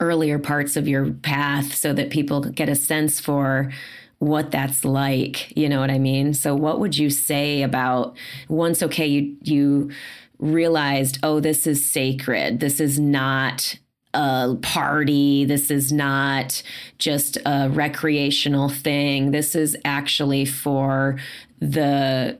earlier 0.00 0.38
parts 0.38 0.76
of 0.76 0.88
your 0.88 1.12
path 1.12 1.74
so 1.74 1.92
that 1.92 2.10
people 2.10 2.40
get 2.40 2.68
a 2.68 2.74
sense 2.74 3.20
for 3.20 3.70
what 4.18 4.50
that's 4.50 4.84
like 4.84 5.56
you 5.56 5.68
know 5.68 5.80
what 5.80 5.90
i 5.90 5.98
mean 5.98 6.34
so 6.34 6.54
what 6.54 6.78
would 6.78 6.98
you 6.98 7.08
say 7.08 7.62
about 7.62 8.16
once 8.48 8.82
okay 8.82 9.06
you 9.06 9.36
you 9.42 9.90
realized 10.38 11.18
oh 11.22 11.40
this 11.40 11.66
is 11.66 11.84
sacred 11.84 12.60
this 12.60 12.80
is 12.80 12.98
not 12.98 13.78
a 14.14 14.56
party. 14.62 15.44
This 15.44 15.70
is 15.70 15.92
not 15.92 16.62
just 16.98 17.38
a 17.46 17.68
recreational 17.70 18.68
thing. 18.68 19.30
This 19.30 19.54
is 19.54 19.76
actually 19.84 20.44
for 20.44 21.18
the. 21.60 22.38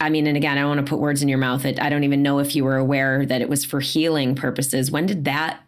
I 0.00 0.10
mean, 0.10 0.28
and 0.28 0.36
again, 0.36 0.56
I 0.56 0.60
don't 0.60 0.68
want 0.68 0.86
to 0.86 0.88
put 0.88 1.00
words 1.00 1.22
in 1.22 1.28
your 1.28 1.38
mouth. 1.38 1.66
I 1.66 1.88
don't 1.88 2.04
even 2.04 2.22
know 2.22 2.38
if 2.38 2.54
you 2.54 2.64
were 2.64 2.76
aware 2.76 3.26
that 3.26 3.42
it 3.42 3.48
was 3.48 3.64
for 3.64 3.80
healing 3.80 4.36
purposes. 4.36 4.92
When 4.92 5.06
did 5.06 5.24
that 5.24 5.60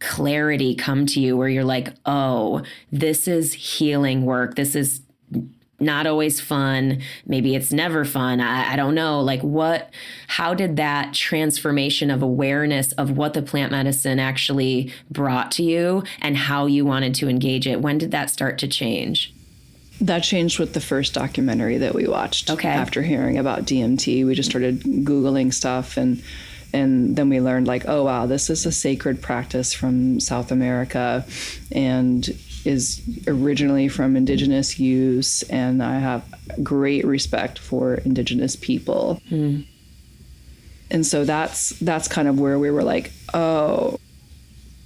clarity 0.00 0.74
come 0.74 1.06
to 1.06 1.20
you 1.20 1.36
where 1.36 1.48
you're 1.48 1.64
like, 1.64 1.94
oh, 2.06 2.62
this 2.92 3.28
is 3.28 3.52
healing 3.52 4.24
work? 4.24 4.54
This 4.56 4.74
is 4.74 5.00
not 5.80 6.06
always 6.06 6.40
fun. 6.40 7.02
Maybe 7.26 7.54
it's 7.54 7.72
never 7.72 8.04
fun. 8.04 8.40
I, 8.40 8.72
I, 8.72 8.76
don't 8.76 8.94
know. 8.94 9.20
Like, 9.20 9.42
what, 9.42 9.90
how 10.28 10.54
did 10.54 10.76
that 10.76 11.14
transformation 11.14 12.10
of 12.10 12.22
awareness 12.22 12.92
of 12.92 13.16
what 13.16 13.34
the 13.34 13.42
plant 13.42 13.72
medicine 13.72 14.18
actually 14.18 14.92
brought 15.10 15.50
to 15.52 15.62
you 15.62 16.04
and 16.20 16.36
how 16.36 16.66
you 16.66 16.84
wanted 16.84 17.14
to 17.16 17.28
engage 17.28 17.66
it? 17.66 17.80
When 17.80 17.98
did 17.98 18.10
that 18.12 18.30
start 18.30 18.58
to 18.58 18.68
change? 18.68 19.34
That 20.00 20.20
changed 20.20 20.58
with 20.58 20.74
the 20.74 20.80
first 20.80 21.14
documentary 21.14 21.78
that 21.78 21.94
we 21.94 22.08
watched. 22.08 22.50
Okay. 22.50 22.68
After 22.68 23.02
hearing 23.02 23.38
about 23.38 23.64
DMT, 23.64 24.26
we 24.26 24.34
just 24.34 24.50
started 24.50 24.80
Googling 24.80 25.52
stuff 25.52 25.96
and 25.96 26.22
and 26.74 27.16
then 27.16 27.28
we 27.28 27.40
learned 27.40 27.66
like 27.66 27.84
oh 27.88 28.04
wow 28.04 28.26
this 28.26 28.50
is 28.50 28.66
a 28.66 28.72
sacred 28.72 29.22
practice 29.22 29.72
from 29.72 30.20
south 30.20 30.52
america 30.52 31.24
and 31.72 32.28
is 32.64 33.02
originally 33.26 33.88
from 33.88 34.16
indigenous 34.16 34.78
use, 34.78 35.42
and 35.44 35.82
I 35.82 35.98
have 35.98 36.24
great 36.62 37.04
respect 37.04 37.58
for 37.58 37.94
indigenous 37.94 38.56
people. 38.56 39.20
Mm. 39.30 39.66
And 40.90 41.06
so 41.06 41.24
that's 41.24 41.70
that's 41.80 42.08
kind 42.08 42.28
of 42.28 42.38
where 42.38 42.58
we 42.58 42.70
were 42.70 42.82
like, 42.82 43.12
oh, 43.32 43.98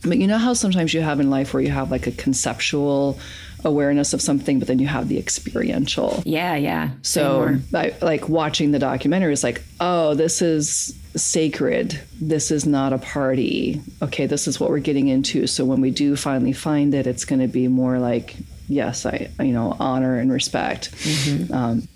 but 0.02 0.18
you 0.18 0.26
know 0.26 0.38
how 0.38 0.54
sometimes 0.54 0.94
you 0.94 1.00
have 1.00 1.20
in 1.20 1.30
life 1.30 1.52
where 1.54 1.62
you 1.62 1.70
have 1.70 1.90
like 1.90 2.06
a 2.06 2.12
conceptual 2.12 3.18
awareness 3.64 4.12
of 4.12 4.22
something, 4.22 4.58
but 4.58 4.68
then 4.68 4.78
you 4.78 4.86
have 4.86 5.08
the 5.08 5.18
experiential. 5.18 6.22
Yeah, 6.24 6.54
yeah. 6.54 6.90
So, 7.02 7.58
I, 7.74 7.94
like 8.00 8.28
watching 8.28 8.70
the 8.70 8.78
documentary 8.78 9.32
is 9.32 9.42
like, 9.42 9.62
oh, 9.80 10.14
this 10.14 10.40
is 10.40 10.96
sacred. 11.18 12.00
This 12.20 12.50
is 12.50 12.66
not 12.66 12.92
a 12.92 12.98
party. 12.98 13.80
Okay, 14.02 14.26
this 14.26 14.48
is 14.48 14.58
what 14.58 14.70
we're 14.70 14.78
getting 14.78 15.08
into. 15.08 15.46
So 15.46 15.64
when 15.64 15.80
we 15.80 15.90
do 15.90 16.16
finally 16.16 16.52
find 16.52 16.94
it, 16.94 17.06
it's 17.06 17.24
going 17.24 17.40
to 17.40 17.48
be 17.48 17.68
more 17.68 17.98
like, 17.98 18.36
yes, 18.68 19.06
I, 19.06 19.30
you 19.40 19.52
know, 19.52 19.76
honor 19.78 20.18
and 20.18 20.32
respect. 20.32 20.92
Mm-hmm. 20.92 21.52
Um, 21.52 21.88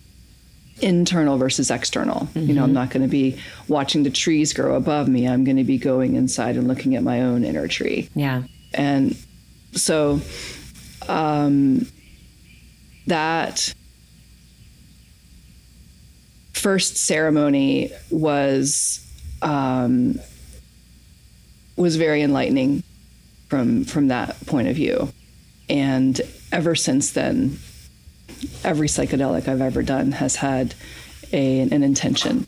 internal 0.80 1.38
versus 1.38 1.70
external. 1.70 2.22
Mm-hmm. 2.26 2.38
You 2.40 2.54
know, 2.54 2.62
I'm 2.62 2.68
mm-hmm. 2.68 2.74
not 2.74 2.90
going 2.90 3.02
to 3.02 3.08
be 3.08 3.38
watching 3.68 4.02
the 4.02 4.10
trees 4.10 4.52
grow 4.52 4.74
above 4.74 5.08
me. 5.08 5.28
I'm 5.28 5.44
going 5.44 5.56
to 5.56 5.64
be 5.64 5.78
going 5.78 6.16
inside 6.16 6.56
and 6.56 6.68
looking 6.68 6.96
at 6.96 7.02
my 7.02 7.22
own 7.22 7.44
inner 7.44 7.68
tree. 7.68 8.08
Yeah. 8.14 8.42
And 8.74 9.16
so 9.72 10.20
um, 11.08 11.86
that 13.06 13.74
first 16.52 16.96
ceremony 16.96 17.90
was 18.10 18.98
um, 19.42 20.18
was 21.76 21.96
very 21.96 22.22
enlightening 22.22 22.82
from 23.48 23.84
from 23.84 24.08
that 24.08 24.46
point 24.46 24.68
of 24.68 24.76
view, 24.76 25.12
and 25.68 26.20
ever 26.50 26.74
since 26.74 27.12
then, 27.12 27.58
every 28.64 28.88
psychedelic 28.88 29.48
I've 29.48 29.60
ever 29.60 29.82
done 29.82 30.12
has 30.12 30.36
had 30.36 30.74
a, 31.32 31.60
an 31.60 31.82
intention, 31.82 32.46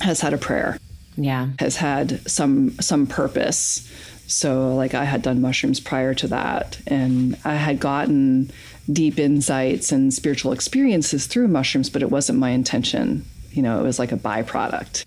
has 0.00 0.20
had 0.20 0.34
a 0.34 0.38
prayer, 0.38 0.78
yeah, 1.16 1.48
has 1.58 1.76
had 1.76 2.28
some 2.30 2.72
some 2.80 3.06
purpose. 3.06 3.90
So, 4.26 4.74
like, 4.74 4.94
I 4.94 5.04
had 5.04 5.20
done 5.20 5.42
mushrooms 5.42 5.78
prior 5.78 6.14
to 6.14 6.28
that, 6.28 6.80
and 6.86 7.36
I 7.44 7.54
had 7.54 7.80
gotten 7.80 8.50
deep 8.90 9.18
insights 9.18 9.92
and 9.92 10.12
spiritual 10.12 10.52
experiences 10.52 11.26
through 11.26 11.48
mushrooms, 11.48 11.90
but 11.90 12.02
it 12.02 12.10
wasn't 12.10 12.38
my 12.38 12.50
intention. 12.50 13.26
You 13.50 13.62
know, 13.62 13.78
it 13.78 13.82
was 13.82 13.98
like 13.98 14.12
a 14.12 14.16
byproduct. 14.16 15.04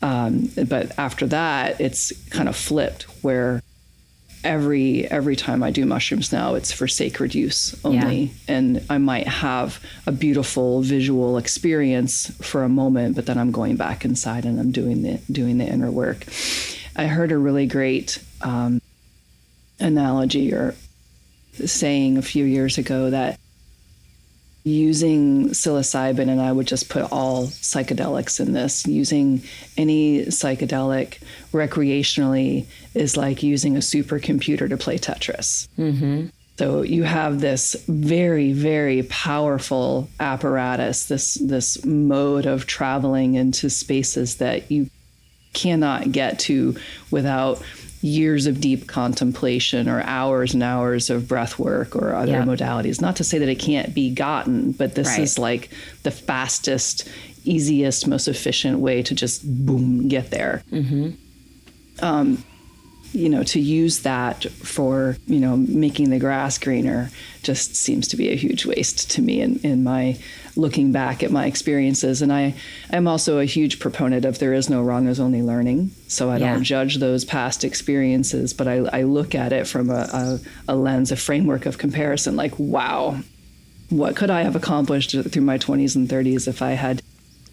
Um, 0.00 0.50
but 0.68 0.96
after 0.98 1.26
that, 1.28 1.80
it's 1.80 2.12
kind 2.30 2.48
of 2.48 2.56
flipped 2.56 3.04
where 3.22 3.62
every 4.44 5.04
every 5.06 5.34
time 5.36 5.62
I 5.62 5.70
do 5.70 5.84
mushrooms 5.84 6.32
now, 6.32 6.54
it's 6.54 6.72
for 6.72 6.86
sacred 6.86 7.34
use 7.34 7.78
only, 7.84 8.16
yeah. 8.16 8.54
and 8.54 8.84
I 8.88 8.98
might 8.98 9.26
have 9.26 9.82
a 10.06 10.12
beautiful 10.12 10.82
visual 10.82 11.38
experience 11.38 12.30
for 12.40 12.62
a 12.62 12.68
moment, 12.68 13.16
but 13.16 13.26
then 13.26 13.38
I'm 13.38 13.50
going 13.50 13.76
back 13.76 14.04
inside 14.04 14.44
and 14.44 14.60
I'm 14.60 14.70
doing 14.70 15.02
the 15.02 15.20
doing 15.30 15.58
the 15.58 15.66
inner 15.66 15.90
work. 15.90 16.26
I 16.96 17.06
heard 17.06 17.32
a 17.32 17.38
really 17.38 17.66
great 17.66 18.22
um, 18.40 18.80
analogy 19.80 20.52
or 20.52 20.74
saying 21.52 22.18
a 22.18 22.22
few 22.22 22.44
years 22.44 22.78
ago 22.78 23.10
that 23.10 23.38
using 24.64 25.48
psilocybin, 25.50 26.28
and 26.28 26.40
I 26.40 26.52
would 26.52 26.66
just 26.66 26.88
put 26.88 27.10
all 27.10 27.46
psychedelics 27.46 28.40
in 28.40 28.52
this, 28.52 28.86
using 28.86 29.42
any 29.76 30.26
psychedelic 30.26 31.18
recreationally 31.52 32.66
is 32.94 33.16
like 33.16 33.42
using 33.42 33.76
a 33.76 33.80
supercomputer 33.80 34.68
to 34.68 34.76
play 34.76 34.98
Tetris. 34.98 35.68
Mm-hmm. 35.78 36.26
So 36.58 36.82
you 36.82 37.04
have 37.04 37.40
this 37.40 37.76
very, 37.86 38.52
very 38.52 39.04
powerful 39.04 40.08
apparatus, 40.18 41.06
this 41.06 41.34
this 41.34 41.84
mode 41.84 42.46
of 42.46 42.66
traveling 42.66 43.36
into 43.36 43.70
spaces 43.70 44.36
that 44.36 44.68
you 44.70 44.90
cannot 45.52 46.10
get 46.12 46.40
to 46.40 46.76
without 47.10 47.62
years 48.00 48.46
of 48.46 48.60
deep 48.60 48.86
contemplation 48.86 49.88
or 49.88 50.02
hours 50.02 50.54
and 50.54 50.62
hours 50.62 51.10
of 51.10 51.26
breath 51.26 51.58
work 51.58 51.96
or 51.96 52.14
other 52.14 52.32
yeah. 52.32 52.44
modalities. 52.44 53.00
Not 53.00 53.16
to 53.16 53.24
say 53.24 53.38
that 53.38 53.48
it 53.48 53.58
can't 53.58 53.94
be 53.94 54.10
gotten, 54.10 54.72
but 54.72 54.94
this 54.94 55.08
right. 55.08 55.20
is 55.20 55.38
like 55.38 55.70
the 56.04 56.10
fastest, 56.10 57.08
easiest, 57.44 58.06
most 58.06 58.28
efficient 58.28 58.78
way 58.78 59.02
to 59.02 59.14
just 59.14 59.42
boom, 59.66 60.08
get 60.08 60.30
there. 60.30 60.62
Mm-hmm. 60.70 61.10
Um, 62.04 62.44
you 63.12 63.28
know, 63.28 63.42
to 63.42 63.58
use 63.58 64.00
that 64.00 64.44
for, 64.44 65.16
you 65.26 65.40
know, 65.40 65.56
making 65.56 66.10
the 66.10 66.18
grass 66.18 66.58
greener 66.58 67.10
just 67.42 67.74
seems 67.74 68.06
to 68.08 68.16
be 68.16 68.30
a 68.30 68.36
huge 68.36 68.66
waste 68.66 69.10
to 69.12 69.22
me 69.22 69.40
in, 69.40 69.58
in 69.60 69.82
my 69.82 70.18
looking 70.58 70.90
back 70.90 71.22
at 71.22 71.30
my 71.30 71.46
experiences. 71.46 72.20
And 72.20 72.32
I 72.32 72.54
am 72.90 73.06
also 73.06 73.38
a 73.38 73.44
huge 73.44 73.78
proponent 73.78 74.24
of 74.24 74.40
there 74.40 74.52
is 74.52 74.68
no 74.68 74.82
wrong, 74.82 75.04
there's 75.04 75.20
only 75.20 75.40
learning. 75.40 75.92
So 76.08 76.30
I 76.30 76.38
yeah. 76.38 76.52
don't 76.52 76.64
judge 76.64 76.96
those 76.96 77.24
past 77.24 77.64
experiences, 77.64 78.52
but 78.52 78.66
I, 78.66 78.78
I 78.92 79.02
look 79.04 79.34
at 79.34 79.52
it 79.52 79.66
from 79.66 79.88
a, 79.88 80.08
a, 80.12 80.40
a 80.68 80.76
lens, 80.76 81.12
a 81.12 81.16
framework 81.16 81.64
of 81.64 81.78
comparison 81.78 82.36
like, 82.36 82.58
wow, 82.58 83.20
what 83.88 84.16
could 84.16 84.30
I 84.30 84.42
have 84.42 84.56
accomplished 84.56 85.12
through 85.12 85.42
my 85.42 85.58
20s 85.58 85.96
and 85.96 86.08
30s 86.08 86.48
if 86.48 86.60
I 86.60 86.72
had 86.72 87.02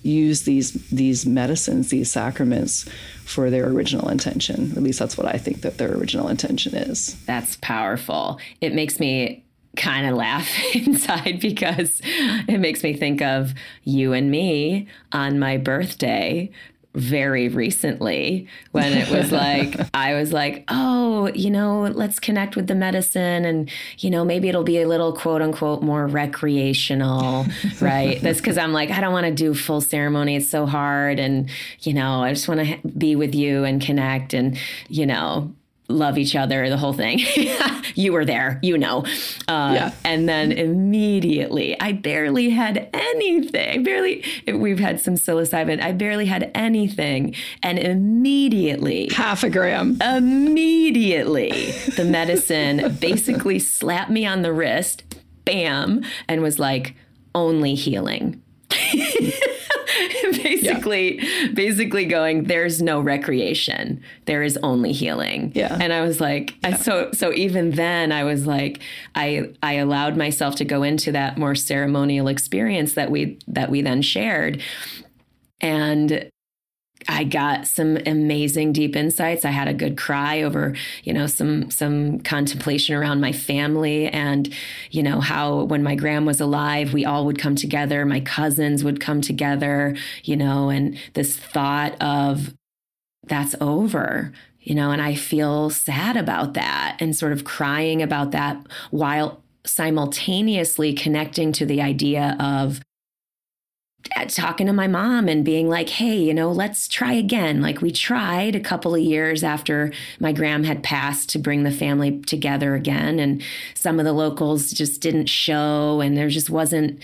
use 0.01 0.43
these 0.43 0.71
these 0.89 1.25
medicines, 1.25 1.89
these 1.89 2.11
sacraments 2.11 2.87
for 3.23 3.49
their 3.49 3.67
original 3.67 4.09
intention. 4.09 4.71
At 4.75 4.83
least 4.83 4.99
that's 4.99 5.17
what 5.17 5.25
I 5.27 5.37
think 5.37 5.61
that 5.61 5.79
their 5.79 5.91
original 5.97 6.27
intention 6.27 6.75
is. 6.75 7.19
That's 7.25 7.57
powerful. 7.57 8.39
It 8.61 8.75
makes 8.75 8.99
me 8.99 9.44
kind 9.75 10.07
of 10.07 10.15
laugh 10.15 10.49
inside 10.75 11.39
because 11.39 12.01
it 12.03 12.59
makes 12.59 12.83
me 12.83 12.93
think 12.93 13.21
of 13.21 13.53
you 13.83 14.13
and 14.13 14.31
me 14.31 14.87
on 15.11 15.39
my 15.39 15.57
birthday 15.57 16.49
very 16.95 17.49
recently 17.49 18.47
when 18.71 18.93
it 18.93 19.09
was 19.09 19.31
like 19.31 19.75
I 19.93 20.13
was 20.15 20.31
like, 20.33 20.63
"Oh, 20.69 21.29
you 21.35 21.51
know, 21.51 21.81
let's 21.81 22.19
connect 22.19 22.55
with 22.55 22.67
the 22.67 22.75
medicine 22.75 23.45
and 23.45 23.69
you 23.99 24.09
know, 24.09 24.25
maybe 24.25 24.49
it'll 24.49 24.63
be 24.63 24.81
a 24.81 24.87
little 24.87 25.13
quote 25.13 25.41
unquote 25.41 25.83
more 25.83 26.07
recreational, 26.07 27.45
right?" 27.81 28.19
That's 28.21 28.41
cuz 28.41 28.57
I'm 28.57 28.73
like, 28.73 28.89
I 28.89 29.01
don't 29.01 29.13
want 29.13 29.25
to 29.25 29.33
do 29.33 29.53
full 29.53 29.81
ceremony. 29.81 30.37
It's 30.37 30.49
so 30.49 30.65
hard 30.65 31.19
and 31.19 31.49
you 31.81 31.93
know, 31.93 32.23
I 32.23 32.33
just 32.33 32.47
want 32.47 32.61
to 32.61 32.87
be 32.87 33.15
with 33.15 33.35
you 33.35 33.63
and 33.65 33.81
connect 33.81 34.33
and 34.33 34.57
you 34.89 35.05
know, 35.05 35.53
love 35.87 36.17
each 36.17 36.35
other, 36.35 36.69
the 36.69 36.77
whole 36.77 36.93
thing. 36.93 37.19
you 37.95 38.13
were 38.13 38.25
there, 38.25 38.59
you 38.61 38.77
know. 38.77 39.03
Uh, 39.47 39.71
yeah. 39.75 39.91
And 40.03 40.27
then 40.27 40.51
immediately, 40.51 41.79
I 41.79 41.91
barely 41.93 42.49
had 42.49 42.89
anything. 42.93 43.83
Barely, 43.83 44.23
we've 44.51 44.79
had 44.79 44.99
some 44.99 45.15
psilocybin. 45.15 45.81
I 45.81 45.91
barely 45.91 46.25
had 46.25 46.51
anything. 46.55 47.35
And 47.61 47.77
immediately, 47.77 49.09
half 49.13 49.43
a 49.43 49.49
gram. 49.49 50.01
Immediately, 50.01 51.71
the 51.95 52.05
medicine 52.05 52.97
basically 52.99 53.59
slapped 53.59 54.11
me 54.11 54.25
on 54.25 54.41
the 54.41 54.53
wrist, 54.53 55.03
bam, 55.45 56.03
and 56.27 56.41
was 56.41 56.59
like, 56.59 56.95
only 57.33 57.75
healing. 57.75 58.41
basically 60.43 61.19
yeah. 61.19 61.47
basically 61.53 62.05
going 62.05 62.43
there's 62.45 62.81
no 62.81 62.99
recreation 62.99 64.01
there 64.25 64.43
is 64.43 64.57
only 64.63 64.91
healing 64.91 65.51
yeah 65.55 65.77
and 65.81 65.93
i 65.93 66.01
was 66.01 66.19
like 66.19 66.55
yeah. 66.63 66.75
so 66.75 67.09
so 67.11 67.31
even 67.33 67.71
then 67.71 68.11
i 68.11 68.23
was 68.23 68.45
like 68.45 68.81
i 69.15 69.49
i 69.63 69.73
allowed 69.73 70.17
myself 70.17 70.55
to 70.55 70.65
go 70.65 70.83
into 70.83 71.11
that 71.11 71.37
more 71.37 71.55
ceremonial 71.55 72.27
experience 72.27 72.93
that 72.93 73.11
we 73.11 73.37
that 73.47 73.69
we 73.69 73.81
then 73.81 74.01
shared 74.01 74.61
and 75.61 76.29
I 77.07 77.23
got 77.23 77.67
some 77.67 77.97
amazing 78.05 78.73
deep 78.73 78.95
insights. 78.95 79.45
I 79.45 79.51
had 79.51 79.67
a 79.67 79.73
good 79.73 79.97
cry 79.97 80.41
over, 80.41 80.75
you 81.03 81.13
know, 81.13 81.27
some 81.27 81.69
some 81.71 82.19
contemplation 82.19 82.95
around 82.95 83.21
my 83.21 83.31
family 83.31 84.07
and, 84.07 84.53
you 84.91 85.03
know, 85.03 85.19
how 85.19 85.63
when 85.63 85.83
my 85.83 85.95
gram 85.95 86.25
was 86.25 86.41
alive, 86.41 86.93
we 86.93 87.05
all 87.05 87.25
would 87.25 87.39
come 87.39 87.55
together, 87.55 88.05
my 88.05 88.19
cousins 88.19 88.83
would 88.83 88.99
come 88.99 89.21
together, 89.21 89.95
you 90.23 90.35
know, 90.35 90.69
and 90.69 90.97
this 91.13 91.37
thought 91.37 92.01
of 92.01 92.53
that's 93.27 93.55
over 93.59 94.31
you 94.65 94.73
know, 94.73 94.89
and 94.89 94.99
I 94.99 95.13
feel 95.13 95.69
sad 95.69 96.17
about 96.17 96.55
that 96.55 96.97
and 96.99 97.15
sort 97.15 97.33
of 97.33 97.43
crying 97.43 98.01
about 98.01 98.31
that 98.31 98.57
while 98.89 99.43
simultaneously 99.63 100.93
connecting 100.93 101.51
to 101.53 101.65
the 101.65 101.81
idea 101.81 102.35
of 102.39 102.81
talking 104.27 104.67
to 104.67 104.73
my 104.73 104.87
mom 104.87 105.27
and 105.27 105.43
being 105.43 105.67
like, 105.67 105.89
hey, 105.89 106.15
you 106.15 106.33
know, 106.33 106.51
let's 106.51 106.87
try 106.87 107.13
again. 107.13 107.61
Like 107.61 107.81
we 107.81 107.91
tried 107.91 108.55
a 108.55 108.59
couple 108.59 108.95
of 108.95 109.01
years 109.01 109.43
after 109.43 109.91
my 110.19 110.31
gram 110.31 110.63
had 110.63 110.83
passed 110.83 111.29
to 111.29 111.39
bring 111.39 111.63
the 111.63 111.71
family 111.71 112.21
together 112.21 112.75
again. 112.75 113.19
And 113.19 113.43
some 113.73 113.99
of 113.99 114.05
the 114.05 114.13
locals 114.13 114.71
just 114.71 115.01
didn't 115.01 115.27
show, 115.27 116.01
and 116.01 116.15
there 116.17 116.29
just 116.29 116.49
wasn't 116.49 117.01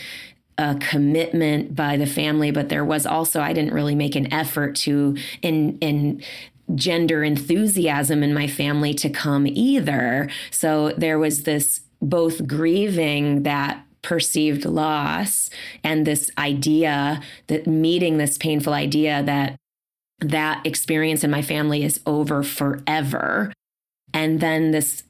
a 0.58 0.76
commitment 0.76 1.76
by 1.76 1.98
the 1.98 2.06
family. 2.06 2.52
But 2.52 2.70
there 2.70 2.86
was 2.86 3.06
also, 3.06 3.42
I 3.42 3.54
didn't 3.54 3.74
really 3.74 3.96
make 3.96 4.16
an 4.16 4.32
effort 4.34 4.76
to 4.78 5.18
in 5.42 5.78
in 5.80 6.24
gender 6.76 7.24
enthusiasm 7.24 8.24
in 8.24 8.34
my 8.34 8.48
family 8.48 8.94
to 8.94 9.10
come 9.10 9.46
either. 9.48 10.30
So 10.52 10.92
there 10.92 11.20
was 11.20 11.44
this 11.44 11.82
both 12.02 12.48
grieving 12.48 13.44
that 13.44 13.86
perceived 14.02 14.66
loss 14.66 15.50
and 15.84 16.06
this 16.06 16.32
idea 16.38 17.22
that 17.48 17.68
meeting 17.68 18.18
this 18.18 18.38
painful 18.38 18.74
idea 18.74 19.22
that 19.24 19.56
that 20.20 20.66
experience 20.66 21.24
in 21.24 21.32
my 21.32 21.42
family 21.42 21.84
is 21.84 22.00
over 22.06 22.44
forever. 22.44 23.52
And 24.14 24.40
then 24.40 24.72
this 24.72 25.04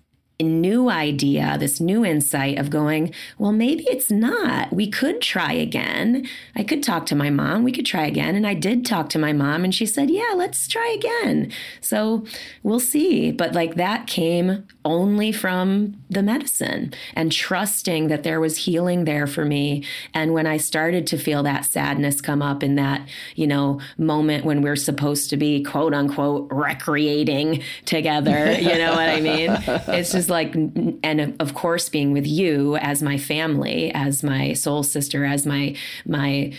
new 0.44 0.90
idea, 0.90 1.58
this 1.60 1.80
new 1.80 2.06
insight 2.06 2.58
of 2.58 2.70
going, 2.70 3.14
well, 3.38 3.52
maybe 3.52 3.84
it's 3.88 4.12
not. 4.12 4.72
We 4.72 4.90
could 4.90 5.22
try 5.22 5.54
again. 5.54 6.28
I 6.56 6.64
could 6.64 6.84
talk 6.84 7.06
to 7.08 7.16
my 7.16 7.30
mom. 7.30 7.64
We 7.64 7.72
could 7.72 7.86
try 7.86 8.06
again. 8.06 8.36
And 8.36 8.48
I 8.48 8.54
did 8.54 8.86
talk 8.86 9.10
to 9.10 9.20
my 9.20 9.34
mom, 9.34 9.64
and 9.64 9.74
she 9.74 9.86
said, 9.86 10.10
yeah, 10.10 10.34
let's 10.36 10.68
try 10.68 10.90
again. 10.98 11.52
So 11.80 12.26
we'll 12.64 12.80
see. 12.80 13.32
But 13.32 13.54
like 13.54 13.76
that 13.76 14.08
came 14.08 14.68
only 14.84 15.32
from 15.32 16.02
the 16.10 16.24
medicine 16.24 16.94
and 17.16 17.32
trusting 17.32 18.08
that 18.08 18.24
there 18.24 18.40
was 18.40 18.58
healing 18.58 19.06
there 19.06 19.28
for 19.28 19.46
me. 19.46 19.84
And 20.14 20.34
when 20.34 20.48
I 20.48 20.58
started 20.58 21.08
to 21.08 21.18
feel 21.18 21.44
that 21.44 21.66
sadness 21.66 22.22
come 22.22 22.42
up 22.42 22.64
in 22.64 22.76
that, 22.76 23.08
you 23.36 23.48
know, 23.48 23.80
moment 23.98 24.46
when 24.46 24.62
we're 24.62 24.76
supposed 24.76 25.30
to 25.30 25.38
be 25.38 25.64
quote 25.64 25.94
unquote 25.94 26.48
recreating 26.52 27.64
together, 27.86 28.52
you 28.52 28.78
know 28.78 28.92
what 28.92 29.10
I 29.10 29.20
mean? 29.20 29.52
It's 29.92 30.12
just 30.12 30.30
like, 30.32 30.56
and 31.04 31.36
of 31.40 31.54
course, 31.54 31.90
being 31.90 32.14
with 32.14 32.26
you 32.26 32.78
as 32.78 33.04
my 33.04 33.18
family, 33.18 33.92
as 33.94 34.24
my 34.24 34.54
soul 34.54 34.84
sister, 34.84 35.26
as 35.26 35.46
my 35.46 35.76
my 36.06 36.54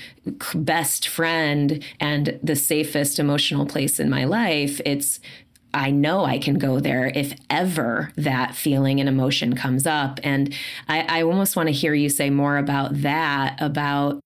best 0.55 1.09
friend, 1.09 1.83
and 1.99 2.39
the 2.43 2.57
safest 2.57 3.19
emotional 3.19 3.67
place 3.67 3.99
in 3.99 4.09
my 4.09 4.25
life. 4.25 4.81
It's 4.85 5.19
I 5.75 5.91
know 5.91 6.25
I 6.25 6.39
can 6.39 6.59
go 6.59 6.81
there 6.81 7.11
if 7.15 7.35
ever 7.49 8.13
that 8.17 8.55
feeling 8.55 9.01
and 9.01 9.09
emotion 9.09 9.57
comes 9.57 9.87
up. 9.87 10.21
And 10.23 10.55
I, 10.87 11.21
I 11.21 11.23
almost 11.23 11.57
want 11.57 11.69
to 11.69 11.73
hear 11.73 11.95
you 11.95 12.09
say 12.11 12.31
more 12.31 12.59
about 12.59 13.01
that, 13.03 13.57
about 13.61 14.21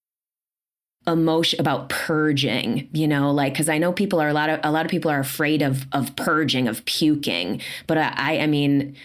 emotion 1.07 1.61
about 1.61 1.89
purging 1.89 2.89
you 2.93 3.07
know 3.07 3.31
like 3.31 3.53
because 3.53 3.69
i 3.69 3.79
know 3.79 3.93
people 3.93 4.21
are 4.21 4.29
a 4.29 4.33
lot 4.33 4.51
of 4.51 4.59
a 4.65 4.73
lot 4.73 4.85
of 4.85 4.91
people 4.91 5.09
are 5.09 5.21
afraid 5.21 5.63
of 5.63 5.87
of 5.93 6.17
purging 6.17 6.67
of 6.67 6.85
puking 6.85 7.61
but 7.87 7.97
i 7.97 8.41
i 8.41 8.47
mean 8.49 8.97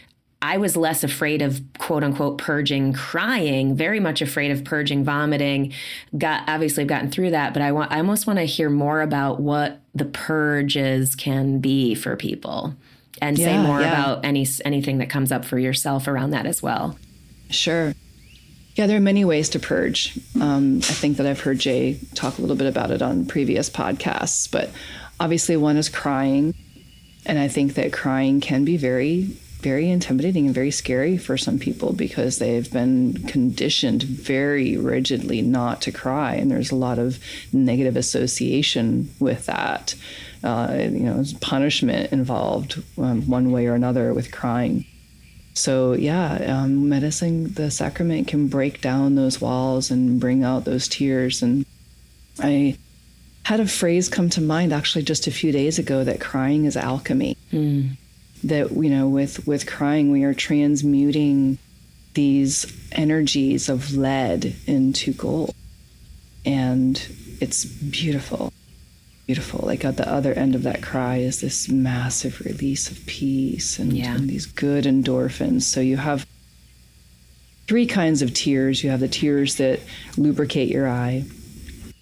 I 0.41 0.57
was 0.57 0.75
less 0.75 1.03
afraid 1.03 1.41
of 1.41 1.61
quote 1.77 2.03
unquote 2.03 2.37
purging 2.39 2.93
crying, 2.93 3.75
very 3.75 3.99
much 3.99 4.21
afraid 4.21 4.51
of 4.51 4.63
purging 4.63 5.03
vomiting. 5.03 5.73
Got 6.17 6.49
obviously 6.49 6.81
I've 6.81 6.89
gotten 6.89 7.11
through 7.11 7.31
that, 7.31 7.53
but 7.53 7.61
I 7.61 7.71
want 7.71 7.91
I 7.91 7.97
almost 7.97 8.25
want 8.25 8.39
to 8.39 8.45
hear 8.45 8.69
more 8.69 9.01
about 9.01 9.39
what 9.39 9.81
the 9.93 10.05
purges 10.05 11.15
can 11.15 11.59
be 11.59 11.93
for 11.93 12.15
people 12.15 12.75
and 13.21 13.37
yeah, 13.37 13.45
say 13.45 13.57
more 13.57 13.81
yeah. 13.81 13.91
about 13.91 14.25
any 14.25 14.47
anything 14.65 14.97
that 14.97 15.09
comes 15.09 15.31
up 15.31 15.45
for 15.45 15.59
yourself 15.59 16.07
around 16.07 16.31
that 16.31 16.47
as 16.47 16.63
well. 16.63 16.97
Sure. 17.51 17.93
Yeah, 18.75 18.87
there 18.87 18.97
are 18.97 19.01
many 19.01 19.25
ways 19.25 19.49
to 19.49 19.59
purge. 19.59 20.17
Um, 20.39 20.77
I 20.77 20.93
think 20.93 21.17
that 21.17 21.27
I've 21.27 21.41
heard 21.41 21.59
Jay 21.59 21.99
talk 22.15 22.37
a 22.37 22.41
little 22.41 22.55
bit 22.55 22.67
about 22.67 22.89
it 22.89 23.01
on 23.01 23.25
previous 23.25 23.69
podcasts, 23.69 24.49
but 24.49 24.69
obviously 25.19 25.57
one 25.57 25.75
is 25.75 25.89
crying. 25.89 26.55
And 27.25 27.37
I 27.37 27.49
think 27.49 27.75
that 27.75 27.93
crying 27.93 28.39
can 28.39 28.65
be 28.65 28.77
very 28.77 29.37
very 29.61 29.89
intimidating 29.89 30.45
and 30.45 30.55
very 30.55 30.71
scary 30.71 31.17
for 31.17 31.37
some 31.37 31.59
people 31.59 31.93
because 31.93 32.39
they've 32.39 32.71
been 32.71 33.13
conditioned 33.27 34.03
very 34.03 34.77
rigidly 34.77 35.41
not 35.41 35.81
to 35.83 35.91
cry, 35.91 36.35
and 36.35 36.49
there's 36.49 36.71
a 36.71 36.75
lot 36.75 36.99
of 36.99 37.19
negative 37.53 37.95
association 37.95 39.09
with 39.19 39.45
that. 39.45 39.95
Uh, 40.43 40.75
you 40.79 41.01
know, 41.01 41.23
punishment 41.39 42.11
involved 42.11 42.81
um, 42.97 43.21
one 43.27 43.51
way 43.51 43.67
or 43.67 43.75
another 43.75 44.11
with 44.11 44.31
crying. 44.31 44.85
So 45.53 45.93
yeah, 45.93 46.33
um, 46.47 46.89
medicine, 46.89 47.53
the 47.53 47.69
sacrament 47.69 48.27
can 48.27 48.47
break 48.47 48.81
down 48.81 49.13
those 49.13 49.39
walls 49.39 49.91
and 49.91 50.19
bring 50.19 50.43
out 50.43 50.65
those 50.65 50.87
tears. 50.87 51.43
And 51.43 51.63
I 52.39 52.75
had 53.43 53.59
a 53.59 53.67
phrase 53.67 54.09
come 54.09 54.31
to 54.31 54.41
mind 54.41 54.73
actually 54.73 55.03
just 55.03 55.27
a 55.27 55.31
few 55.31 55.51
days 55.51 55.77
ago 55.77 56.03
that 56.03 56.19
crying 56.19 56.65
is 56.65 56.75
alchemy. 56.75 57.37
Mm 57.51 57.97
that 58.43 58.71
you 58.71 58.89
know 58.89 59.07
with 59.07 59.45
with 59.47 59.67
crying 59.67 60.11
we 60.11 60.23
are 60.23 60.33
transmuting 60.33 61.57
these 62.13 62.65
energies 62.91 63.69
of 63.69 63.95
lead 63.95 64.55
into 64.67 65.13
gold 65.13 65.55
and 66.45 67.07
it's 67.39 67.65
beautiful 67.65 68.51
beautiful. 69.27 69.65
Like 69.65 69.85
at 69.85 69.95
the 69.95 70.11
other 70.11 70.33
end 70.33 70.55
of 70.55 70.63
that 70.63 70.81
cry 70.81 71.17
is 71.17 71.39
this 71.39 71.69
massive 71.69 72.41
release 72.41 72.91
of 72.91 73.05
peace 73.05 73.79
and, 73.79 73.93
Yeah. 73.93 74.13
and 74.15 74.29
these 74.29 74.45
good 74.45 74.83
endorphins. 74.83 75.61
So 75.61 75.79
you 75.79 75.95
have 75.95 76.25
three 77.65 77.85
kinds 77.85 78.21
of 78.21 78.33
tears. 78.33 78.83
You 78.83 78.89
have 78.89 78.99
the 78.99 79.07
tears 79.07 79.55
that 79.55 79.79
lubricate 80.17 80.67
your 80.67 80.89
eye. 80.89 81.23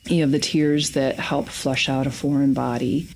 You 0.06 0.22
have 0.22 0.32
the 0.32 0.40
tears 0.40 0.92
that 0.92 1.20
help 1.20 1.50
flush 1.50 1.88
out 1.88 2.08
a 2.08 2.12
foreign 2.12 2.54
body. 2.54 3.10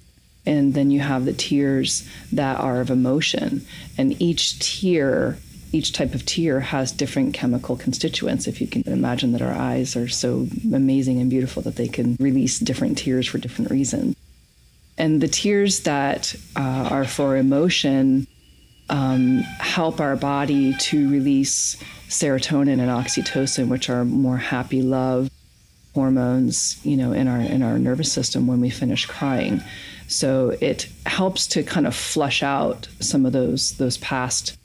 And 0.45 0.73
then 0.73 0.91
you 0.91 0.99
have 0.99 1.25
the 1.25 1.33
tears 1.33 2.07
that 2.31 2.59
are 2.59 2.81
of 2.81 2.89
emotion. 2.89 3.65
And 3.97 4.21
each 4.21 4.59
tear, 4.59 5.37
each 5.71 5.93
type 5.93 6.13
of 6.13 6.25
tear 6.25 6.59
has 6.59 6.91
different 6.91 7.33
chemical 7.33 7.77
constituents. 7.77 8.47
If 8.47 8.59
you 8.59 8.67
can 8.67 8.83
imagine 8.85 9.31
that 9.31 9.41
our 9.41 9.53
eyes 9.53 9.95
are 9.95 10.09
so 10.09 10.47
amazing 10.73 11.19
and 11.21 11.29
beautiful 11.29 11.61
that 11.63 11.77
they 11.77 11.87
can 11.87 12.17
release 12.19 12.59
different 12.59 12.97
tears 12.97 13.27
for 13.27 13.37
different 13.37 13.71
reasons. 13.71 14.15
And 14.97 15.21
the 15.21 15.27
tears 15.27 15.81
that 15.81 16.35
uh, 16.55 16.87
are 16.91 17.05
for 17.05 17.37
emotion 17.37 18.27
um, 18.89 19.39
help 19.59 19.99
our 19.99 20.15
body 20.15 20.75
to 20.77 21.09
release 21.09 21.81
serotonin 22.09 22.79
and 22.79 22.91
oxytocin, 22.91 23.69
which 23.69 23.89
are 23.89 24.05
more 24.05 24.37
happy 24.37 24.81
love 24.81 25.29
hormones, 25.93 26.83
you 26.85 26.97
know, 26.97 27.11
in 27.11 27.27
our 27.27 27.39
in 27.39 27.61
our 27.61 27.77
nervous 27.77 28.11
system 28.11 28.47
when 28.47 28.61
we 28.61 28.69
finish 28.69 29.05
crying. 29.05 29.61
So 30.07 30.55
it 30.61 30.87
helps 31.05 31.47
to 31.47 31.63
kind 31.63 31.87
of 31.87 31.95
flush 31.95 32.43
out 32.43 32.87
some 32.99 33.25
of 33.25 33.33
those 33.33 33.77
those 33.77 33.97
past 33.97 34.57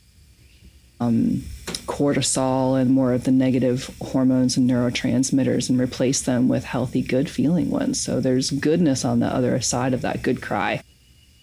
um, 1.01 1.43
cortisol 1.87 2.81
and 2.81 2.91
more 2.91 3.13
of 3.13 3.25
the 3.25 3.31
negative 3.31 3.95
hormones 4.03 4.57
and 4.57 4.69
neurotransmitters 4.69 5.71
and 5.71 5.81
replace 5.81 6.23
them 6.23 6.49
with 6.49 6.65
healthy, 6.65 7.03
good 7.03 7.31
feeling 7.31 7.71
ones. 7.71 8.01
So 8.01 8.21
there's 8.21 8.51
goodness 8.51 9.05
on 9.05 9.21
the 9.21 9.27
other 9.27 9.61
side 9.61 9.95
of 9.95 10.03
that 10.03 10.23
good 10.23 10.43
cry. 10.43 10.83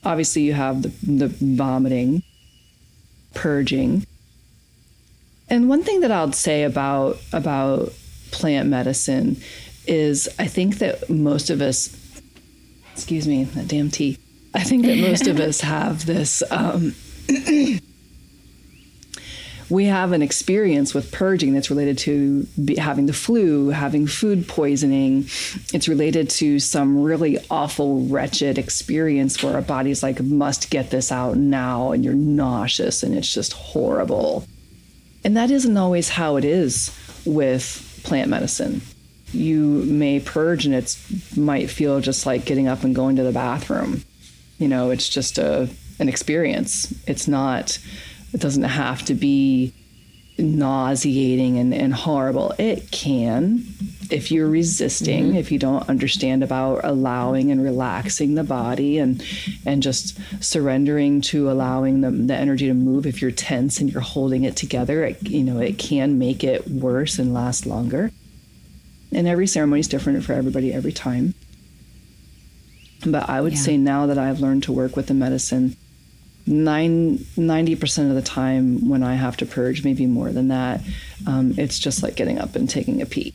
Obviously, 0.03 0.43
you 0.43 0.53
have 0.53 0.81
the, 0.81 0.89
the 0.89 1.27
vomiting, 1.27 2.21
purging. 3.33 4.05
And 5.49 5.69
one 5.69 5.83
thing 5.83 6.01
that 6.01 6.11
I'll 6.11 6.31
say 6.31 6.63
about 6.63 7.17
about 7.31 7.93
plant 8.31 8.67
medicine 8.67 9.37
is 9.87 10.29
I 10.39 10.47
think 10.47 10.79
that 10.79 11.09
most 11.09 11.49
of 11.49 11.61
us, 11.61 11.95
excuse 12.93 13.27
me, 13.27 13.43
that 13.43 13.67
damn 13.67 13.89
tea. 13.89 14.17
I 14.53 14.63
think 14.63 14.85
that 14.85 14.97
most 14.97 15.27
of 15.27 15.39
us 15.47 15.61
have 15.61 16.05
this. 16.05 16.43
Um, 16.49 16.95
we 19.69 19.85
have 19.85 20.11
an 20.11 20.21
experience 20.21 20.93
with 20.93 21.11
purging 21.11 21.53
that's 21.53 21.69
related 21.69 21.97
to 21.99 22.45
be, 22.63 22.75
having 22.75 23.07
the 23.07 23.13
flu, 23.13 23.69
having 23.69 24.07
food 24.07 24.47
poisoning. 24.47 25.25
It's 25.73 25.87
related 25.87 26.29
to 26.31 26.59
some 26.59 27.01
really 27.01 27.39
awful, 27.49 28.01
wretched 28.01 28.57
experience 28.57 29.41
where 29.41 29.55
our 29.55 29.61
body's 29.61 30.03
like, 30.03 30.21
must 30.21 30.69
get 30.69 30.91
this 30.91 31.11
out 31.11 31.37
now, 31.37 31.91
and 31.91 32.03
you're 32.03 32.13
nauseous 32.13 33.03
and 33.03 33.15
it's 33.15 33.31
just 33.31 33.53
horrible. 33.53 34.45
And 35.23 35.35
that 35.35 35.49
isn't 35.49 35.75
always 35.75 36.09
how 36.09 36.35
it 36.35 36.45
is 36.45 36.95
with 37.25 38.01
plant 38.03 38.29
medicine. 38.29 38.81
You 39.35 39.83
may 39.85 40.19
purge 40.19 40.65
and 40.65 40.73
it 40.73 40.97
might 41.35 41.69
feel 41.69 41.99
just 41.99 42.25
like 42.25 42.45
getting 42.45 42.67
up 42.67 42.83
and 42.83 42.95
going 42.95 43.15
to 43.17 43.23
the 43.23 43.31
bathroom. 43.31 44.03
You 44.57 44.67
know, 44.67 44.91
it's 44.91 45.09
just 45.09 45.37
a 45.37 45.69
an 45.99 46.09
experience. 46.09 46.93
It's 47.07 47.27
not 47.27 47.77
it 48.33 48.41
doesn't 48.41 48.63
have 48.63 49.03
to 49.05 49.13
be 49.13 49.73
nauseating 50.37 51.57
and, 51.57 51.73
and 51.73 51.93
horrible. 51.93 52.53
It 52.57 52.91
can 52.91 53.65
if 54.11 54.31
you're 54.31 54.47
resisting, 54.47 55.29
mm-hmm. 55.29 55.37
if 55.37 55.51
you 55.51 55.59
don't 55.59 55.87
understand 55.89 56.43
about 56.43 56.81
allowing 56.83 57.51
and 57.51 57.63
relaxing 57.63 58.35
the 58.35 58.43
body 58.43 58.97
and 58.97 59.23
and 59.65 59.81
just 59.81 60.17
surrendering 60.43 61.21
to 61.21 61.49
allowing 61.49 62.01
the, 62.01 62.11
the 62.11 62.35
energy 62.35 62.67
to 62.67 62.73
move. 62.73 63.05
If 63.05 63.21
you're 63.21 63.31
tense 63.31 63.79
and 63.79 63.91
you're 63.91 64.01
holding 64.01 64.43
it 64.43 64.55
together, 64.55 65.05
it, 65.05 65.27
you 65.27 65.43
know, 65.43 65.59
it 65.59 65.77
can 65.77 66.19
make 66.19 66.43
it 66.43 66.67
worse 66.69 67.19
and 67.19 67.33
last 67.33 67.65
longer. 67.65 68.11
And 69.15 69.27
every 69.27 69.47
ceremony 69.47 69.79
is 69.79 69.87
different 69.87 70.23
for 70.25 70.33
everybody 70.33 70.73
every 70.73 70.91
time. 70.91 71.33
But 73.05 73.29
I 73.29 73.39
would 73.39 73.53
Yeah. 73.53 73.59
say 73.59 73.77
now 73.77 74.07
that 74.07 74.17
I've 74.17 74.41
learned 74.41 74.63
to 74.63 74.73
work 74.73 74.97
with 74.97 75.07
the 75.07 75.13
medicine, 75.13 75.77
nine, 76.45 77.19
90% 77.37 78.09
of 78.09 78.15
the 78.15 78.21
time 78.21 78.89
when 78.89 79.03
I 79.03 79.15
have 79.15 79.37
to 79.37 79.45
purge, 79.45 79.85
maybe 79.85 80.05
more 80.05 80.31
than 80.33 80.49
that, 80.49 80.81
um, 81.25 81.53
it's 81.57 81.79
just 81.79 82.03
like 82.03 82.15
getting 82.17 82.37
up 82.39 82.57
and 82.57 82.69
taking 82.69 83.01
a 83.01 83.05
pee. 83.05 83.33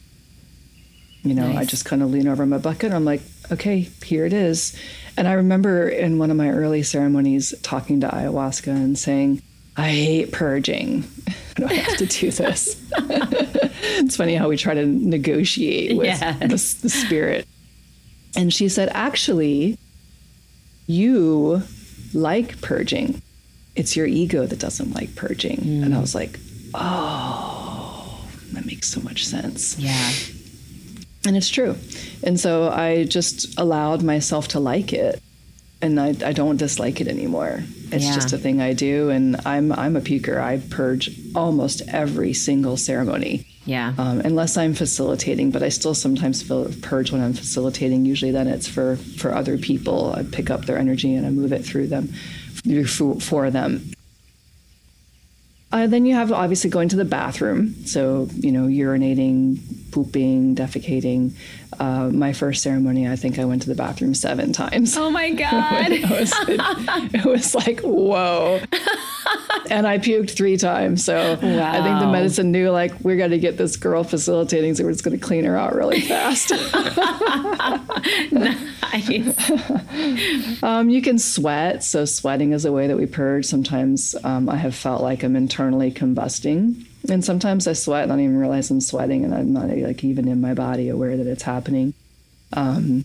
You 1.23 1.35
know, 1.35 1.57
I 1.57 1.65
just 1.65 1.85
kind 1.87 2.03
of 2.03 2.11
lean 2.11 2.29
over 2.29 2.45
my 2.45 2.59
bucket. 2.59 2.85
And 2.85 2.95
I'm 2.95 3.05
like, 3.07 3.23
okay, 3.51 3.89
here 4.05 4.27
it 4.27 4.33
is. 4.35 4.77
And 5.17 5.27
I 5.29 5.33
remember 5.33 5.89
in 5.89 6.19
one 6.19 6.31
of 6.31 6.37
my 6.37 6.51
early 6.51 6.83
ceremonies 6.83 7.55
talking 7.63 8.01
to 8.01 8.09
ayahuasca 8.09 8.69
and 8.69 8.99
saying, 8.99 9.41
I 9.81 9.91
hate 9.91 10.33
purging. 10.33 11.05
I 11.57 11.61
don't 11.61 11.73
have 11.73 11.97
to 11.99 12.07
do 12.07 12.31
this. 12.31 12.77
it's 12.97 14.17
funny 14.17 14.35
how 14.35 14.49
we 14.49 14.57
try 14.57 14.75
to 14.75 14.87
negotiate 14.87 15.97
with 15.97 16.07
Yes. 16.07 16.75
the, 16.75 16.83
the 16.83 16.91
spirit. 16.91 17.47
And 18.37 18.53
she 18.53 18.69
said, 18.69 18.91
actually, 18.93 19.79
you 20.87 21.63
like 22.15 22.61
purging. 22.61 23.23
It's 23.77 23.97
your 23.97 24.07
ego 24.07 24.47
that 24.47 24.59
doesn't 24.59 24.93
like 24.95 25.15
purging. 25.17 25.57
Mm. 25.59 25.85
And 25.85 25.95
I 25.95 26.01
was 26.01 26.15
like, 26.15 26.39
oh, 26.75 28.21
that 28.53 28.67
makes 28.67 28.89
so 28.89 29.01
much 29.01 29.27
sense. 29.27 29.79
Yeah. 29.79 30.11
And 31.27 31.37
it's 31.37 31.49
true. 31.49 31.77
And 32.23 32.39
so 32.41 32.69
I 32.71 33.05
just 33.05 33.59
allowed 33.59 34.03
myself 34.03 34.49
to 34.49 34.61
like 34.61 34.93
it. 34.93 35.23
And 35.83 35.99
I, 35.99 36.09
I 36.25 36.33
don't 36.33 36.57
dislike 36.59 37.01
it 37.01 37.09
anymore. 37.09 37.63
It's 37.91 38.05
Yeah. 38.05 38.15
just 38.15 38.33
a 38.33 38.39
thing 38.39 38.61
I 38.61 38.75
do. 38.75 39.09
And 39.09 39.37
I'm, 39.47 39.73
I'm 39.73 39.97
a 39.97 40.01
puker. 40.01 40.39
I 40.39 40.59
purge 40.71 41.11
almost 41.35 41.83
every 41.89 42.35
single 42.35 42.77
ceremony, 42.77 43.47
Yeah. 43.65 43.95
um, 43.97 44.21
unless 44.21 44.57
I'm 44.59 44.75
facilitating. 44.75 45.51
But 45.51 45.63
I 45.63 45.71
still 45.71 45.95
sometimes 45.95 46.43
feel 46.43 46.71
purge 46.83 47.13
when 47.13 47.23
I'm 47.23 47.33
facilitating. 47.33 48.05
Usually 48.05 48.31
then 48.31 48.47
it's 48.47 48.69
for, 48.69 48.97
for 48.97 49.35
other 49.35 49.57
people. 49.57 50.13
I 50.15 50.23
pick 50.23 50.51
up 50.51 50.67
their 50.67 50.77
energy 50.79 51.15
and 51.15 51.27
I 51.27 51.31
move 51.31 51.53
it 51.53 51.65
through 51.65 51.87
them, 51.87 52.09
for, 52.87 53.19
for 53.19 53.51
them. 53.51 53.91
Uh, 55.73 55.87
then 55.87 56.05
you 56.05 56.15
have 56.15 56.33
obviously 56.33 56.69
going 56.69 56.89
to 56.89 56.97
the 56.97 57.05
bathroom. 57.05 57.87
So, 57.87 58.29
you 58.35 58.51
know, 58.51 58.67
urinating, 58.67 59.93
pooping, 59.93 60.57
defecating. 60.57 61.33
Uh, 61.79 62.11
my 62.11 62.33
first 62.33 62.63
ceremony, 62.63 63.09
I 63.09 63.17
think 63.17 63.39
I 63.39 63.45
went 63.45 63.63
to 63.63 63.69
the 63.69 63.77
bathroom 63.77 64.13
seven 64.15 64.53
times. 64.53 64.97
oh 64.97 65.11
my 65.11 65.31
God. 65.31 65.93
it, 65.93 66.11
was, 66.11 66.33
it, 66.49 67.15
it 67.15 67.25
was 67.25 67.55
like, 67.55 67.81
whoa. 67.81 68.61
and 69.71 69.87
I 69.87 69.99
puked 69.99 70.33
three 70.33 70.57
times. 70.57 71.05
So 71.05 71.17
I 71.17 71.37
think 71.37 72.01
the 72.01 72.09
medicine 72.11 72.51
knew, 72.51 72.71
like, 72.71 72.99
we're 73.01 73.17
going 73.17 73.31
to 73.31 73.39
get 73.39 73.57
this 73.57 73.77
girl 73.77 74.03
facilitating, 74.03 74.75
so 74.75 74.85
we're 74.85 74.93
just 74.93 75.05
going 75.05 75.19
to 75.19 75.25
clean 75.25 75.45
her 75.45 75.57
out 75.57 75.75
really 75.75 76.01
fast. 76.01 76.51
nice. 78.93 80.63
Um, 80.63 80.91
you 80.91 81.01
can 81.03 81.19
sweat. 81.19 81.83
So, 81.83 82.05
sweating 82.05 82.53
is 82.53 82.65
a 82.65 82.73
way 82.73 82.87
that 82.87 82.97
we 82.97 83.07
purge. 83.07 83.47
Sometimes 83.47 84.15
um, 84.25 84.49
I 84.49 84.57
have 84.57 84.75
felt 84.75 85.03
like 85.03 85.23
I'm 85.23 85.37
internally 85.37 85.91
combusting. 85.91 86.87
And 87.09 87.25
sometimes 87.25 87.67
I 87.67 87.73
sweat 87.73 88.05
and 88.05 88.13
I 88.13 88.17
don't 88.17 88.25
even 88.25 88.39
realize 88.39 88.71
I'm 88.71 88.81
sweating 88.81 89.25
and 89.25 89.35
I'm 89.35 89.53
not 89.53 89.69
like 89.69 90.05
even 90.05 90.29
in 90.29 90.41
my 90.41 90.55
body 90.55 90.89
aware 90.91 91.17
that 91.17 91.27
it's 91.27 91.43
happening. 91.43 91.95
Um, 92.53 93.05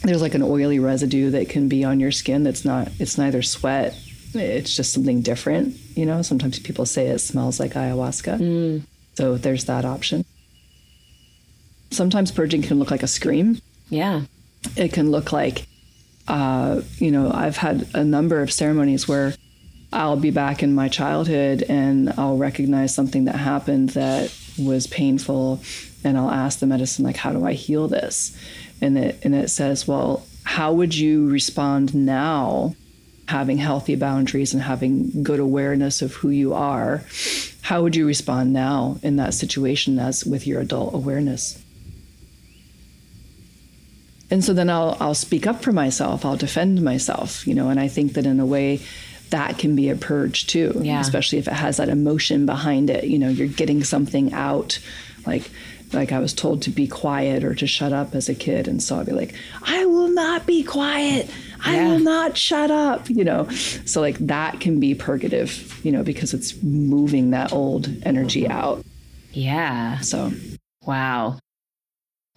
there's 0.00 0.22
like 0.22 0.34
an 0.34 0.42
oily 0.42 0.78
residue 0.78 1.30
that 1.30 1.48
can 1.48 1.68
be 1.68 1.82
on 1.84 1.98
your 1.98 2.12
skin 2.12 2.44
that's 2.44 2.64
not, 2.64 2.88
it's 3.00 3.18
neither 3.18 3.42
sweat, 3.42 3.98
it's 4.34 4.74
just 4.74 4.92
something 4.92 5.22
different. 5.22 5.74
You 5.96 6.06
know, 6.06 6.22
sometimes 6.22 6.58
people 6.60 6.86
say 6.86 7.08
it 7.08 7.18
smells 7.18 7.58
like 7.58 7.72
ayahuasca. 7.72 8.38
So, 9.14 9.36
there's 9.36 9.64
that 9.64 9.84
option. 9.84 10.24
Sometimes 11.90 12.30
purging 12.30 12.62
can 12.62 12.78
look 12.78 12.90
like 12.90 13.02
a 13.02 13.08
scream 13.08 13.60
Yeah. 13.90 14.22
It 14.76 14.92
can 14.92 15.10
look 15.10 15.32
like 15.32 15.66
uh, 16.28 16.80
you 16.96 17.10
know 17.10 17.30
i've 17.32 17.56
had 17.56 17.88
a 17.94 18.04
number 18.04 18.40
of 18.42 18.52
ceremonies 18.52 19.06
where 19.06 19.34
i'll 19.92 20.16
be 20.16 20.30
back 20.30 20.62
in 20.62 20.74
my 20.74 20.88
childhood 20.88 21.64
and 21.68 22.12
i'll 22.18 22.36
recognize 22.36 22.94
something 22.94 23.26
that 23.26 23.36
happened 23.36 23.90
that 23.90 24.34
was 24.58 24.86
painful 24.86 25.60
and 26.02 26.18
i'll 26.18 26.30
ask 26.30 26.58
the 26.58 26.66
medicine 26.66 27.04
like 27.04 27.16
how 27.16 27.32
do 27.32 27.44
i 27.44 27.52
heal 27.52 27.88
this? 27.88 28.36
And 28.80 28.98
it 28.98 29.18
and 29.22 29.34
it 29.34 29.48
says 29.48 29.86
well 29.86 30.26
how 30.44 30.72
would 30.72 30.94
you 30.94 31.28
respond 31.28 31.94
now 31.94 32.74
having 33.28 33.58
healthy 33.58 33.96
boundaries 33.96 34.54
and 34.54 34.62
having 34.62 35.22
good 35.22 35.40
awareness 35.40 36.02
of 36.02 36.14
who 36.14 36.30
you 36.30 36.54
are? 36.54 37.02
How 37.62 37.82
would 37.82 37.96
you 37.96 38.06
respond 38.06 38.52
now 38.52 38.98
in 39.02 39.16
that 39.16 39.34
situation 39.34 39.98
as 39.98 40.24
with 40.24 40.46
your 40.46 40.60
adult 40.60 40.94
awareness 40.94 41.60
and 44.30 44.44
so 44.44 44.52
then 44.52 44.70
I'll 44.70 44.96
I'll 45.00 45.14
speak 45.14 45.46
up 45.46 45.62
for 45.62 45.72
myself. 45.72 46.24
I'll 46.24 46.36
defend 46.36 46.82
myself, 46.82 47.46
you 47.46 47.54
know. 47.54 47.68
And 47.68 47.78
I 47.78 47.88
think 47.88 48.14
that 48.14 48.26
in 48.26 48.40
a 48.40 48.46
way, 48.46 48.80
that 49.30 49.58
can 49.58 49.76
be 49.76 49.88
a 49.88 49.96
purge 49.96 50.46
too. 50.46 50.80
Yeah. 50.82 51.00
Especially 51.00 51.38
if 51.38 51.48
it 51.48 51.54
has 51.54 51.76
that 51.76 51.88
emotion 51.88 52.46
behind 52.46 52.90
it. 52.90 53.04
You 53.04 53.18
know, 53.18 53.28
you're 53.28 53.48
getting 53.48 53.84
something 53.84 54.32
out. 54.32 54.78
Like 55.26 55.50
like 55.92 56.12
I 56.12 56.18
was 56.18 56.34
told 56.34 56.62
to 56.62 56.70
be 56.70 56.86
quiet 56.86 57.44
or 57.44 57.54
to 57.54 57.66
shut 57.66 57.92
up 57.92 58.14
as 58.14 58.28
a 58.28 58.34
kid. 58.34 58.68
And 58.68 58.82
so 58.82 58.98
I'd 58.98 59.06
be 59.06 59.12
like, 59.12 59.34
I 59.62 59.84
will 59.86 60.08
not 60.08 60.46
be 60.46 60.62
quiet. 60.62 61.30
I 61.64 61.76
yeah. 61.76 61.88
will 61.88 62.00
not 62.00 62.36
shut 62.36 62.70
up, 62.70 63.08
you 63.08 63.24
know. 63.24 63.48
So 63.48 64.00
like 64.00 64.18
that 64.18 64.60
can 64.60 64.80
be 64.80 64.94
purgative, 64.94 65.80
you 65.84 65.92
know, 65.92 66.02
because 66.02 66.34
it's 66.34 66.60
moving 66.62 67.30
that 67.30 67.52
old 67.52 67.88
energy 68.02 68.48
out. 68.48 68.84
Yeah. 69.32 70.00
So 70.00 70.32
wow. 70.84 71.38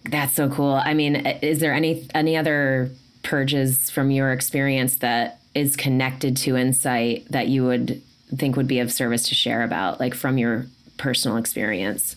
That's 0.04 0.34
so 0.34 0.48
cool. 0.48 0.74
I 0.74 0.94
mean, 0.94 1.16
is 1.16 1.60
there 1.60 1.72
any 1.74 2.08
any 2.14 2.36
other 2.36 2.90
purges 3.22 3.90
from 3.90 4.10
your 4.10 4.32
experience 4.32 4.96
that 4.96 5.40
is 5.54 5.76
connected 5.76 6.36
to 6.38 6.56
insight 6.56 7.26
that 7.30 7.48
you 7.48 7.64
would 7.64 8.00
think 8.36 8.56
would 8.56 8.68
be 8.68 8.78
of 8.78 8.92
service 8.92 9.28
to 9.28 9.34
share 9.34 9.62
about 9.62 10.00
like 10.00 10.14
from 10.14 10.38
your 10.38 10.66
personal 10.96 11.36
experience? 11.36 12.16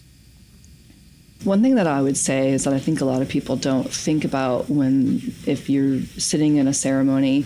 One 1.43 1.61
thing 1.61 1.75
that 1.75 1.87
I 1.87 2.01
would 2.01 2.15
say 2.15 2.51
is 2.53 2.63
that 2.63 2.73
I 2.73 2.79
think 2.79 3.01
a 3.01 3.05
lot 3.05 3.21
of 3.21 3.27
people 3.27 3.57
don't 3.57 3.91
think 3.91 4.23
about 4.23 4.69
when, 4.69 5.33
if 5.45 5.69
you're 5.69 5.99
sitting 6.01 6.55
in 6.55 6.69
a 6.69 6.73
ceremony, 6.73 7.45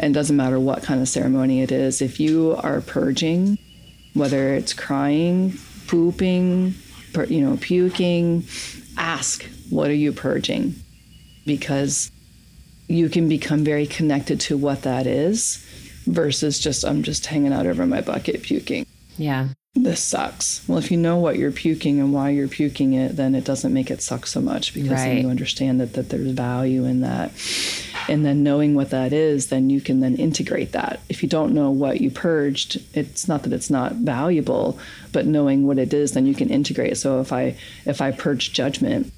and 0.00 0.12
doesn't 0.12 0.36
matter 0.36 0.58
what 0.58 0.82
kind 0.82 1.00
of 1.00 1.08
ceremony 1.08 1.62
it 1.62 1.70
is, 1.70 2.02
if 2.02 2.18
you 2.18 2.56
are 2.58 2.80
purging, 2.80 3.56
whether 4.14 4.54
it's 4.54 4.72
crying, 4.72 5.56
pooping, 5.86 6.74
you 7.28 7.40
know, 7.40 7.56
puking, 7.60 8.42
ask, 8.96 9.44
what 9.70 9.90
are 9.90 9.94
you 9.94 10.12
purging? 10.12 10.74
Because 11.46 12.10
you 12.88 13.08
can 13.08 13.28
become 13.28 13.64
very 13.64 13.86
connected 13.86 14.40
to 14.40 14.56
what 14.56 14.82
that 14.82 15.06
is 15.06 15.64
versus 16.06 16.58
just, 16.58 16.84
I'm 16.84 17.02
just 17.02 17.26
hanging 17.26 17.52
out 17.52 17.66
over 17.66 17.86
my 17.86 18.00
bucket 18.00 18.42
puking. 18.42 18.86
Yeah 19.16 19.48
this 19.74 20.00
sucks. 20.00 20.66
Well, 20.68 20.78
if 20.78 20.92
you 20.92 20.96
know 20.96 21.16
what 21.16 21.36
you're 21.36 21.50
puking 21.50 21.98
and 21.98 22.12
why 22.12 22.30
you're 22.30 22.46
puking 22.46 22.92
it, 22.94 23.16
then 23.16 23.34
it 23.34 23.44
doesn't 23.44 23.72
make 23.72 23.90
it 23.90 24.02
suck 24.02 24.26
so 24.26 24.40
much 24.40 24.72
because 24.72 24.90
right. 24.90 25.08
then 25.08 25.18
you 25.18 25.28
understand 25.28 25.80
that, 25.80 25.94
that 25.94 26.10
there's 26.10 26.30
value 26.30 26.84
in 26.84 27.00
that. 27.00 27.32
And 28.08 28.24
then 28.24 28.44
knowing 28.44 28.76
what 28.76 28.90
that 28.90 29.12
is, 29.12 29.48
then 29.48 29.70
you 29.70 29.80
can 29.80 29.98
then 29.98 30.14
integrate 30.14 30.72
that. 30.72 31.00
If 31.08 31.24
you 31.24 31.28
don't 31.28 31.54
know 31.54 31.70
what 31.70 32.00
you 32.00 32.10
purged, 32.10 32.82
it's 32.96 33.26
not 33.26 33.42
that 33.42 33.52
it's 33.52 33.70
not 33.70 33.94
valuable, 33.94 34.78
but 35.10 35.26
knowing 35.26 35.66
what 35.66 35.78
it 35.78 35.92
is, 35.92 36.12
then 36.12 36.26
you 36.26 36.34
can 36.34 36.50
integrate. 36.50 36.96
So 36.96 37.20
if 37.20 37.32
I 37.32 37.56
if 37.84 38.00
I 38.00 38.12
purge 38.12 38.52
judgment, 38.52 39.12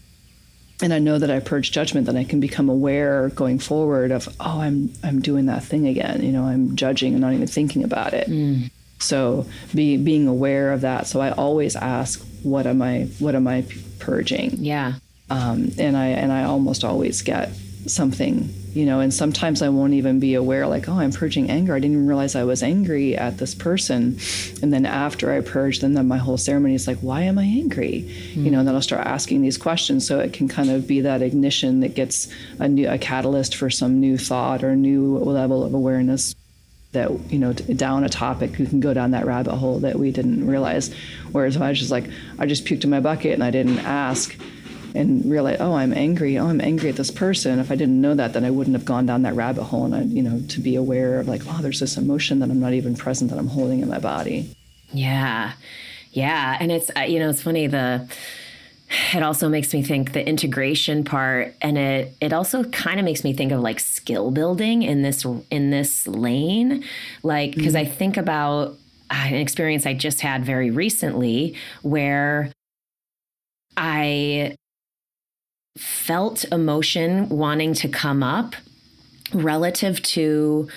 and 0.82 0.92
I 0.92 0.98
know 0.98 1.18
that 1.18 1.30
I 1.30 1.40
purge 1.40 1.72
judgment, 1.72 2.07
then 2.07 2.16
I 2.16 2.24
can 2.24 2.38
become 2.40 2.68
aware 2.68 3.28
going 3.30 3.59
forward 3.59 4.11
of, 4.11 4.28
oh, 4.40 4.61
I'm 4.61 4.92
I'm 5.02 5.20
doing 5.20 5.46
that 5.46 5.64
thing 5.64 5.86
again. 5.86 6.22
You 6.22 6.32
know, 6.32 6.44
I'm 6.44 6.76
judging 6.76 7.12
and 7.12 7.20
not 7.20 7.34
even 7.34 7.46
thinking 7.46 7.82
about 7.84 8.14
it. 8.14 8.28
Mm. 8.28 8.70
So 8.99 9.47
be 9.74 9.97
being 9.97 10.26
aware 10.26 10.72
of 10.72 10.80
that. 10.82 11.07
So 11.07 11.20
I 11.20 11.30
always 11.32 11.76
ask, 11.76 12.24
what 12.42 12.66
am 12.66 12.82
I 12.82 13.09
what 13.18 13.34
am 13.34 13.47
I 13.47 13.64
purging? 13.99 14.53
Yeah. 14.59 14.94
Um, 15.28 15.70
and 15.78 15.97
I 15.97 16.07
and 16.07 16.32
I 16.32 16.44
almost 16.44 16.84
always 16.84 17.22
get 17.22 17.51
something, 17.86 18.53
you 18.74 18.84
know, 18.84 19.01
and 19.01 19.12
sometimes 19.12 19.62
I 19.62 19.68
won't 19.68 19.94
even 19.94 20.18
be 20.18 20.34
aware, 20.34 20.66
like, 20.66 20.88
oh, 20.88 20.99
I'm 20.99 21.12
purging 21.12 21.51
anger. 21.51 21.74
I 21.74 21.78
didn't 21.78 21.94
even 21.94 22.07
realize 22.07 22.34
I 22.34 22.44
was 22.44 22.62
angry 22.62 23.16
at 23.16 23.38
this 23.38 23.55
person. 23.55 24.18
And 24.62 24.72
then 24.72 24.86
after 24.86 25.32
I 25.32 25.40
purge, 25.40 25.80
then, 25.80 25.94
then 25.94 26.09
my 26.09 26.16
whole 26.16 26.36
ceremony 26.36 26.74
is 26.74 26.86
like, 26.86 26.99
why 26.99 27.22
am 27.22 27.38
I 27.38 27.44
angry? 27.44 28.05
Mm. 28.34 28.44
You 28.44 28.51
know, 28.51 28.59
and 28.61 28.68
then 28.68 28.74
I'll 28.74 28.82
start 28.82 29.07
asking 29.07 29.42
these 29.42 29.57
questions. 29.57 30.07
So 30.07 30.18
it 30.18 30.32
can 30.32 30.49
kind 30.49 30.70
of 30.70 30.86
be 30.86 31.01
that 31.03 31.22
ignition 31.22 31.80
that 31.80 31.94
gets 31.94 32.28
a 32.59 32.68
new 32.68 32.88
a 32.88 32.99
catalyst 32.99 33.57
for 33.57 33.70
some 33.70 34.01
new 34.01 34.18
thought 34.18 34.64
or 34.64 34.74
new 34.76 35.18
level 35.18 35.64
of 35.64 35.74
awareness 35.74 36.34
that 36.93 37.11
you 37.30 37.39
know 37.39 37.53
down 37.53 38.05
a 38.05 38.09
topic 38.09 38.59
you 38.59 38.66
can 38.66 38.80
go 38.80 38.95
down 38.95 39.11
that 39.11 39.26
rabbit 39.26 39.55
hole 39.57 39.80
that 39.80 39.99
we 39.99 40.11
didn't 40.11 40.47
realize. 40.47 40.95
Whereas 41.32 41.57
i 41.57 41.68
was 41.68 41.78
just 41.78 41.91
like 41.91 42.05
i 42.39 42.47
just 42.47 42.64
puked 42.64 42.84
in 42.84 42.91
my 42.91 43.01
bucket 43.01 43.32
and 43.32 43.45
i 43.45 43.51
didn't 43.51 43.78
ask 43.80 44.37
and 44.95 45.24
realize 45.30 45.59
oh 45.61 45.74
i'm 45.74 45.93
angry. 45.93 46.39
Oh 46.39 46.47
i'm 46.47 46.61
angry 46.61 46.89
at 46.89 46.97
this 46.97 47.11
person. 47.11 47.59
If 47.59 47.70
i 47.70 47.74
didn't 47.74 48.01
know 48.01 48.14
that 48.14 48.32
then 48.32 48.45
i 48.45 48.51
wouldn't 48.51 48.76
have 48.76 48.84
gone 48.84 49.07
down 49.07 49.22
that 49.22 49.34
rabbit 49.34 49.64
hole. 49.64 49.84
And 49.84 49.95
i 49.95 50.03
you 50.03 50.22
know 50.22 50.41
to 50.49 50.61
be 50.61 50.76
aware 50.76 51.20
of 51.20 51.28
like 51.28 51.43
oh 51.47 51.61
there's 51.61 51.80
this 51.80 51.97
emotion 51.97 52.39
that 52.41 52.51
i'm 52.51 52.61
not 52.61 52.72
even 52.72 52.97
present 52.97 53.30
that 53.30 53.39
i'm 53.39 53.49
holding 53.49 53.80
in 53.80 53.89
my 53.89 53.99
body. 53.99 54.55
Yeah. 54.93 55.53
Yeah. 56.12 56.57
And 56.59 56.72
it's 56.72 56.91
uh, 56.97 57.01
you 57.01 57.18
know 57.18 57.28
it's 57.28 57.43
funny 57.43 57.66
the 57.66 58.09
it 58.89 59.22
also 59.22 59.49
makes 59.49 59.72
me 59.74 59.82
think 59.82 60.12
the 60.12 60.26
integration 60.26 61.05
part 61.05 61.55
and 61.61 61.76
it 61.76 62.14
it 62.20 62.32
also 62.32 62.64
kind 62.64 63.01
of 63.01 63.05
makes 63.05 63.24
me 63.24 63.32
think 63.32 63.51
of 63.51 63.61
like 63.61 63.80
skill 63.80 64.30
building 64.30 64.82
in 64.82 65.03
this 65.03 65.26
in 65.51 65.70
this 65.70 66.07
lane 66.07 66.84
like 67.22 67.55
because 67.55 67.74
mm-hmm. 67.74 67.89
i 67.89 67.97
think 67.97 68.16
about 68.16 68.76
uh, 69.11 69.24
an 69.26 69.34
experience 69.34 69.87
i 69.87 69.95
just 69.95 70.20
had 70.20 70.45
very 70.45 70.70
recently 70.70 71.55
where 71.82 72.51
i 73.76 74.55
felt 75.76 76.45
emotion 76.53 77.28
wanting 77.28 77.74
to 77.74 77.89
come 77.89 78.22
up 78.22 78.55
relative 79.32 80.01
to 80.03 80.68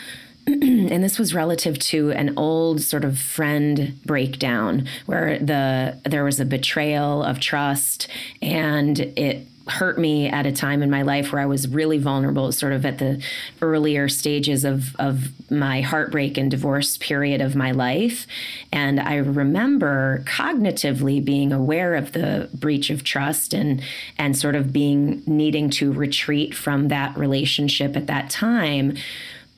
and 0.62 1.04
this 1.04 1.20
was 1.20 1.34
relative 1.34 1.78
to 1.78 2.12
an 2.12 2.34
old 2.38 2.82
sort 2.82 3.06
of 3.06 3.20
friend 3.20 4.00
breakdown 4.06 4.88
where 5.06 5.38
the 5.38 6.00
there 6.06 6.24
was 6.24 6.40
a 6.40 6.46
betrayal 6.46 7.24
of 7.24 7.40
trust 7.40 8.08
and 8.42 9.00
it 9.00 9.46
hurt 9.70 10.00
me 10.00 10.28
at 10.28 10.46
a 10.46 10.52
time 10.52 10.82
in 10.82 10.90
my 10.90 11.04
life 11.04 11.32
where 11.32 11.42
I 11.42 11.46
was 11.46 11.68
really 11.68 12.00
vulnerable, 12.00 12.52
sort 12.52 12.74
of 12.74 12.86
at 12.86 12.98
the 12.98 13.22
earlier 13.62 14.10
stages 14.10 14.66
of, 14.66 14.96
of 14.98 15.30
my 15.52 15.82
heartbreak 15.82 16.38
and 16.38 16.50
divorce 16.50 16.98
period 16.98 17.40
of 17.40 17.56
my 17.56 17.72
life. 17.72 18.26
And 18.72 19.00
I 19.00 19.18
remember 19.18 20.24
cognitively 20.26 21.24
being 21.24 21.52
aware 21.52 21.96
of 21.96 22.14
the 22.14 22.50
breach 22.54 22.90
of 22.90 23.04
trust 23.04 23.54
and 23.54 23.82
and 24.18 24.38
sort 24.38 24.56
of 24.56 24.74
being 24.74 25.22
needing 25.26 25.70
to 25.72 25.92
retreat 25.92 26.56
from 26.56 26.88
that 26.88 27.16
relationship 27.18 27.96
at 27.96 28.08
that 28.08 28.30
time. 28.30 28.96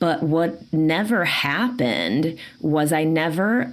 But 0.02 0.20
what 0.20 0.60
never 0.72 1.24
happened 1.24 2.36
was 2.60 2.92
I 2.92 3.04
never 3.04 3.72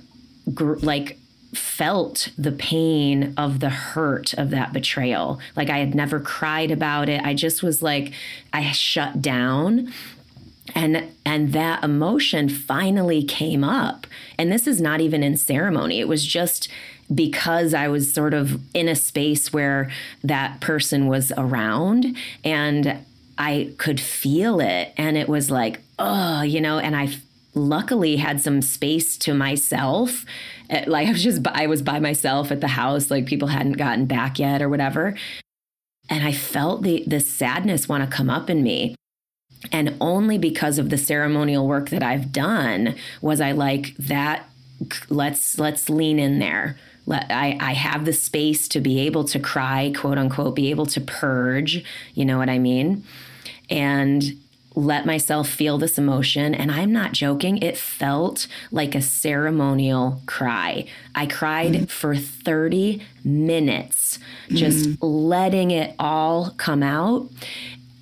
gr- 0.53 0.75
like 0.75 1.17
felt 1.55 2.29
the 2.37 2.51
pain 2.51 3.33
of 3.35 3.61
the 3.61 3.71
hurt 3.71 4.35
of 4.35 4.51
that 4.51 4.71
betrayal. 4.71 5.39
Like 5.55 5.71
I 5.71 5.79
had 5.79 5.95
never 5.95 6.19
cried 6.19 6.69
about 6.69 7.09
it. 7.09 7.19
I 7.23 7.33
just 7.33 7.63
was 7.63 7.81
like 7.81 8.13
I 8.53 8.71
shut 8.73 9.23
down 9.23 9.91
and 10.75 11.09
and 11.25 11.51
that 11.53 11.83
emotion 11.83 12.47
finally 12.47 13.23
came 13.23 13.63
up. 13.63 14.05
And 14.37 14.51
this 14.51 14.67
is 14.67 14.79
not 14.79 15.01
even 15.01 15.23
in 15.23 15.35
ceremony. 15.35 15.99
It 15.99 16.07
was 16.07 16.23
just 16.23 16.69
because 17.11 17.73
I 17.73 17.87
was 17.87 18.13
sort 18.13 18.35
of 18.35 18.61
in 18.75 18.87
a 18.87 18.95
space 18.95 19.51
where 19.51 19.89
that 20.23 20.59
person 20.59 21.07
was 21.07 21.31
around 21.37 22.15
and 22.43 22.99
I 23.39 23.73
could 23.79 23.99
feel 23.99 24.59
it 24.59 24.93
and 24.95 25.17
it 25.17 25.27
was 25.27 25.49
like 25.49 25.81
oh, 25.99 26.41
you 26.41 26.61
know, 26.61 26.79
and 26.79 26.95
I 26.95 27.09
luckily 27.53 28.15
had 28.15 28.41
some 28.41 28.61
space 28.61 29.17
to 29.19 29.33
myself. 29.33 30.25
Eh, 30.69 30.85
like 30.87 31.07
I 31.07 31.11
was 31.11 31.23
just, 31.23 31.45
I 31.47 31.67
was 31.67 31.81
by 31.81 31.99
myself 31.99 32.51
at 32.51 32.61
the 32.61 32.67
house, 32.67 33.11
like 33.11 33.25
people 33.25 33.49
hadn't 33.49 33.73
gotten 33.73 34.05
back 34.05 34.39
yet 34.39 34.61
or 34.61 34.69
whatever. 34.69 35.15
And 36.09 36.23
I 36.23 36.31
felt 36.31 36.81
the, 36.81 37.03
the 37.05 37.19
sadness 37.19 37.87
want 37.87 38.03
to 38.03 38.15
come 38.15 38.29
up 38.29 38.49
in 38.49 38.63
me. 38.63 38.95
And 39.71 39.95
only 39.99 40.37
because 40.37 40.79
of 40.79 40.89
the 40.89 40.97
ceremonial 40.97 41.67
work 41.67 41.89
that 41.89 42.01
I've 42.01 42.31
done 42.31 42.95
was 43.21 43.41
I 43.41 43.51
like 43.51 43.95
that. 43.97 44.49
Let's 45.09 45.59
let's 45.59 45.89
lean 45.89 46.17
in 46.17 46.39
there. 46.39 46.77
Let, 47.05 47.29
I, 47.29 47.57
I 47.59 47.73
have 47.73 48.05
the 48.05 48.13
space 48.13 48.69
to 48.69 48.79
be 48.79 49.01
able 49.01 49.25
to 49.25 49.39
cry, 49.39 49.91
quote 49.93 50.17
unquote, 50.17 50.55
be 50.55 50.69
able 50.69 50.85
to 50.87 51.01
purge. 51.01 51.83
You 52.13 52.23
know 52.23 52.37
what 52.37 52.49
I 52.49 52.57
mean? 52.57 53.03
And 53.69 54.23
let 54.79 55.05
myself 55.05 55.49
feel 55.49 55.77
this 55.77 55.97
emotion. 55.97 56.55
And 56.55 56.71
I'm 56.71 56.91
not 56.91 57.11
joking, 57.11 57.57
it 57.59 57.77
felt 57.77 58.47
like 58.71 58.95
a 58.95 59.01
ceremonial 59.01 60.21
cry. 60.25 60.85
I 61.13 61.25
cried 61.25 61.73
mm. 61.73 61.89
for 61.89 62.15
30 62.15 63.01
minutes, 63.23 64.19
just 64.49 64.89
mm. 64.89 64.97
letting 65.01 65.71
it 65.71 65.95
all 65.99 66.51
come 66.57 66.83
out. 66.83 67.27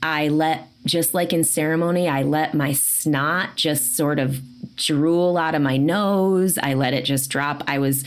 I 0.03 0.27
let, 0.27 0.67
just 0.85 1.13
like 1.13 1.33
in 1.33 1.43
ceremony, 1.43 2.07
I 2.07 2.23
let 2.23 2.53
my 2.53 2.73
snot 2.73 3.55
just 3.55 3.97
sort 3.97 4.19
of 4.19 4.41
drool 4.75 5.37
out 5.37 5.55
of 5.55 5.61
my 5.61 5.77
nose. 5.77 6.57
I 6.57 6.75
let 6.75 6.93
it 6.93 7.03
just 7.03 7.29
drop. 7.29 7.63
I 7.67 7.79
was, 7.79 8.03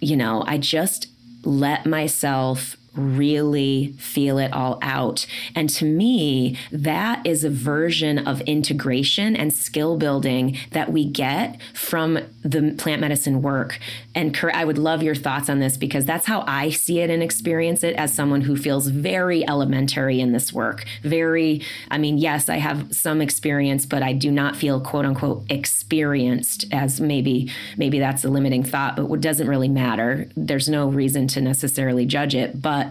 you 0.00 0.16
know, 0.16 0.42
I 0.46 0.58
just 0.58 1.06
let 1.44 1.86
myself 1.86 2.76
really 3.00 3.92
feel 3.98 4.38
it 4.38 4.52
all 4.52 4.78
out. 4.82 5.26
And 5.54 5.68
to 5.70 5.84
me, 5.84 6.58
that 6.70 7.26
is 7.26 7.44
a 7.44 7.50
version 7.50 8.18
of 8.26 8.40
integration 8.42 9.36
and 9.36 9.52
skill 9.52 9.96
building 9.96 10.56
that 10.70 10.92
we 10.92 11.04
get 11.04 11.60
from 11.74 12.18
the 12.42 12.74
plant 12.78 13.00
medicine 13.00 13.42
work. 13.42 13.78
And 14.14 14.36
I 14.52 14.64
would 14.64 14.78
love 14.78 15.02
your 15.02 15.14
thoughts 15.14 15.48
on 15.48 15.60
this 15.60 15.76
because 15.76 16.04
that's 16.04 16.26
how 16.26 16.44
I 16.46 16.70
see 16.70 17.00
it 17.00 17.10
and 17.10 17.22
experience 17.22 17.84
it 17.84 17.94
as 17.96 18.12
someone 18.12 18.42
who 18.42 18.56
feels 18.56 18.88
very 18.88 19.46
elementary 19.48 20.20
in 20.20 20.32
this 20.32 20.52
work. 20.52 20.84
Very, 21.02 21.62
I 21.90 21.98
mean, 21.98 22.18
yes, 22.18 22.48
I 22.48 22.56
have 22.56 22.94
some 22.94 23.20
experience, 23.20 23.86
but 23.86 24.02
I 24.02 24.12
do 24.12 24.30
not 24.30 24.56
feel 24.56 24.80
quote 24.80 25.04
unquote 25.04 25.44
experienced 25.48 26.64
as 26.72 27.00
maybe, 27.00 27.50
maybe 27.76 27.98
that's 27.98 28.24
a 28.24 28.28
limiting 28.28 28.64
thought, 28.64 28.96
but 28.96 29.06
what 29.06 29.20
doesn't 29.20 29.48
really 29.48 29.68
matter. 29.68 30.28
There's 30.36 30.68
no 30.68 30.88
reason 30.88 31.26
to 31.28 31.40
necessarily 31.40 32.06
judge 32.06 32.34
it. 32.34 32.60
But 32.60 32.89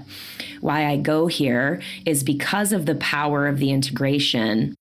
why 0.62 0.86
I 0.86 0.98
go 0.98 1.28
here 1.28 1.82
is 2.06 2.24
because 2.24 2.74
of 2.74 2.86
the 2.86 2.96
power 2.96 3.48
of 3.48 3.60
the 3.60 3.72
integration 3.72 4.76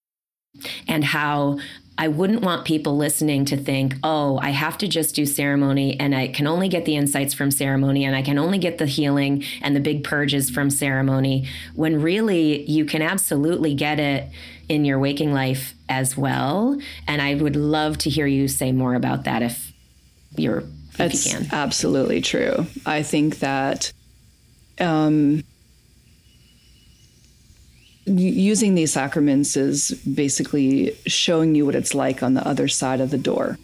and 0.87 1.05
how 1.05 1.59
I 2.01 2.07
wouldn't 2.07 2.43
want 2.43 2.65
people 2.65 2.97
listening 2.97 3.45
to 3.47 3.57
think, 3.57 3.97
oh, 4.05 4.39
I 4.39 4.51
have 4.51 4.79
to 4.79 4.89
just 4.89 5.17
do 5.17 5.27
ceremony 5.27 5.99
and 5.99 6.15
I 6.15 6.29
can 6.29 6.47
only 6.47 6.69
get 6.69 6.85
the 6.85 6.95
insights 6.95 7.35
from 7.35 7.51
ceremony 7.51 8.05
and 8.05 8.15
I 8.15 8.23
can 8.23 8.39
only 8.39 8.59
get 8.59 8.79
the 8.79 8.87
healing 8.87 9.43
and 9.63 9.75
the 9.75 9.81
big 9.81 10.05
purges 10.05 10.49
from 10.49 10.71
ceremony, 10.71 11.49
when 11.75 12.01
really 12.01 12.63
you 12.71 12.85
can 12.85 13.03
absolutely 13.03 13.75
get 13.75 13.99
it 13.99 14.31
in 14.69 14.85
your 14.85 15.01
waking 15.01 15.33
life 15.33 15.75
as 15.89 16.17
well. 16.17 16.79
And 17.09 17.21
I 17.21 17.35
would 17.35 17.57
love 17.57 17.99
to 17.99 18.11
hear 18.11 18.29
you 18.29 18.47
say 18.47 18.71
more 18.71 18.95
about 18.95 19.25
that 19.25 19.43
if 19.43 19.73
you're 20.37 20.59
if 20.91 20.97
That's 20.97 21.27
you 21.27 21.39
can. 21.39 21.49
absolutely 21.53 22.21
true. 22.21 22.67
I 22.87 23.03
think 23.03 23.41
that 23.41 23.93
um, 24.81 25.43
using 28.07 28.75
these 28.75 28.93
sacraments 28.93 29.57
is 29.57 29.91
basically 30.15 30.97
showing 31.07 31.55
you 31.55 31.67
what 31.67 31.75
it's 31.75 31.95
like 31.95 32.23
on 32.23 32.35
the 32.35 32.47
other 32.47 32.69
side 32.69 33.01
of 33.01 33.11
the 33.11 33.19
door. 33.19 33.59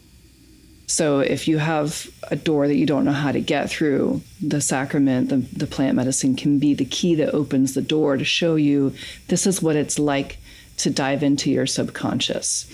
So 0.87 1.21
if 1.21 1.49
you 1.49 1.59
have 1.59 2.09
a 2.31 2.37
door 2.37 2.69
that 2.69 2.77
you 2.77 2.85
don't 2.85 3.07
know 3.07 3.13
how 3.13 3.33
to 3.33 3.41
get 3.41 3.71
through, 3.71 4.21
the 4.43 4.61
sacrament, 4.61 5.31
the, 5.31 5.37
the 5.37 5.67
plant 5.67 5.97
medicine 5.97 6.37
can 6.37 6.59
be 6.59 6.75
the 6.75 6.85
key 6.85 7.15
that 7.17 7.35
opens 7.35 7.75
the 7.75 7.83
door 7.83 8.17
to 8.17 8.25
show 8.25 8.57
you 8.57 8.95
this 9.29 9.47
is 9.47 9.63
what 9.63 9.77
it's 9.77 9.99
like 9.99 10.39
to 10.79 10.91
dive 10.91 11.23
into 11.23 11.51
your 11.51 11.67
subconscious. 11.67 12.67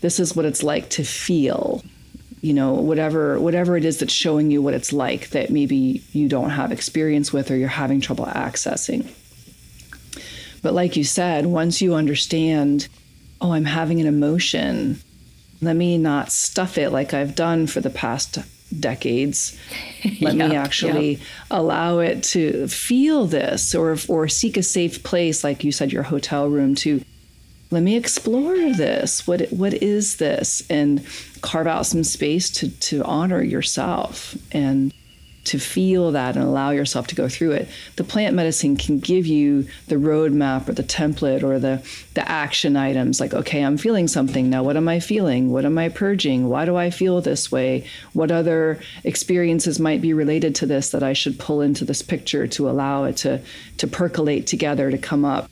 This 0.00 0.20
is 0.20 0.36
what 0.36 0.44
it's 0.44 0.62
like 0.62 0.90
to 0.90 1.04
feel, 1.04 1.82
you 2.44 2.52
know, 2.52 2.74
whatever 2.74 3.40
whatever 3.40 3.74
it 3.74 3.86
is 3.86 4.00
that's 4.00 4.12
showing 4.12 4.50
you 4.50 4.60
what 4.60 4.74
it's 4.74 4.92
like 4.92 5.30
that 5.30 5.48
maybe 5.48 6.02
you 6.12 6.28
don't 6.28 6.50
have 6.50 6.72
experience 6.72 7.32
with 7.32 7.50
or 7.50 7.56
you're 7.56 7.68
having 7.68 8.02
trouble 8.02 8.26
accessing. 8.26 9.10
But 10.60 10.74
like 10.74 10.94
you 10.94 11.04
said, 11.04 11.46
once 11.46 11.80
you 11.80 11.94
understand, 11.94 12.86
oh, 13.40 13.52
I'm 13.52 13.64
having 13.64 13.98
an 13.98 14.06
emotion, 14.06 15.00
let 15.62 15.74
me 15.74 15.96
not 15.96 16.30
stuff 16.30 16.76
it 16.76 16.90
like 16.90 17.14
I've 17.14 17.34
done 17.34 17.66
for 17.66 17.80
the 17.80 17.88
past 17.88 18.36
decades. 18.78 19.58
Let 20.20 20.34
yep, 20.34 20.50
me 20.50 20.54
actually 20.54 21.10
yep. 21.12 21.20
allow 21.50 22.00
it 22.00 22.24
to 22.34 22.68
feel 22.68 23.24
this 23.24 23.74
or 23.74 23.96
or 24.06 24.28
seek 24.28 24.58
a 24.58 24.62
safe 24.62 25.02
place 25.02 25.44
like 25.44 25.64
you 25.64 25.72
said 25.72 25.92
your 25.92 26.02
hotel 26.02 26.50
room 26.50 26.74
to 26.76 27.02
let 27.70 27.82
me 27.82 27.96
explore 27.96 28.54
this. 28.54 29.26
What 29.26 29.48
what 29.50 29.72
is 29.74 30.16
this? 30.16 30.62
And 30.68 31.04
carve 31.44 31.66
out 31.66 31.86
some 31.86 32.02
space 32.02 32.48
to 32.50 32.70
to 32.80 33.04
honor 33.04 33.42
yourself 33.42 34.36
and 34.52 34.92
to 35.44 35.58
feel 35.58 36.12
that 36.12 36.36
and 36.36 36.44
allow 36.44 36.70
yourself 36.70 37.06
to 37.06 37.14
go 37.14 37.28
through 37.28 37.52
it. 37.52 37.68
The 37.96 38.04
plant 38.04 38.34
medicine 38.34 38.76
can 38.76 38.98
give 38.98 39.26
you 39.26 39.66
the 39.88 39.96
roadmap 39.96 40.68
or 40.68 40.72
the 40.72 40.82
template 40.82 41.42
or 41.42 41.58
the, 41.58 41.86
the 42.14 42.26
action 42.26 42.76
items 42.76 43.20
like, 43.20 43.34
okay, 43.34 43.62
I'm 43.62 43.76
feeling 43.76 44.08
something 44.08 44.48
now. 44.48 44.62
What 44.62 44.78
am 44.78 44.88
I 44.88 45.00
feeling? 45.00 45.50
What 45.50 45.66
am 45.66 45.76
I 45.76 45.90
purging? 45.90 46.48
Why 46.48 46.64
do 46.64 46.76
I 46.76 46.88
feel 46.88 47.20
this 47.20 47.52
way? 47.52 47.86
What 48.14 48.30
other 48.30 48.80
experiences 49.04 49.78
might 49.78 50.00
be 50.00 50.14
related 50.14 50.54
to 50.56 50.66
this 50.66 50.90
that 50.90 51.02
I 51.02 51.12
should 51.12 51.38
pull 51.38 51.60
into 51.60 51.84
this 51.84 52.00
picture 52.00 52.46
to 52.46 52.70
allow 52.70 53.04
it 53.04 53.18
to, 53.18 53.42
to 53.76 53.86
percolate 53.86 54.46
together 54.46 54.90
to 54.90 54.98
come 54.98 55.26
up? 55.26 55.50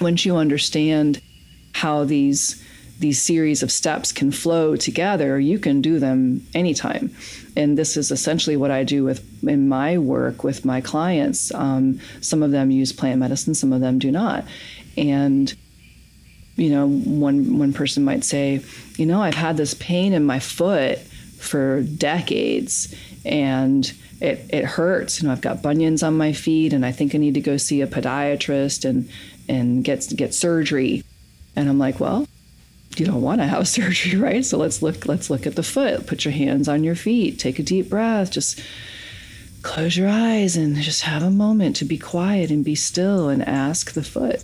Once 0.00 0.24
you 0.24 0.36
understand 0.36 1.20
how 1.74 2.04
these 2.04 2.64
these 3.00 3.20
series 3.20 3.62
of 3.62 3.72
steps 3.72 4.12
can 4.12 4.30
flow 4.30 4.76
together, 4.76 5.40
you 5.40 5.58
can 5.58 5.80
do 5.80 5.98
them 5.98 6.46
anytime. 6.54 7.14
And 7.56 7.76
this 7.76 7.96
is 7.96 8.10
essentially 8.10 8.56
what 8.56 8.70
I 8.70 8.84
do 8.84 9.04
with 9.04 9.26
in 9.42 9.68
my 9.68 9.98
work 9.98 10.44
with 10.44 10.64
my 10.64 10.80
clients. 10.80 11.52
Um, 11.54 11.98
some 12.20 12.42
of 12.42 12.50
them 12.50 12.70
use 12.70 12.92
plant 12.92 13.18
medicine, 13.20 13.54
some 13.54 13.72
of 13.72 13.80
them 13.80 13.98
do 13.98 14.10
not. 14.10 14.44
And 14.96 15.52
you 16.56 16.68
know, 16.68 16.86
one 16.86 17.58
one 17.58 17.72
person 17.72 18.04
might 18.04 18.22
say, 18.22 18.60
you 18.96 19.06
know, 19.06 19.22
I've 19.22 19.34
had 19.34 19.56
this 19.56 19.72
pain 19.74 20.12
in 20.12 20.24
my 20.24 20.38
foot 20.38 20.98
for 21.38 21.82
decades, 21.82 22.94
and 23.24 23.90
it, 24.20 24.44
it 24.50 24.64
hurts. 24.64 25.20
You 25.20 25.28
know, 25.28 25.32
I've 25.32 25.40
got 25.40 25.62
bunions 25.62 26.02
on 26.02 26.18
my 26.18 26.34
feet, 26.34 26.74
and 26.74 26.84
I 26.84 26.92
think 26.92 27.14
I 27.14 27.18
need 27.18 27.32
to 27.34 27.40
go 27.40 27.56
see 27.56 27.80
a 27.80 27.86
podiatrist 27.86 28.84
and 28.84 29.08
and 29.48 29.82
get 29.82 30.06
get 30.14 30.34
surgery. 30.34 31.02
And 31.56 31.68
I'm 31.68 31.78
like, 31.78 31.98
well, 31.98 32.28
you 32.96 33.06
don't 33.06 33.22
want 33.22 33.40
to 33.40 33.46
have 33.46 33.68
surgery, 33.68 34.18
right? 34.18 34.44
So 34.44 34.58
let's 34.58 34.82
look 34.82 35.06
let's 35.06 35.30
look 35.30 35.46
at 35.46 35.56
the 35.56 35.62
foot. 35.62 36.06
Put 36.06 36.24
your 36.24 36.32
hands 36.32 36.68
on 36.68 36.84
your 36.84 36.96
feet. 36.96 37.38
Take 37.38 37.58
a 37.58 37.62
deep 37.62 37.88
breath. 37.88 38.30
Just 38.30 38.60
close 39.62 39.96
your 39.96 40.08
eyes 40.08 40.56
and 40.56 40.76
just 40.76 41.02
have 41.02 41.22
a 41.22 41.30
moment 41.30 41.76
to 41.76 41.84
be 41.84 41.98
quiet 41.98 42.50
and 42.50 42.64
be 42.64 42.74
still 42.74 43.28
and 43.28 43.46
ask 43.46 43.92
the 43.92 44.02
foot. 44.02 44.42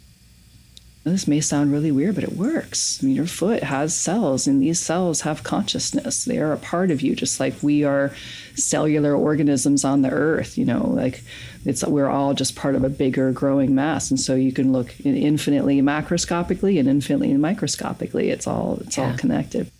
This 1.04 1.28
may 1.28 1.40
sound 1.40 1.70
really 1.70 1.92
weird, 1.92 2.16
but 2.16 2.24
it 2.24 2.32
works. 2.32 2.98
I 3.00 3.06
mean, 3.06 3.14
your 3.14 3.28
foot 3.28 3.62
has 3.62 3.94
cells, 3.94 4.48
and 4.48 4.60
these 4.60 4.80
cells 4.80 5.20
have 5.20 5.44
consciousness. 5.44 6.24
They 6.24 6.38
are 6.38 6.52
a 6.52 6.58
part 6.58 6.90
of 6.90 7.00
you, 7.00 7.14
just 7.14 7.38
like 7.38 7.54
we 7.62 7.84
are 7.84 8.12
cellular 8.56 9.14
organisms 9.14 9.84
on 9.84 10.02
the 10.02 10.10
earth. 10.10 10.58
You 10.58 10.64
know, 10.64 10.84
like 10.84 11.22
it's 11.66 11.84
we're 11.84 12.08
all 12.08 12.32
just 12.32 12.54
part 12.54 12.76
of 12.76 12.84
a 12.84 12.88
bigger 12.88 13.32
growing 13.32 13.74
mass, 13.74 14.10
and 14.10 14.18
so 14.18 14.34
you 14.34 14.52
can 14.52 14.72
look 14.72 14.94
infinitely 15.04 15.82
macroscopically 15.82 16.78
and 16.78 16.88
infinitely 16.88 17.32
microscopically. 17.34 18.30
It's 18.30 18.46
all 18.46 18.78
it's 18.82 18.96
yeah. 18.96 19.10
all 19.10 19.18
connected. 19.18 19.70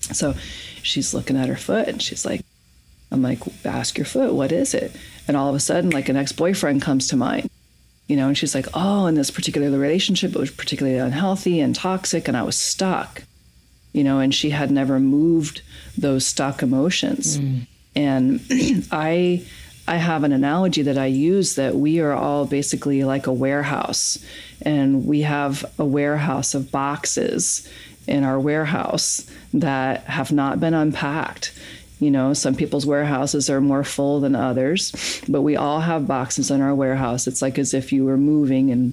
So 0.00 0.34
she's 0.82 1.12
looking 1.12 1.36
at 1.36 1.48
her 1.48 1.56
foot, 1.56 1.88
and 1.88 2.00
she's 2.00 2.24
like, 2.24 2.44
"I'm 3.10 3.20
like, 3.22 3.40
ask 3.64 3.98
your 3.98 4.04
foot, 4.06 4.32
what 4.32 4.52
is 4.52 4.74
it?" 4.74 4.94
And 5.26 5.36
all 5.36 5.48
of 5.48 5.54
a 5.54 5.60
sudden, 5.60 5.90
like 5.90 6.08
an 6.08 6.16
ex 6.16 6.32
boyfriend 6.32 6.82
comes 6.82 7.08
to 7.08 7.16
mind 7.16 7.50
you 8.06 8.16
know 8.16 8.28
and 8.28 8.36
she's 8.36 8.54
like 8.54 8.66
oh 8.74 9.06
in 9.06 9.14
this 9.14 9.30
particular 9.30 9.70
relationship 9.70 10.34
it 10.34 10.38
was 10.38 10.50
particularly 10.50 10.98
unhealthy 10.98 11.60
and 11.60 11.74
toxic 11.74 12.28
and 12.28 12.36
i 12.36 12.42
was 12.42 12.56
stuck 12.56 13.22
you 13.92 14.04
know 14.04 14.18
and 14.20 14.34
she 14.34 14.50
had 14.50 14.70
never 14.70 15.00
moved 15.00 15.62
those 15.96 16.26
stuck 16.26 16.62
emotions 16.62 17.38
mm. 17.38 17.66
and 17.96 18.40
i 18.92 19.44
i 19.86 19.96
have 19.96 20.24
an 20.24 20.32
analogy 20.32 20.82
that 20.82 20.98
i 20.98 21.06
use 21.06 21.54
that 21.56 21.74
we 21.74 22.00
are 22.00 22.12
all 22.12 22.46
basically 22.46 23.04
like 23.04 23.26
a 23.26 23.32
warehouse 23.32 24.24
and 24.62 25.06
we 25.06 25.22
have 25.22 25.64
a 25.78 25.84
warehouse 25.84 26.54
of 26.54 26.70
boxes 26.70 27.68
in 28.06 28.24
our 28.24 28.38
warehouse 28.38 29.30
that 29.52 30.04
have 30.04 30.32
not 30.32 30.60
been 30.60 30.74
unpacked 30.74 31.52
you 32.00 32.10
know, 32.10 32.34
some 32.34 32.54
people's 32.54 32.84
warehouses 32.84 33.48
are 33.48 33.60
more 33.60 33.84
full 33.84 34.20
than 34.20 34.34
others, 34.34 35.22
but 35.28 35.40
we 35.40 35.56
all 35.56 35.80
have 35.80 36.06
boxes 36.06 36.50
in 36.50 36.60
our 36.60 36.74
warehouse. 36.74 37.26
It's 37.26 37.40
like 37.40 37.58
as 37.58 37.72
if 37.72 37.92
you 37.92 38.04
were 38.04 38.18
moving 38.18 38.70
and 38.70 38.92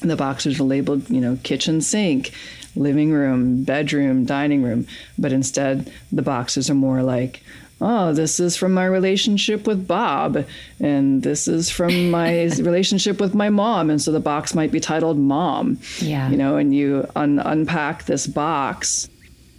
the 0.00 0.16
boxes 0.16 0.58
are 0.58 0.64
labeled, 0.64 1.10
you 1.10 1.20
know, 1.20 1.38
kitchen 1.42 1.80
sink, 1.80 2.32
living 2.74 3.12
room, 3.12 3.64
bedroom, 3.64 4.24
dining 4.24 4.62
room, 4.62 4.86
but 5.18 5.32
instead 5.32 5.92
the 6.10 6.22
boxes 6.22 6.70
are 6.70 6.74
more 6.74 7.02
like 7.02 7.42
oh, 7.82 8.12
this 8.12 8.40
is 8.40 8.56
from 8.56 8.72
my 8.72 8.84
relationship 8.86 9.66
with 9.66 9.86
Bob, 9.86 10.44
and 10.80 11.22
this 11.22 11.48
is 11.48 11.70
from 11.70 12.10
my 12.10 12.44
relationship 12.58 13.20
with 13.20 13.34
my 13.34 13.50
mom. 13.50 13.90
And 13.90 14.00
so 14.00 14.12
the 14.12 14.20
box 14.20 14.54
might 14.54 14.70
be 14.70 14.80
titled 14.80 15.18
Mom. 15.18 15.78
Yeah. 15.98 16.30
You 16.30 16.36
know, 16.36 16.56
and 16.56 16.74
you 16.74 17.06
un- 17.16 17.40
unpack 17.40 18.04
this 18.04 18.26
box 18.26 19.08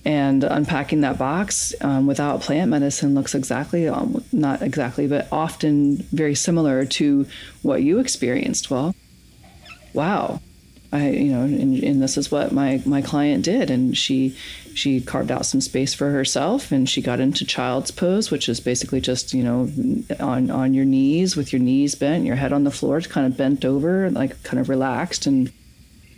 and 0.05 0.43
unpacking 0.43 1.01
that 1.01 1.17
box 1.17 1.73
um, 1.81 2.07
without 2.07 2.41
plant 2.41 2.69
medicine 2.69 3.15
looks 3.15 3.35
exactly, 3.35 3.87
um, 3.87 4.23
not 4.31 4.61
exactly, 4.61 5.07
but 5.07 5.27
often 5.31 5.97
very 6.11 6.35
similar 6.35 6.85
to 6.85 7.25
what 7.61 7.83
you 7.83 7.99
experienced. 7.99 8.69
Well, 8.69 8.95
wow. 9.93 10.41
I, 10.91 11.09
you 11.09 11.31
know, 11.31 11.41
and, 11.41 11.81
and, 11.83 12.03
this 12.03 12.17
is 12.17 12.31
what 12.31 12.51
my, 12.51 12.79
my 12.85 13.01
client 13.01 13.43
did. 13.45 13.71
And 13.71 13.97
she, 13.97 14.37
she 14.75 15.01
carved 15.01 15.31
out 15.31 15.45
some 15.45 15.61
space 15.61 15.93
for 15.93 16.11
herself 16.11 16.71
and 16.71 16.89
she 16.89 17.01
got 17.01 17.19
into 17.19 17.45
child's 17.45 17.91
pose, 17.91 18.31
which 18.31 18.49
is 18.49 18.59
basically 18.59 19.01
just, 19.01 19.33
you 19.33 19.43
know, 19.43 19.69
on, 20.19 20.49
on 20.49 20.73
your 20.73 20.85
knees 20.85 21.35
with 21.35 21.53
your 21.53 21.61
knees 21.61 21.95
bent, 21.95 22.25
your 22.25 22.35
head 22.35 22.53
on 22.53 22.63
the 22.63 22.71
floor, 22.71 22.99
kind 23.01 23.27
of 23.27 23.37
bent 23.37 23.65
over, 23.65 24.09
like 24.09 24.41
kind 24.43 24.59
of 24.59 24.69
relaxed 24.69 25.25
and 25.25 25.51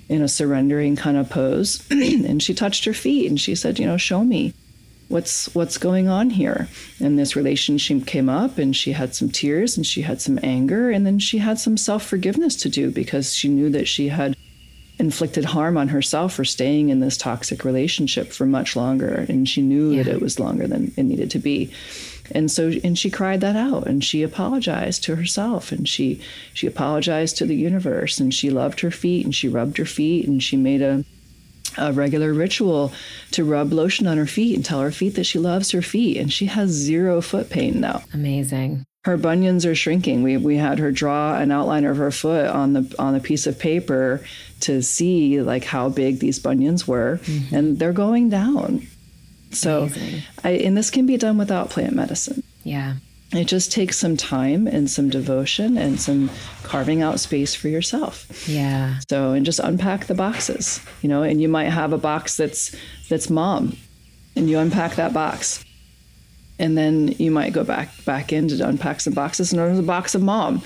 in 0.07 0.21
a 0.21 0.27
surrendering 0.27 0.95
kind 0.95 1.17
of 1.17 1.29
pose. 1.29 1.85
and 1.91 2.41
she 2.41 2.53
touched 2.53 2.85
her 2.85 2.93
feet 2.93 3.29
and 3.29 3.39
she 3.39 3.55
said, 3.55 3.79
you 3.79 3.85
know, 3.85 3.97
show 3.97 4.23
me 4.23 4.53
what's 5.07 5.53
what's 5.53 5.77
going 5.77 6.07
on 6.07 6.29
here. 6.29 6.67
And 6.99 7.17
this 7.17 7.35
relationship 7.35 8.05
came 8.05 8.29
up 8.29 8.57
and 8.57 8.75
she 8.75 8.91
had 8.91 9.15
some 9.15 9.29
tears 9.29 9.77
and 9.77 9.85
she 9.85 10.01
had 10.01 10.21
some 10.21 10.39
anger 10.43 10.89
and 10.89 11.05
then 11.05 11.19
she 11.19 11.39
had 11.39 11.59
some 11.59 11.77
self-forgiveness 11.77 12.55
to 12.57 12.69
do 12.69 12.91
because 12.91 13.33
she 13.33 13.49
knew 13.49 13.69
that 13.69 13.87
she 13.87 14.09
had 14.09 14.35
inflicted 14.97 15.45
harm 15.45 15.77
on 15.77 15.89
herself 15.89 16.33
for 16.33 16.45
staying 16.45 16.89
in 16.89 16.99
this 16.99 17.17
toxic 17.17 17.65
relationship 17.65 18.31
for 18.31 18.45
much 18.45 18.75
longer 18.75 19.25
and 19.27 19.47
she 19.49 19.61
knew 19.61 19.91
yeah. 19.91 20.03
that 20.03 20.13
it 20.13 20.21
was 20.21 20.39
longer 20.39 20.67
than 20.67 20.91
it 20.95 21.03
needed 21.03 21.29
to 21.29 21.39
be 21.39 21.71
and 22.31 22.49
so 22.49 22.71
and 22.83 22.97
she 22.97 23.09
cried 23.09 23.41
that 23.41 23.55
out 23.55 23.85
and 23.87 24.03
she 24.03 24.23
apologized 24.23 25.03
to 25.03 25.15
herself 25.15 25.71
and 25.71 25.87
she 25.87 26.21
she 26.53 26.65
apologized 26.65 27.37
to 27.37 27.45
the 27.45 27.55
universe 27.55 28.19
and 28.19 28.33
she 28.33 28.49
loved 28.49 28.79
her 28.79 28.91
feet 28.91 29.25
and 29.25 29.35
she 29.35 29.47
rubbed 29.47 29.77
her 29.77 29.85
feet 29.85 30.27
and 30.27 30.41
she 30.41 30.57
made 30.57 30.81
a 30.81 31.03
a 31.77 31.91
regular 31.91 32.33
ritual 32.33 32.93
to 33.31 33.43
rub 33.43 33.73
lotion 33.73 34.07
on 34.07 34.17
her 34.17 34.25
feet 34.25 34.55
and 34.55 34.63
tell 34.63 34.79
her 34.79 34.91
feet 34.91 35.15
that 35.15 35.25
she 35.25 35.39
loves 35.39 35.71
her 35.71 35.81
feet 35.81 36.15
and 36.17 36.31
she 36.31 36.45
has 36.45 36.69
zero 36.69 37.21
foot 37.21 37.49
pain 37.49 37.81
now 37.81 38.01
amazing 38.13 38.85
her 39.05 39.17
bunions 39.17 39.67
are 39.67 39.75
shrinking. 39.75 40.23
We 40.23 40.35
we 40.37 40.57
had 40.57 40.79
her 40.79 40.91
draw 40.91 41.37
an 41.37 41.51
outline 41.51 41.85
of 41.85 41.97
her 41.97 42.09
foot 42.09 42.47
on 42.47 42.73
the 42.73 42.95
on 42.97 43.13
a 43.13 43.19
piece 43.19 43.45
of 43.45 43.59
paper 43.59 44.25
to 44.61 44.81
see 44.81 45.41
like 45.41 45.63
how 45.63 45.89
big 45.89 46.19
these 46.19 46.39
bunions 46.39 46.87
were, 46.87 47.19
mm-hmm. 47.23 47.55
and 47.55 47.79
they're 47.79 47.93
going 47.93 48.29
down. 48.29 48.87
So, 49.51 49.89
I, 50.43 50.51
and 50.51 50.75
this 50.75 50.91
can 50.91 51.05
be 51.05 51.17
done 51.17 51.37
without 51.37 51.69
plant 51.69 51.93
medicine. 51.93 52.43
Yeah. 52.63 52.95
It 53.31 53.45
just 53.45 53.71
takes 53.71 53.97
some 53.97 54.17
time 54.17 54.67
and 54.67 54.89
some 54.89 55.09
devotion 55.09 55.77
and 55.77 55.99
some 55.99 56.29
carving 56.63 57.01
out 57.01 57.19
space 57.19 57.55
for 57.55 57.69
yourself. 57.69 58.47
Yeah. 58.47 58.99
So, 59.09 59.31
and 59.31 59.45
just 59.45 59.59
unpack 59.59 60.05
the 60.05 60.13
boxes, 60.13 60.79
you 61.01 61.09
know, 61.09 61.23
and 61.23 61.41
you 61.41 61.47
might 61.47 61.69
have 61.69 61.93
a 61.93 61.97
box 61.97 62.37
that's 62.37 62.75
that's 63.09 63.29
mom, 63.29 63.77
and 64.35 64.49
you 64.49 64.59
unpack 64.59 64.95
that 64.95 65.13
box 65.13 65.63
and 66.59 66.77
then 66.77 67.09
you 67.17 67.31
might 67.31 67.53
go 67.53 67.63
back 67.63 67.89
back 68.05 68.31
in 68.31 68.47
to 68.47 68.67
unpack 68.67 68.99
some 69.01 69.13
boxes 69.13 69.51
and 69.51 69.59
there's 69.59 69.79
a 69.79 69.83
box 69.83 70.15
of 70.15 70.21
mom 70.21 70.61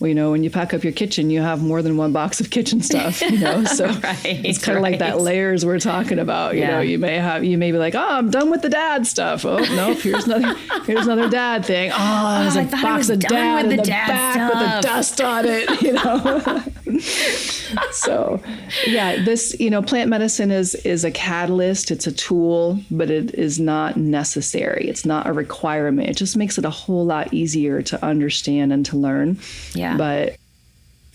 well, 0.00 0.08
you 0.08 0.14
know, 0.14 0.30
when 0.30 0.42
you 0.42 0.48
pack 0.48 0.72
up 0.72 0.82
your 0.82 0.94
kitchen, 0.94 1.28
you 1.28 1.42
have 1.42 1.62
more 1.62 1.82
than 1.82 1.98
one 1.98 2.10
box 2.10 2.40
of 2.40 2.48
kitchen 2.48 2.80
stuff, 2.80 3.20
you 3.20 3.38
know, 3.38 3.64
so 3.66 3.86
right, 3.86 4.18
it's 4.24 4.58
kind 4.58 4.78
of 4.78 4.82
right. 4.82 4.92
like 4.92 5.00
that 5.00 5.20
layers 5.20 5.64
we're 5.66 5.78
talking 5.78 6.18
about, 6.18 6.54
you 6.54 6.60
yeah. 6.60 6.70
know, 6.70 6.80
you 6.80 6.98
may 6.98 7.18
have, 7.18 7.44
you 7.44 7.58
may 7.58 7.70
be 7.70 7.76
like, 7.76 7.94
oh, 7.94 8.08
I'm 8.08 8.30
done 8.30 8.50
with 8.50 8.62
the 8.62 8.70
dad 8.70 9.06
stuff. 9.06 9.44
Oh, 9.44 9.58
nope, 9.58 9.98
here's 9.98 10.24
another, 10.24 10.54
here's 10.86 11.04
another 11.04 11.28
dad 11.28 11.66
thing. 11.66 11.90
Oh, 11.92 12.42
there's 12.42 12.56
oh, 12.56 12.78
a 12.78 12.82
box 12.82 13.10
of 13.10 13.18
dad 13.18 13.66
in 13.66 13.70
the, 13.70 13.76
the 13.76 13.82
back 13.82 14.34
stuff. 14.34 14.54
with 14.54 14.82
the 14.82 14.88
dust 14.88 15.20
on 15.20 15.44
it, 15.46 15.82
you 15.82 15.92
know. 15.92 16.62
so 17.92 18.42
yeah, 18.86 19.22
this, 19.22 19.54
you 19.60 19.68
know, 19.68 19.82
plant 19.82 20.08
medicine 20.08 20.50
is, 20.50 20.74
is 20.76 21.04
a 21.04 21.10
catalyst. 21.10 21.90
It's 21.90 22.06
a 22.06 22.12
tool, 22.12 22.80
but 22.90 23.10
it 23.10 23.34
is 23.34 23.60
not 23.60 23.98
necessary. 23.98 24.88
It's 24.88 25.04
not 25.04 25.26
a 25.26 25.34
requirement. 25.34 26.08
It 26.08 26.16
just 26.16 26.38
makes 26.38 26.56
it 26.56 26.64
a 26.64 26.70
whole 26.70 27.04
lot 27.04 27.34
easier 27.34 27.82
to 27.82 28.02
understand 28.02 28.72
and 28.72 28.86
to 28.86 28.96
learn. 28.96 29.38
Yeah. 29.74 29.89
Yeah. 29.90 29.96
But 29.96 30.36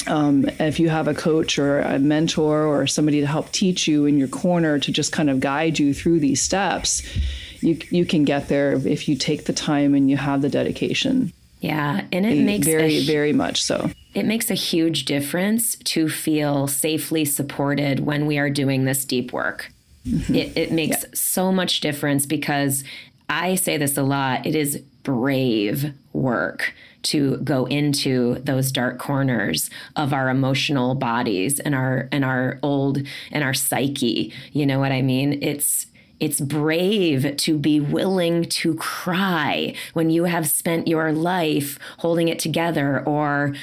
um, 0.07 0.45
if 0.59 0.80
you 0.80 0.89
have 0.89 1.07
a 1.07 1.13
coach 1.13 1.57
or 1.57 1.80
a 1.80 1.99
mentor 1.99 2.65
or 2.65 2.88
somebody 2.88 3.21
to 3.21 3.28
help 3.28 3.51
teach 3.51 3.88
you 3.88 4.05
in 4.05 4.17
your 4.17 4.28
corner 4.28 4.80
to 4.80 4.91
just 4.91 5.11
kind 5.11 5.30
of 5.30 5.39
guide 5.39 5.80
you 5.80 5.93
through 5.93 6.19
these 6.19 6.41
steps, 6.41 7.01
you 7.61 7.80
you 7.89 8.05
can 8.05 8.23
get 8.23 8.47
there 8.47 8.73
if 8.73 9.07
you 9.07 9.15
take 9.15 9.45
the 9.45 9.53
time 9.53 9.95
and 9.95 10.09
you 10.09 10.17
have 10.17 10.41
the 10.41 10.49
dedication. 10.49 11.34
Yeah, 11.61 12.05
and 12.11 12.26
it 12.26 12.43
makes 12.43 12.67
very 12.67 12.97
a, 12.97 13.05
very 13.05 13.34
much 13.34 13.63
so. 13.63 13.89
It 14.13 14.26
makes 14.26 14.51
a 14.51 14.55
huge 14.55 15.05
difference 15.05 15.76
to 15.78 16.07
feel 16.09 16.67
safely 16.67 17.26
supported 17.26 18.01
when 18.01 18.28
we 18.28 18.38
are 18.38 18.49
doing 18.49 18.86
this 18.86 19.03
deep 19.03 19.34
work. 19.34 19.71
Mm-hmm. 20.07 20.36
It, 20.36 20.57
it 20.57 20.71
makes 20.71 21.01
yeah. 21.01 21.09
so 21.13 21.51
much 21.51 21.80
difference 21.80 22.28
because 22.28 22.84
I 23.28 23.55
say 23.55 23.78
this 23.78 23.97
a 23.97 24.03
lot. 24.03 24.45
It 24.45 24.53
is 24.53 24.78
brave 25.01 25.93
work 26.13 26.73
to 27.05 27.37
go 27.37 27.65
into 27.65 28.35
those 28.43 28.71
dark 28.71 28.97
corners 28.99 29.69
of 29.95 30.13
our 30.13 30.29
emotional 30.29 30.95
bodies 30.95 31.59
and 31.59 31.75
our 31.75 32.07
and 32.11 32.25
our 32.25 32.59
old 32.63 33.01
and 33.31 33.43
our 33.43 33.53
psyche. 33.53 34.33
You 34.51 34.65
know 34.65 34.79
what 34.79 34.91
i 34.91 35.01
mean? 35.01 35.41
It's 35.41 35.87
it's 36.19 36.39
brave 36.39 37.35
to 37.35 37.57
be 37.57 37.79
willing 37.79 38.45
to 38.45 38.75
cry 38.75 39.75
when 39.93 40.09
you 40.09 40.23
have 40.23 40.47
spent 40.47 40.87
your 40.87 41.11
life 41.11 41.77
holding 41.99 42.29
it 42.29 42.39
together 42.39 43.03
or 43.05 43.53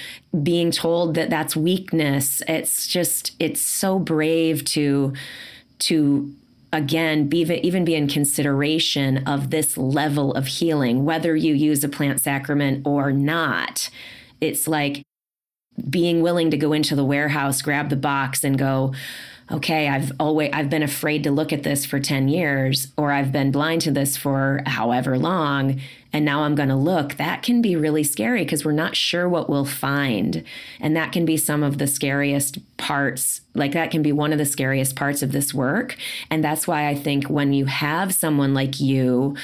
being 0.42 0.70
told 0.70 1.14
that 1.14 1.30
that's 1.30 1.56
weakness. 1.56 2.42
It's 2.46 2.86
just 2.86 3.34
it's 3.38 3.60
so 3.60 3.98
brave 3.98 4.64
to 4.66 5.14
to 5.80 6.34
again 6.72 7.28
be 7.28 7.42
even 7.62 7.84
be 7.84 7.94
in 7.94 8.08
consideration 8.08 9.18
of 9.26 9.50
this 9.50 9.76
level 9.76 10.32
of 10.32 10.46
healing 10.46 11.04
whether 11.04 11.36
you 11.36 11.54
use 11.54 11.84
a 11.84 11.88
plant 11.88 12.20
sacrament 12.20 12.86
or 12.86 13.12
not. 13.12 13.90
It's 14.40 14.66
like 14.66 15.02
being 15.88 16.22
willing 16.22 16.50
to 16.50 16.56
go 16.56 16.72
into 16.72 16.94
the 16.94 17.04
warehouse 17.04 17.62
grab 17.62 17.88
the 17.90 17.96
box 17.96 18.44
and 18.44 18.58
go 18.58 18.94
okay, 19.50 19.88
I've 19.88 20.12
always 20.20 20.50
I've 20.52 20.70
been 20.70 20.82
afraid 20.82 21.24
to 21.24 21.30
look 21.30 21.52
at 21.52 21.62
this 21.62 21.84
for 21.84 21.98
10 21.98 22.28
years 22.28 22.88
or 22.96 23.12
I've 23.12 23.32
been 23.32 23.50
blind 23.50 23.82
to 23.82 23.90
this 23.90 24.16
for 24.16 24.62
however 24.66 25.18
long 25.18 25.80
and 26.12 26.24
now 26.24 26.42
I'm 26.42 26.54
going 26.54 26.68
to 26.68 26.76
look. 26.76 27.14
That 27.14 27.42
can 27.42 27.62
be 27.62 27.74
really 27.74 28.04
scary 28.04 28.44
because 28.44 28.64
we're 28.64 28.72
not 28.72 28.94
sure 28.94 29.28
what 29.28 29.48
we'll 29.48 29.64
find. 29.64 30.44
And 30.78 30.94
that 30.94 31.10
can 31.10 31.24
be 31.24 31.36
some 31.36 31.62
of 31.62 31.78
the 31.78 31.86
scariest 31.86 32.58
parts. 32.76 33.40
Like 33.54 33.72
that 33.72 33.90
can 33.90 34.02
be 34.02 34.12
one 34.12 34.32
of 34.32 34.38
the 34.38 34.44
scariest 34.44 34.94
parts 34.94 35.22
of 35.22 35.32
this 35.32 35.54
work. 35.54 35.96
And 36.30 36.44
that's 36.44 36.68
why 36.68 36.86
I 36.88 36.94
think 36.94 37.28
when 37.28 37.52
you 37.52 37.64
have 37.64 38.12
someone 38.12 38.52
like 38.52 38.78
you, 38.78 39.36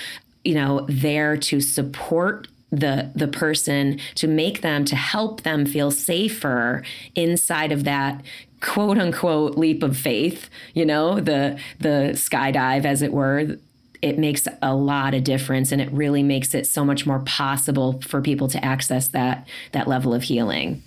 you 0.45 0.55
know, 0.55 0.85
there 0.89 1.37
to 1.39 1.61
support 1.61 2.49
the 2.71 3.11
the 3.15 3.29
person 3.29 3.99
to 4.15 4.29
make 4.29 4.61
them 4.61 4.85
to 4.85 4.95
help 4.95 5.43
them 5.43 5.65
feel 5.65 5.91
safer 5.91 6.83
inside 7.15 7.73
of 7.73 7.85
that 7.85 8.23
quote 8.61 8.99
unquote 8.99 9.57
leap 9.57 9.83
of 9.83 9.97
faith, 9.97 10.49
you 10.75 10.85
know, 10.85 11.21
the 11.21 11.59
the 11.81 12.11
skydive 12.15 12.85
as 12.85 13.03
it 13.03 13.13
were, 13.13 13.57
it 14.03 14.19
makes 14.19 14.47
a 14.63 14.75
lot 14.75 15.15
of 15.15 15.25
difference 15.25 15.73
and 15.73 15.81
it 15.81 15.91
really 15.93 16.23
makes 16.23 16.55
it 16.55 16.67
so 16.67 16.85
much 16.85 17.07
more 17.07 17.21
possible 17.21 18.01
for 18.03 18.21
people 18.21 18.49
to 18.49 18.65
access 18.65 19.09
that 19.09 19.47
that 19.73 19.89
level 19.89 20.15
of 20.15 20.23
healing. 20.23 20.83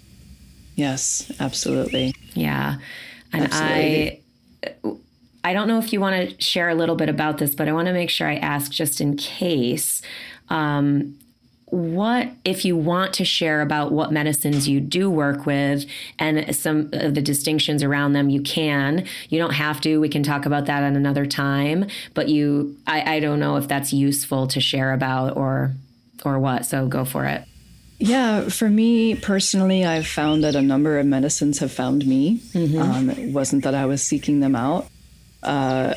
Yes, 0.76 1.32
absolutely. 1.40 2.16
Yeah. 2.34 2.78
And 3.34 3.46
absolutely. 3.46 4.24
I 4.64 4.98
I 5.44 5.54
don't 5.54 5.68
know 5.68 5.80
if 5.80 5.92
you 5.92 6.00
want 6.00 6.30
to 6.30 6.42
share 6.42 6.70
a 6.70 6.76
little 6.76 6.96
bit 6.96 7.10
about 7.10 7.40
this, 7.40 7.56
but 7.56 7.68
I 7.68 7.74
want 7.74 7.88
to 7.88 7.94
make 7.94 8.10
sure 8.10 8.28
I 8.28 8.36
ask 8.36 8.72
just 8.72 9.02
in 9.02 9.18
case. 9.18 10.02
Um, 10.50 11.18
what 11.72 12.30
if 12.44 12.66
you 12.66 12.76
want 12.76 13.14
to 13.14 13.24
share 13.24 13.62
about 13.62 13.94
what 13.94 14.12
medicines 14.12 14.68
you 14.68 14.82
do 14.82 15.10
work 15.10 15.46
with 15.46 15.86
and 16.20 16.54
some 16.54 16.90
of 16.92 17.16
the 17.16 17.22
distinctions 17.22 17.82
around 17.82 18.12
them 18.12 18.30
you 18.30 18.42
can 18.42 19.06
you 19.30 19.40
don't 19.40 19.54
have 19.54 19.80
to 19.80 20.00
we 20.00 20.10
can 20.10 20.22
talk 20.22 20.46
about 20.46 20.66
that 20.66 20.84
at 20.84 20.94
another 20.94 21.26
time 21.26 21.88
but 22.14 22.28
you 22.28 22.76
i, 22.88 23.16
I 23.16 23.20
don't 23.22 23.40
know 23.40 23.56
if 23.56 23.70
that's 23.70 23.94
useful 23.94 24.48
to 24.48 24.60
share 24.60 24.92
about 24.92 25.38
or 25.38 25.72
or 26.26 26.40
what 26.40 26.66
so 26.66 26.88
go 26.88 27.06
for 27.06 27.26
it 27.26 27.46
yeah, 28.04 28.50
for 28.50 28.68
me 28.68 29.14
personally, 29.14 29.86
I've 29.86 30.08
found 30.08 30.44
that 30.44 30.56
a 30.56 30.62
number 30.62 30.98
of 30.98 31.06
medicines 31.06 31.60
have 31.60 31.72
found 31.72 32.04
me. 32.08 32.40
Mm-hmm. 32.52 32.82
Um, 32.82 33.10
it 33.12 33.32
wasn't 33.32 33.64
that 33.64 33.76
I 33.76 33.86
was 33.86 34.02
seeking 34.02 34.40
them 34.40 34.56
out. 34.56 34.88
Uh, 35.44 35.94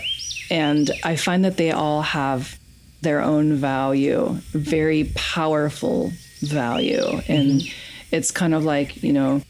and 0.51 0.91
I 1.03 1.17
find 1.17 1.47
that 1.47 1.57
they 1.57 1.71
all 1.71 2.03
have 2.03 2.59
their 3.05 3.21
own 3.23 3.55
value, 3.55 4.37
very 4.53 5.13
powerful 5.15 6.13
value. 6.41 7.21
And 7.29 7.63
it's 8.11 8.31
kind 8.31 8.55
of 8.55 8.65
like, 8.65 9.03
you 9.03 9.13
know, 9.13 9.43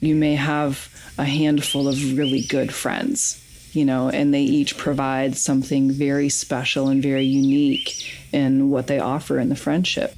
you 0.00 0.14
may 0.14 0.36
have 0.36 0.88
a 1.18 1.24
handful 1.24 1.88
of 1.88 2.16
really 2.16 2.42
good 2.42 2.72
friends, 2.72 3.42
you 3.72 3.84
know, 3.84 4.08
and 4.08 4.32
they 4.32 4.42
each 4.42 4.76
provide 4.76 5.36
something 5.36 5.90
very 5.90 6.28
special 6.28 6.88
and 6.88 7.02
very 7.02 7.24
unique 7.24 8.14
in 8.32 8.70
what 8.70 8.86
they 8.86 9.00
offer 9.00 9.38
in 9.38 9.48
the 9.48 9.56
friendship. 9.56 10.14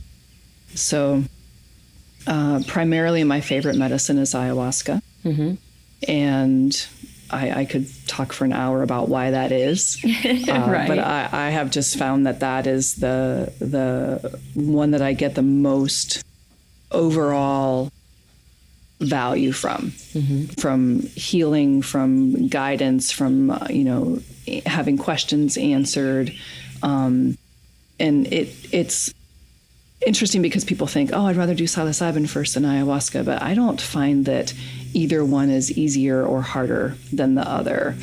So, 0.74 1.24
uh, 2.26 2.60
primarily, 2.66 3.24
my 3.24 3.40
favorite 3.40 3.76
medicine 3.76 4.18
is 4.18 4.34
ayahuasca. 4.34 5.02
Mm-hmm. 5.24 5.54
And 6.08 6.86
I, 7.32 7.60
I, 7.60 7.64
could 7.64 7.88
talk 8.06 8.32
for 8.32 8.44
an 8.44 8.52
hour 8.52 8.82
about 8.82 9.08
why 9.08 9.30
that 9.30 9.52
is, 9.52 9.98
uh, 10.04 10.66
right. 10.68 10.88
but 10.88 10.98
I, 10.98 11.28
I, 11.32 11.50
have 11.50 11.70
just 11.70 11.96
found 11.96 12.26
that 12.26 12.40
that 12.40 12.66
is 12.66 12.96
the 12.96 13.52
the 13.58 14.40
one 14.54 14.92
that 14.92 15.02
I 15.02 15.12
get 15.12 15.34
the 15.34 15.42
most 15.42 16.24
overall 16.90 17.90
value 19.00 19.52
from, 19.52 19.92
mm-hmm. 20.12 20.44
from 20.60 21.00
healing, 21.14 21.82
from 21.82 22.48
guidance, 22.48 23.10
from 23.10 23.50
uh, 23.50 23.66
you 23.70 23.84
know 23.84 24.20
having 24.66 24.98
questions 24.98 25.56
answered, 25.56 26.32
um, 26.82 27.36
and 27.98 28.26
it 28.32 28.54
it's 28.72 29.14
interesting 30.06 30.42
because 30.42 30.64
people 30.64 30.86
think, 30.86 31.10
oh, 31.12 31.26
I'd 31.26 31.36
rather 31.36 31.54
do 31.54 31.64
psilocybin 31.64 32.28
first 32.28 32.54
than 32.54 32.64
ayahuasca, 32.64 33.24
but 33.24 33.42
I 33.42 33.54
don't 33.54 33.80
find 33.80 34.24
that 34.26 34.54
either 34.94 35.24
one 35.24 35.50
is 35.50 35.76
easier 35.76 36.24
or 36.24 36.42
harder 36.42 36.96
than 37.12 37.34
the 37.34 37.48
other. 37.48 37.96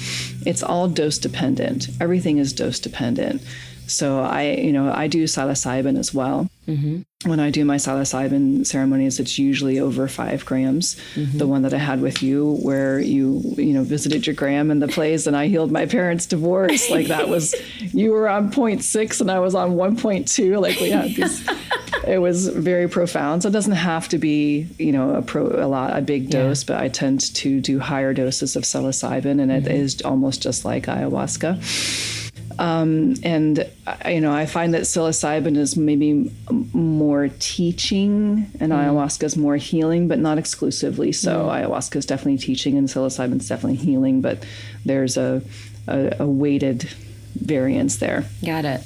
It's 0.45 0.63
all 0.63 0.87
dose 0.87 1.17
dependent. 1.17 1.89
Everything 1.99 2.37
is 2.37 2.53
dose 2.53 2.79
dependent. 2.79 3.41
So 3.87 4.19
I, 4.19 4.51
you 4.51 4.73
know, 4.73 4.91
I 4.91 5.07
do 5.07 5.23
psilocybin 5.23 5.97
as 5.97 6.13
well. 6.13 6.49
Mm-hmm. 6.67 7.29
When 7.29 7.39
I 7.39 7.49
do 7.49 7.63
my 7.63 7.77
psilocybin 7.77 8.65
ceremonies, 8.67 9.19
it's 9.19 9.39
usually 9.39 9.79
over 9.79 10.07
five 10.07 10.45
grams. 10.45 10.97
Mm-hmm. 11.15 11.37
The 11.37 11.47
one 11.47 11.61
that 11.61 11.73
I 11.73 11.77
had 11.77 12.01
with 12.01 12.21
you, 12.21 12.57
where 12.61 12.99
you, 12.99 13.41
you 13.55 13.73
know, 13.73 13.83
visited 13.83 14.27
your 14.27 14.35
gram 14.35 14.69
in 14.69 14.79
the 14.79 14.89
place, 14.89 15.25
and 15.25 15.35
I 15.35 15.47
healed 15.47 15.71
my 15.71 15.85
parents' 15.85 16.25
divorce. 16.25 16.89
Like 16.89 17.07
that 17.07 17.29
was, 17.29 17.55
you 17.79 18.11
were 18.11 18.27
on 18.27 18.51
0.6 18.51 19.21
and 19.21 19.31
I 19.31 19.39
was 19.39 19.55
on 19.55 19.75
1.2. 19.75 20.61
Like 20.61 20.79
we 20.79 20.89
had 20.89 21.15
these 21.15 21.47
it 22.07 22.19
was 22.19 22.47
very 22.47 22.87
profound. 22.87 23.43
So 23.43 23.49
it 23.49 23.51
doesn't 23.51 23.73
have 23.73 24.07
to 24.09 24.17
be, 24.17 24.67
you 24.77 24.91
know, 24.91 25.15
a 25.15 25.21
pro 25.21 25.47
a 25.47 25.67
lot 25.67 25.97
a 25.97 26.01
big 26.01 26.29
dose, 26.29 26.63
yeah. 26.63 26.75
but 26.75 26.83
I 26.83 26.89
tend 26.89 27.33
to 27.35 27.59
do 27.59 27.79
higher 27.79 28.13
doses 28.13 28.55
of 28.55 28.63
psilocybin, 28.63 29.41
and 29.41 29.51
mm-hmm. 29.51 29.67
it 29.67 29.67
is 29.67 30.01
almost 30.01 30.41
just 30.41 30.65
like 30.65 30.85
ayahuasca. 30.85 31.59
Um, 32.59 33.15
and 33.23 33.69
I- 33.85 34.13
you 34.13 34.21
know, 34.21 34.33
I 34.33 34.45
find 34.47 34.73
that 34.73 34.83
psilocybin 34.83 35.57
is 35.57 35.77
maybe 35.77 36.31
more 36.73 37.29
teaching, 37.39 38.49
and 38.59 38.71
ayahuasca 38.71 39.23
is 39.23 39.37
more 39.37 39.57
healing, 39.57 40.07
but 40.07 40.19
not 40.19 40.37
exclusively. 40.37 41.11
So 41.11 41.47
ayahuasca 41.47 41.97
is 41.97 42.05
definitely 42.05 42.39
teaching, 42.39 42.77
and 42.77 42.87
psilocybin 42.87 43.39
is 43.39 43.47
definitely 43.47 43.77
healing. 43.77 44.21
But 44.21 44.45
there's 44.85 45.17
a, 45.17 45.41
a, 45.87 46.15
a 46.21 46.27
weighted 46.27 46.89
variance 47.35 47.97
there. 47.97 48.25
Got 48.43 48.65
it. 48.65 48.81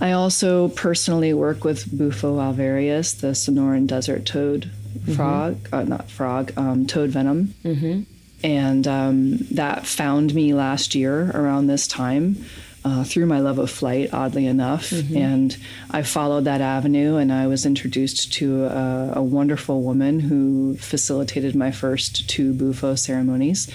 I 0.00 0.12
also 0.12 0.68
personally 0.68 1.34
work 1.34 1.64
with 1.64 1.96
Bufo 1.96 2.38
alvarius, 2.38 3.20
the 3.20 3.28
Sonoran 3.28 3.86
desert 3.86 4.24
toad 4.24 4.70
frog, 5.14 5.68
uh, 5.72 5.82
not 5.82 6.10
frog, 6.10 6.52
um, 6.56 6.86
toad 6.86 7.10
venom. 7.10 7.54
Mm-hmm. 7.64 8.02
And 8.44 8.86
um, 8.86 9.38
that 9.50 9.86
found 9.86 10.34
me 10.34 10.54
last 10.54 10.94
year 10.94 11.30
around 11.34 11.66
this 11.66 11.88
time 11.88 12.44
uh, 12.84 13.02
through 13.02 13.26
my 13.26 13.40
love 13.40 13.58
of 13.58 13.70
flight, 13.70 14.10
oddly 14.12 14.46
enough. 14.46 14.92
And 15.16 15.56
I 15.90 16.02
followed 16.02 16.44
that 16.44 16.60
avenue 16.60 17.16
and 17.16 17.32
I 17.32 17.48
was 17.48 17.66
introduced 17.66 18.32
to 18.34 18.66
a, 18.66 19.12
a 19.16 19.22
wonderful 19.22 19.82
woman 19.82 20.20
who 20.20 20.76
facilitated 20.76 21.56
my 21.56 21.72
first 21.72 22.28
two 22.28 22.52
Bufo 22.54 22.94
ceremonies. 22.94 23.68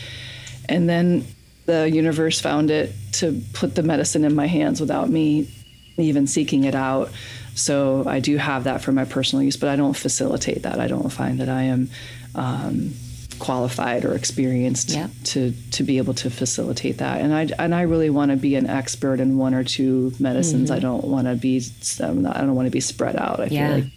And 0.70 0.88
then 0.88 1.26
the 1.66 1.90
universe 1.90 2.40
found 2.40 2.72
it 2.72 2.94
to 3.14 3.42
put 3.54 3.76
the 3.76 3.84
medicine 3.84 4.24
in 4.24 4.36
my 4.36 4.48
hands 4.48 4.80
without 4.80 5.10
me 5.10 5.50
even 5.98 6.28
seeking 6.28 6.64
it 6.64 6.76
out. 6.76 7.12
So 7.56 8.04
I 8.08 8.20
do 8.20 8.38
have 8.38 8.64
that 8.64 8.82
for 8.82 8.92
my 8.92 9.06
personal 9.06 9.44
use, 9.44 9.58
but 9.58 9.70
I 9.70 9.76
don't 9.76 9.96
facilitate 9.96 10.64
that. 10.64 10.80
I 10.80 10.88
don't 10.88 11.10
find 11.12 11.40
that 11.40 11.50
I 11.50 11.64
am 11.64 11.90
um, 12.36 12.94
qualified 13.40 14.06
or 14.06 14.14
experienced 14.16 14.90
Yeah. 14.92 15.08
to 15.26 15.54
to 15.72 15.84
be 15.84 15.98
able 15.98 16.14
to 16.16 16.30
facilitate 16.30 16.98
that. 16.98 17.22
And 17.22 17.34
I 17.34 17.48
and 17.60 17.76
I 17.76 17.82
really 17.84 18.10
want 18.10 18.32
to 18.32 18.38
be 18.38 18.56
an 18.56 18.68
expert 18.68 19.20
in 19.20 19.38
one 19.38 19.54
or 19.54 19.64
two 19.64 20.14
medicines. 20.20 20.72
I 20.72 20.80
don't 20.80 21.04
want 21.06 21.28
to 21.28 21.36
be 21.36 21.62
um, 22.02 22.26
I 22.26 22.40
don't 22.42 22.56
want 22.56 22.66
to 22.68 22.72
be 22.72 22.80
spread 22.80 23.16
out. 23.16 23.40
I 23.40 23.46
Yeah. 23.46 23.68
feel 23.68 23.76
like 23.84 23.92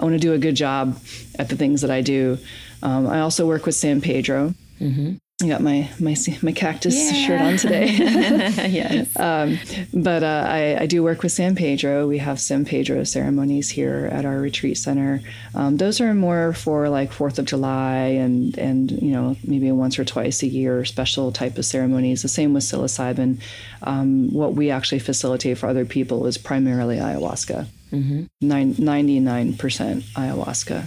I 0.00 0.04
want 0.04 0.14
to 0.14 0.20
do 0.20 0.32
a 0.32 0.38
good 0.38 0.54
job 0.56 0.96
at 1.38 1.48
the 1.48 1.56
things 1.56 1.80
that 1.82 1.90
I 1.90 2.02
do. 2.02 2.38
Um, 2.82 3.06
I 3.08 3.20
also 3.20 3.46
work 3.46 3.66
with 3.66 3.74
San 3.74 4.00
Pedro. 4.00 4.54
I 5.40 5.46
got 5.46 5.60
my 5.60 5.88
my 6.00 6.16
my 6.42 6.50
cactus 6.50 7.16
shirt 7.16 7.40
on 7.40 7.56
today. 7.58 7.86
yes. 7.92 9.16
Um, 9.16 9.56
but 9.94 10.24
uh, 10.24 10.44
I, 10.48 10.78
I 10.80 10.86
do 10.86 11.04
work 11.04 11.22
with 11.22 11.30
San 11.30 11.54
Pedro. 11.54 12.08
We 12.08 12.18
have 12.18 12.40
San 12.40 12.64
Pedro 12.64 13.04
ceremonies 13.04 13.70
here 13.70 14.08
at 14.10 14.24
our 14.24 14.40
retreat 14.40 14.78
center. 14.78 15.20
Um, 15.54 15.76
those 15.76 16.00
are 16.00 16.12
more 16.12 16.54
for 16.54 16.88
like 16.88 17.12
Fourth 17.12 17.38
of 17.38 17.44
July 17.44 18.18
and 18.18 18.58
and 18.58 18.90
you 18.90 19.12
know 19.12 19.36
maybe 19.44 19.70
once 19.70 19.96
or 19.96 20.04
twice 20.04 20.42
a 20.42 20.48
year 20.48 20.84
special 20.84 21.30
type 21.30 21.56
of 21.56 21.64
ceremonies. 21.64 22.22
The 22.22 22.28
same 22.28 22.52
with 22.52 22.64
psilocybin. 22.64 23.40
Um, 23.84 24.32
what 24.32 24.54
we 24.54 24.72
actually 24.72 24.98
facilitate 24.98 25.58
for 25.58 25.68
other 25.68 25.84
people 25.84 26.26
is 26.26 26.36
primarily 26.36 26.96
ayahuasca. 26.96 27.68
Nine, 28.40 28.74
99% 28.74 29.54
ayahuasca. 29.54 30.86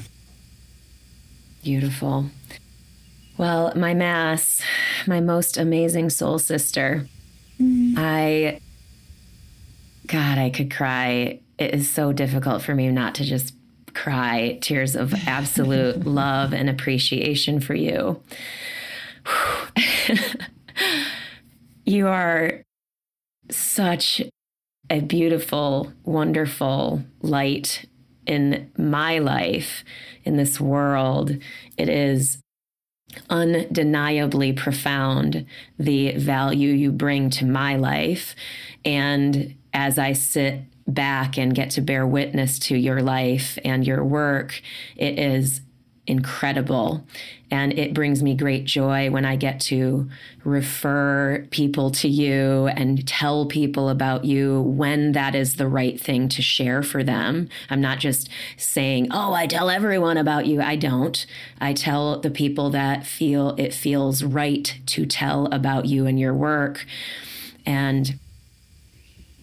Beautiful. 1.63 2.25
Well, 3.41 3.73
my 3.75 3.95
mass, 3.95 4.61
my 5.07 5.19
most 5.19 5.57
amazing 5.57 6.11
soul 6.11 6.37
sister. 6.37 7.07
Mm-hmm. 7.59 7.95
I, 7.97 8.59
God, 10.05 10.37
I 10.37 10.51
could 10.51 10.71
cry. 10.71 11.39
It 11.57 11.73
is 11.73 11.89
so 11.89 12.13
difficult 12.13 12.61
for 12.61 12.75
me 12.75 12.91
not 12.91 13.15
to 13.15 13.23
just 13.23 13.55
cry 13.95 14.59
tears 14.61 14.95
of 14.95 15.15
absolute 15.27 16.05
love 16.05 16.53
and 16.53 16.69
appreciation 16.69 17.59
for 17.59 17.73
you. 17.73 18.21
you 21.83 22.07
are 22.07 22.61
such 23.49 24.21
a 24.91 24.99
beautiful, 24.99 25.91
wonderful 26.03 27.03
light 27.23 27.85
in 28.27 28.71
my 28.77 29.17
life, 29.17 29.83
in 30.25 30.37
this 30.37 30.61
world. 30.61 31.35
It 31.75 31.89
is 31.89 32.37
undeniably 33.29 34.53
profound 34.53 35.45
the 35.77 36.13
value 36.13 36.69
you 36.69 36.91
bring 36.91 37.29
to 37.31 37.45
my 37.45 37.75
life. 37.75 38.35
And 38.85 39.55
as 39.73 39.97
I 39.97 40.13
sit 40.13 40.61
back 40.87 41.37
and 41.37 41.53
get 41.53 41.71
to 41.71 41.81
bear 41.81 42.05
witness 42.05 42.59
to 42.59 42.75
your 42.77 43.01
life 43.01 43.57
and 43.63 43.85
your 43.85 44.03
work, 44.03 44.61
it 44.95 45.17
is 45.17 45.61
incredible. 46.07 47.05
And 47.51 47.77
it 47.77 47.93
brings 47.93 48.23
me 48.23 48.35
great 48.35 48.65
joy 48.65 49.11
when 49.11 49.23
I 49.23 49.35
get 49.35 49.59
to 49.61 50.09
refer 50.43 51.45
people 51.51 51.91
to 51.91 52.07
you 52.07 52.67
and 52.67 53.07
tell 53.07 53.45
people 53.45 53.89
about 53.89 54.25
you 54.25 54.61
when 54.61 55.11
that 55.11 55.35
is 55.35 55.55
the 55.55 55.67
right 55.67 55.99
thing 55.99 56.27
to 56.29 56.41
share 56.41 56.81
for 56.81 57.03
them. 57.03 57.49
I'm 57.69 57.81
not 57.81 57.99
just 57.99 58.29
saying, 58.57 59.09
oh, 59.11 59.33
I 59.33 59.45
tell 59.47 59.69
everyone 59.69 60.17
about 60.17 60.47
you. 60.47 60.61
I 60.61 60.75
don't. 60.75 61.23
I 61.59 61.73
tell 61.73 62.19
the 62.19 62.31
people 62.31 62.71
that 62.71 63.05
feel 63.05 63.55
it 63.57 63.73
feels 63.73 64.23
right 64.23 64.79
to 64.87 65.05
tell 65.05 65.47
about 65.47 65.85
you 65.85 66.07
and 66.07 66.19
your 66.19 66.33
work. 66.33 66.85
And 67.65 68.17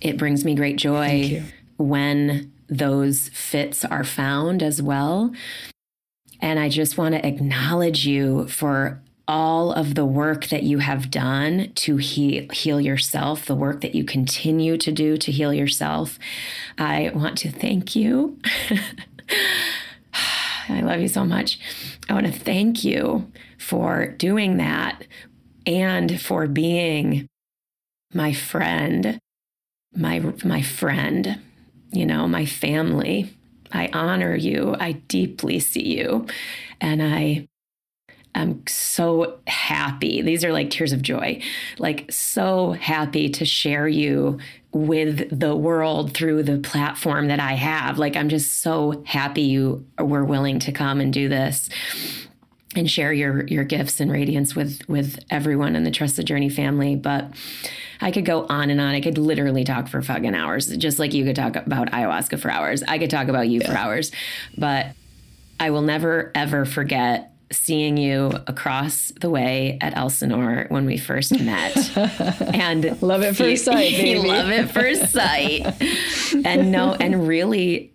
it 0.00 0.16
brings 0.16 0.44
me 0.44 0.54
great 0.54 0.76
joy 0.76 1.42
when 1.76 2.52
those 2.68 3.28
fits 3.28 3.84
are 3.84 4.04
found 4.04 4.62
as 4.62 4.82
well. 4.82 5.32
And 6.40 6.58
I 6.58 6.68
just 6.68 6.96
want 6.96 7.14
to 7.14 7.26
acknowledge 7.26 8.06
you 8.06 8.48
for 8.48 9.00
all 9.26 9.72
of 9.72 9.94
the 9.94 10.06
work 10.06 10.46
that 10.46 10.62
you 10.62 10.78
have 10.78 11.10
done 11.10 11.70
to 11.74 11.98
heal, 11.98 12.46
heal 12.50 12.80
yourself, 12.80 13.44
the 13.44 13.54
work 13.54 13.82
that 13.82 13.94
you 13.94 14.02
continue 14.02 14.78
to 14.78 14.90
do 14.90 15.18
to 15.18 15.30
heal 15.30 15.52
yourself. 15.52 16.18
I 16.78 17.12
want 17.14 17.36
to 17.38 17.50
thank 17.50 17.94
you. 17.94 18.38
I 20.68 20.80
love 20.80 21.00
you 21.00 21.08
so 21.08 21.24
much. 21.24 21.58
I 22.08 22.14
want 22.14 22.26
to 22.26 22.32
thank 22.32 22.84
you 22.84 23.30
for 23.58 24.06
doing 24.06 24.56
that 24.56 25.06
and 25.66 26.20
for 26.20 26.46
being 26.46 27.26
my 28.14 28.32
friend, 28.32 29.18
my 29.94 30.20
my 30.42 30.62
friend, 30.62 31.38
you 31.92 32.06
know, 32.06 32.26
my 32.26 32.46
family. 32.46 33.37
I 33.72 33.88
honor 33.92 34.34
you. 34.34 34.74
I 34.78 34.92
deeply 34.92 35.60
see 35.60 35.98
you. 35.98 36.26
And 36.80 37.02
I 37.02 37.48
am 38.34 38.62
so 38.66 39.38
happy. 39.46 40.22
These 40.22 40.44
are 40.44 40.52
like 40.52 40.70
tears 40.70 40.92
of 40.92 41.02
joy. 41.02 41.42
Like, 41.78 42.10
so 42.12 42.72
happy 42.72 43.28
to 43.30 43.44
share 43.44 43.88
you 43.88 44.38
with 44.72 45.38
the 45.38 45.56
world 45.56 46.14
through 46.14 46.42
the 46.42 46.58
platform 46.58 47.28
that 47.28 47.40
I 47.40 47.54
have. 47.54 47.98
Like, 47.98 48.16
I'm 48.16 48.28
just 48.28 48.62
so 48.62 49.02
happy 49.06 49.42
you 49.42 49.86
were 49.98 50.24
willing 50.24 50.58
to 50.60 50.72
come 50.72 51.00
and 51.00 51.12
do 51.12 51.28
this 51.28 51.68
and 52.78 52.90
share 52.90 53.12
your 53.12 53.44
your 53.46 53.64
gifts 53.64 54.00
and 54.00 54.10
radiance 54.10 54.54
with 54.54 54.80
with 54.88 55.18
everyone 55.30 55.76
in 55.76 55.84
the 55.84 55.90
Trust 55.90 56.16
the 56.16 56.22
Journey 56.22 56.48
family. 56.48 56.96
But 56.96 57.28
I 58.00 58.10
could 58.10 58.24
go 58.24 58.46
on 58.48 58.70
and 58.70 58.80
on. 58.80 58.94
I 58.94 59.00
could 59.00 59.18
literally 59.18 59.64
talk 59.64 59.88
for 59.88 60.00
fucking 60.00 60.34
hours, 60.34 60.68
just 60.76 60.98
like 60.98 61.12
you 61.12 61.24
could 61.24 61.36
talk 61.36 61.56
about 61.56 61.90
ayahuasca 61.90 62.38
for 62.38 62.50
hours. 62.50 62.82
I 62.84 62.98
could 62.98 63.10
talk 63.10 63.28
about 63.28 63.48
you 63.48 63.60
for 63.60 63.72
hours, 63.72 64.12
but 64.56 64.86
I 65.60 65.70
will 65.70 65.82
never 65.82 66.30
ever 66.34 66.64
forget 66.64 67.32
seeing 67.50 67.96
you 67.96 68.30
across 68.46 69.10
the 69.22 69.30
way 69.30 69.78
at 69.80 69.96
Elsinore 69.96 70.66
when 70.68 70.84
we 70.84 70.98
first 70.98 71.32
met. 71.40 71.74
and 72.54 73.00
Love 73.02 73.22
at 73.22 73.36
first 73.36 73.64
sight, 73.64 73.90
baby. 73.92 74.28
love 74.28 74.50
at 74.50 74.70
first 74.70 75.10
sight. 75.12 75.64
and 76.44 76.70
no, 76.70 76.94
and 76.94 77.26
really 77.26 77.90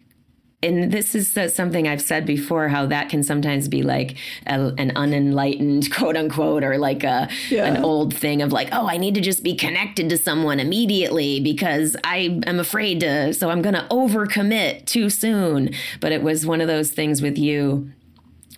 and 0.63 0.91
this 0.91 1.13
is 1.13 1.37
something 1.53 1.87
I've 1.87 2.01
said 2.01 2.25
before 2.25 2.67
how 2.69 2.85
that 2.87 3.09
can 3.09 3.21
sometimes 3.23 3.67
be 3.67 3.83
like 3.83 4.15
a, 4.47 4.73
an 4.77 4.91
unenlightened 4.95 5.93
quote 5.95 6.17
unquote 6.17 6.63
or 6.63 6.77
like 6.77 7.03
a 7.03 7.29
Yeah. 7.49 7.65
an 7.65 7.83
old 7.83 8.13
thing 8.15 8.41
of 8.41 8.51
like 8.51 8.69
oh 8.71 8.87
I 8.87 8.97
need 8.97 9.15
to 9.15 9.21
just 9.21 9.43
be 9.43 9.55
connected 9.55 10.09
to 10.09 10.17
someone 10.17 10.59
immediately 10.59 11.39
because 11.39 11.95
I 12.03 12.39
am 12.47 12.59
afraid 12.59 12.99
to 13.01 13.33
so 13.33 13.49
I'm 13.49 13.61
going 13.61 13.75
to 13.75 13.85
overcommit 13.91 14.85
too 14.85 15.09
soon 15.09 15.71
but 15.99 16.11
it 16.11 16.23
was 16.23 16.45
one 16.45 16.61
of 16.61 16.67
those 16.67 16.91
things 16.91 17.21
with 17.21 17.37
you 17.37 17.91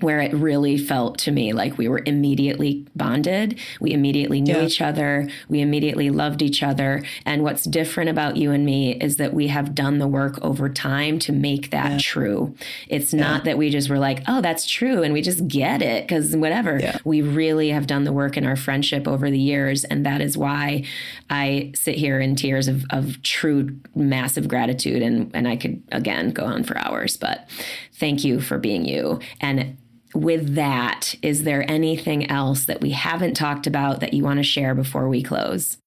where 0.01 0.19
it 0.19 0.33
really 0.33 0.77
felt 0.77 1.17
to 1.19 1.31
me 1.31 1.53
like 1.53 1.77
we 1.77 1.87
were 1.87 2.01
immediately 2.05 2.85
bonded. 2.95 3.57
We 3.79 3.91
immediately 3.93 4.41
knew 4.41 4.53
Yeah. 4.53 4.65
each 4.65 4.81
other. 4.81 5.29
We 5.47 5.61
immediately 5.61 6.09
loved 6.09 6.41
each 6.41 6.61
other. 6.63 7.03
And 7.25 7.43
what's 7.43 7.63
different 7.63 8.09
about 8.09 8.35
you 8.37 8.51
and 8.51 8.65
me 8.65 8.93
is 8.95 9.15
that 9.17 9.33
we 9.33 9.47
have 9.47 9.73
done 9.73 9.99
the 9.99 10.07
work 10.07 10.37
over 10.43 10.67
time 10.69 11.17
to 11.19 11.31
make 11.31 11.71
that 11.71 11.99
true. 12.01 12.55
It's 12.89 13.13
not 13.13 13.45
that 13.45 13.57
we 13.57 13.69
just 13.69 13.89
were 13.89 13.99
like, 13.99 14.21
oh, 14.27 14.41
that's 14.41 14.65
true. 14.67 15.01
And 15.01 15.13
we 15.13 15.21
just 15.21 15.47
get 15.47 15.81
it 15.81 16.05
because 16.05 16.35
whatever. 16.35 16.77
Yeah. 16.79 16.97
We 17.05 17.21
really 17.21 17.69
have 17.69 17.87
done 17.87 18.03
the 18.03 18.13
work 18.13 18.35
in 18.37 18.45
our 18.45 18.55
friendship 18.55 19.07
over 19.07 19.31
the 19.31 19.39
years. 19.39 19.83
And 19.85 20.05
that 20.05 20.21
is 20.21 20.37
why 20.37 20.83
I 21.29 21.71
sit 21.73 21.95
here 21.95 22.19
in 22.19 22.35
tears 22.35 22.67
of, 22.67 22.83
of 22.89 23.21
true 23.21 23.77
massive 23.95 24.47
gratitude. 24.47 25.01
And, 25.01 25.31
and 25.33 25.47
I 25.47 25.55
could, 25.55 25.81
again, 25.91 26.31
go 26.31 26.43
on 26.43 26.63
for 26.63 26.77
hours. 26.77 27.15
But 27.17 27.49
thank 27.93 28.23
you 28.25 28.41
for 28.41 28.57
being 28.57 28.85
you. 28.85 29.19
And 29.39 29.77
with 30.15 30.55
that, 30.55 31.15
is 31.21 31.43
there 31.43 31.69
anything 31.69 32.29
else 32.31 32.65
that 32.65 32.81
we 32.81 32.91
haven't 32.91 33.35
talked 33.35 33.67
about 33.67 33.99
that 33.99 34.13
you 34.13 34.23
want 34.23 34.39
to 34.39 34.43
share 34.43 34.73
before 34.73 35.07
we 35.07 35.21
close? 35.21 35.77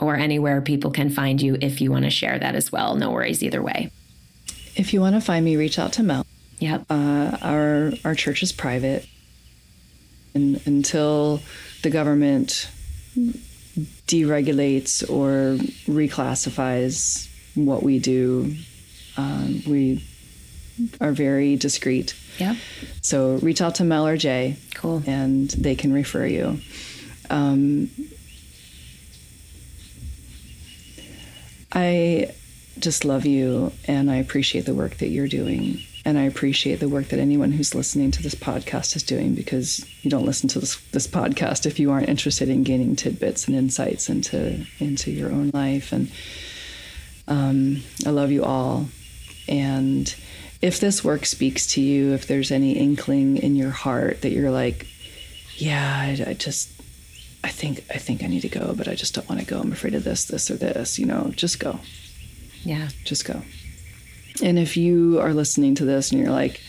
or 0.00 0.16
anywhere 0.16 0.60
people 0.60 0.90
can 0.90 1.10
find 1.10 1.40
you 1.40 1.56
if 1.60 1.80
you 1.80 1.90
want 1.90 2.04
to 2.04 2.10
share 2.10 2.38
that 2.38 2.54
as 2.54 2.70
well. 2.70 2.94
No 2.96 3.10
worries 3.10 3.42
either 3.42 3.62
way. 3.62 3.90
If 4.74 4.92
you 4.92 5.00
want 5.00 5.14
to 5.14 5.20
find 5.20 5.44
me, 5.44 5.56
reach 5.56 5.78
out 5.78 5.92
to 5.94 6.02
Mel. 6.02 6.26
Yep. 6.58 6.86
Uh, 6.90 7.36
our 7.42 7.92
our 8.04 8.14
church 8.14 8.42
is 8.42 8.52
private, 8.52 9.06
and 10.34 10.60
until 10.66 11.40
the 11.82 11.90
government 11.90 12.70
deregulates 14.06 15.08
or 15.08 15.62
reclassifies 15.86 17.28
what 17.54 17.82
we 17.82 17.98
do, 17.98 18.54
um, 19.16 19.62
we 19.66 20.04
are 21.00 21.12
very 21.12 21.56
discreet. 21.56 22.14
Yep. 22.38 22.56
So 23.02 23.36
reach 23.36 23.60
out 23.60 23.76
to 23.76 23.84
Mel 23.84 24.06
or 24.06 24.16
Jay. 24.16 24.56
Cool. 24.74 25.02
And 25.06 25.50
they 25.50 25.74
can 25.74 25.92
refer 25.92 26.26
you. 26.26 26.60
Um, 27.30 27.90
I 31.72 32.32
just 32.78 33.04
love 33.04 33.26
you 33.26 33.72
and 33.86 34.10
I 34.10 34.16
appreciate 34.16 34.66
the 34.66 34.74
work 34.74 34.96
that 34.98 35.08
you're 35.08 35.28
doing. 35.28 35.80
And 36.04 36.18
I 36.18 36.22
appreciate 36.22 36.76
the 36.76 36.88
work 36.88 37.08
that 37.08 37.18
anyone 37.18 37.50
who's 37.50 37.74
listening 37.74 38.12
to 38.12 38.22
this 38.22 38.34
podcast 38.36 38.94
is 38.94 39.02
doing 39.02 39.34
because 39.34 39.84
you 40.02 40.10
don't 40.10 40.24
listen 40.24 40.48
to 40.50 40.60
this, 40.60 40.76
this 40.92 41.08
podcast 41.08 41.66
if 41.66 41.80
you 41.80 41.90
aren't 41.90 42.08
interested 42.08 42.48
in 42.48 42.62
gaining 42.62 42.94
tidbits 42.94 43.48
and 43.48 43.56
insights 43.56 44.08
into 44.08 44.64
into 44.78 45.10
your 45.10 45.32
own 45.32 45.50
life. 45.52 45.92
And 45.92 46.12
um, 47.26 47.82
I 48.06 48.10
love 48.10 48.30
you 48.30 48.44
all. 48.44 48.86
And 49.48 50.14
if 50.66 50.80
this 50.80 51.04
work 51.04 51.24
speaks 51.24 51.68
to 51.68 51.80
you, 51.80 52.12
if 52.12 52.26
there's 52.26 52.50
any 52.50 52.72
inkling 52.72 53.36
in 53.36 53.54
your 53.54 53.70
heart 53.70 54.22
that 54.22 54.32
you're 54.32 54.50
like, 54.50 54.88
yeah, 55.54 55.96
I, 55.96 56.30
I 56.30 56.34
just, 56.34 56.68
I 57.44 57.50
think, 57.50 57.84
I 57.88 57.98
think 57.98 58.24
I 58.24 58.26
need 58.26 58.40
to 58.40 58.48
go, 58.48 58.74
but 58.76 58.88
I 58.88 58.96
just 58.96 59.14
don't 59.14 59.28
want 59.28 59.40
to 59.40 59.46
go. 59.46 59.60
I'm 59.60 59.70
afraid 59.70 59.94
of 59.94 60.02
this, 60.02 60.24
this, 60.24 60.50
or 60.50 60.56
this. 60.56 60.98
You 60.98 61.06
know, 61.06 61.32
just 61.36 61.60
go. 61.60 61.78
Yeah. 62.64 62.88
Just 63.04 63.24
go. 63.24 63.42
And 64.42 64.58
if 64.58 64.76
you 64.76 65.20
are 65.20 65.32
listening 65.32 65.76
to 65.76 65.84
this 65.84 66.10
and 66.10 66.20
you're 66.20 66.32
like, 66.32 66.60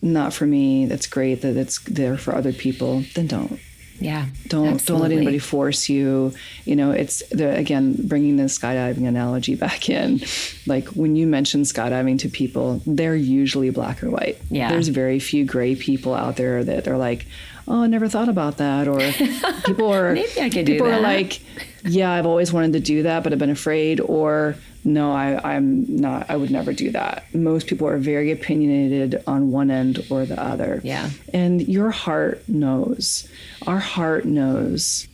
not 0.00 0.32
for 0.32 0.46
me, 0.46 0.86
that's 0.86 1.08
great 1.08 1.42
that 1.42 1.56
it's 1.56 1.80
there 1.80 2.16
for 2.16 2.36
other 2.36 2.52
people, 2.52 3.02
then 3.16 3.26
don't. 3.26 3.58
Yeah. 4.00 4.26
Don't 4.48 4.66
absolutely. 4.66 4.78
don't 4.86 5.00
let 5.00 5.16
anybody 5.16 5.38
force 5.38 5.88
you. 5.88 6.32
You 6.64 6.74
know, 6.74 6.90
it's 6.90 7.22
the 7.28 7.54
again 7.54 7.94
bringing 8.06 8.36
the 8.36 8.44
skydiving 8.44 9.06
analogy 9.06 9.54
back 9.66 9.88
in. 9.88 10.22
Like 10.66 10.88
when 10.88 11.16
you 11.16 11.26
mention 11.26 11.62
skydiving 11.62 12.18
to 12.20 12.28
people, 12.28 12.82
they're 12.86 13.14
usually 13.14 13.70
black 13.70 14.02
or 14.02 14.10
white. 14.10 14.38
Yeah. 14.50 14.70
There's 14.70 14.88
very 14.88 15.18
few 15.18 15.44
gray 15.44 15.76
people 15.76 16.14
out 16.14 16.36
there 16.36 16.64
that 16.64 16.88
are 16.88 16.98
like, 16.98 17.26
oh, 17.68 17.82
I 17.82 17.86
never 17.86 18.08
thought 18.08 18.28
about 18.28 18.58
that, 18.58 18.88
or 18.88 18.98
people 19.64 19.92
are 19.92 20.12
Maybe 20.12 20.40
I 20.40 20.50
could 20.50 20.66
do 20.66 20.72
people 20.74 20.88
are 20.88 21.00
like, 21.00 21.40
yeah, 21.84 22.10
I've 22.12 22.26
always 22.26 22.52
wanted 22.52 22.72
to 22.74 22.80
do 22.80 23.02
that, 23.04 23.22
but 23.22 23.32
I've 23.32 23.38
been 23.38 23.50
afraid, 23.50 24.00
or 24.00 24.56
no, 24.84 25.12
I, 25.12 25.54
I'm 25.54 25.96
not. 25.96 26.30
I 26.30 26.36
would 26.36 26.50
never 26.50 26.72
do 26.72 26.90
that. 26.92 27.34
Most 27.34 27.66
people 27.66 27.86
are 27.86 27.98
very 27.98 28.30
opinionated 28.30 29.22
on 29.26 29.50
one 29.50 29.70
end 29.70 30.04
or 30.10 30.24
the 30.24 30.40
other. 30.42 30.80
Yeah. 30.82 31.10
And 31.32 31.66
your 31.68 31.90
heart 31.90 32.48
knows. 32.48 33.28
Our 33.66 33.78
heart 33.78 34.24
knows 34.24 35.06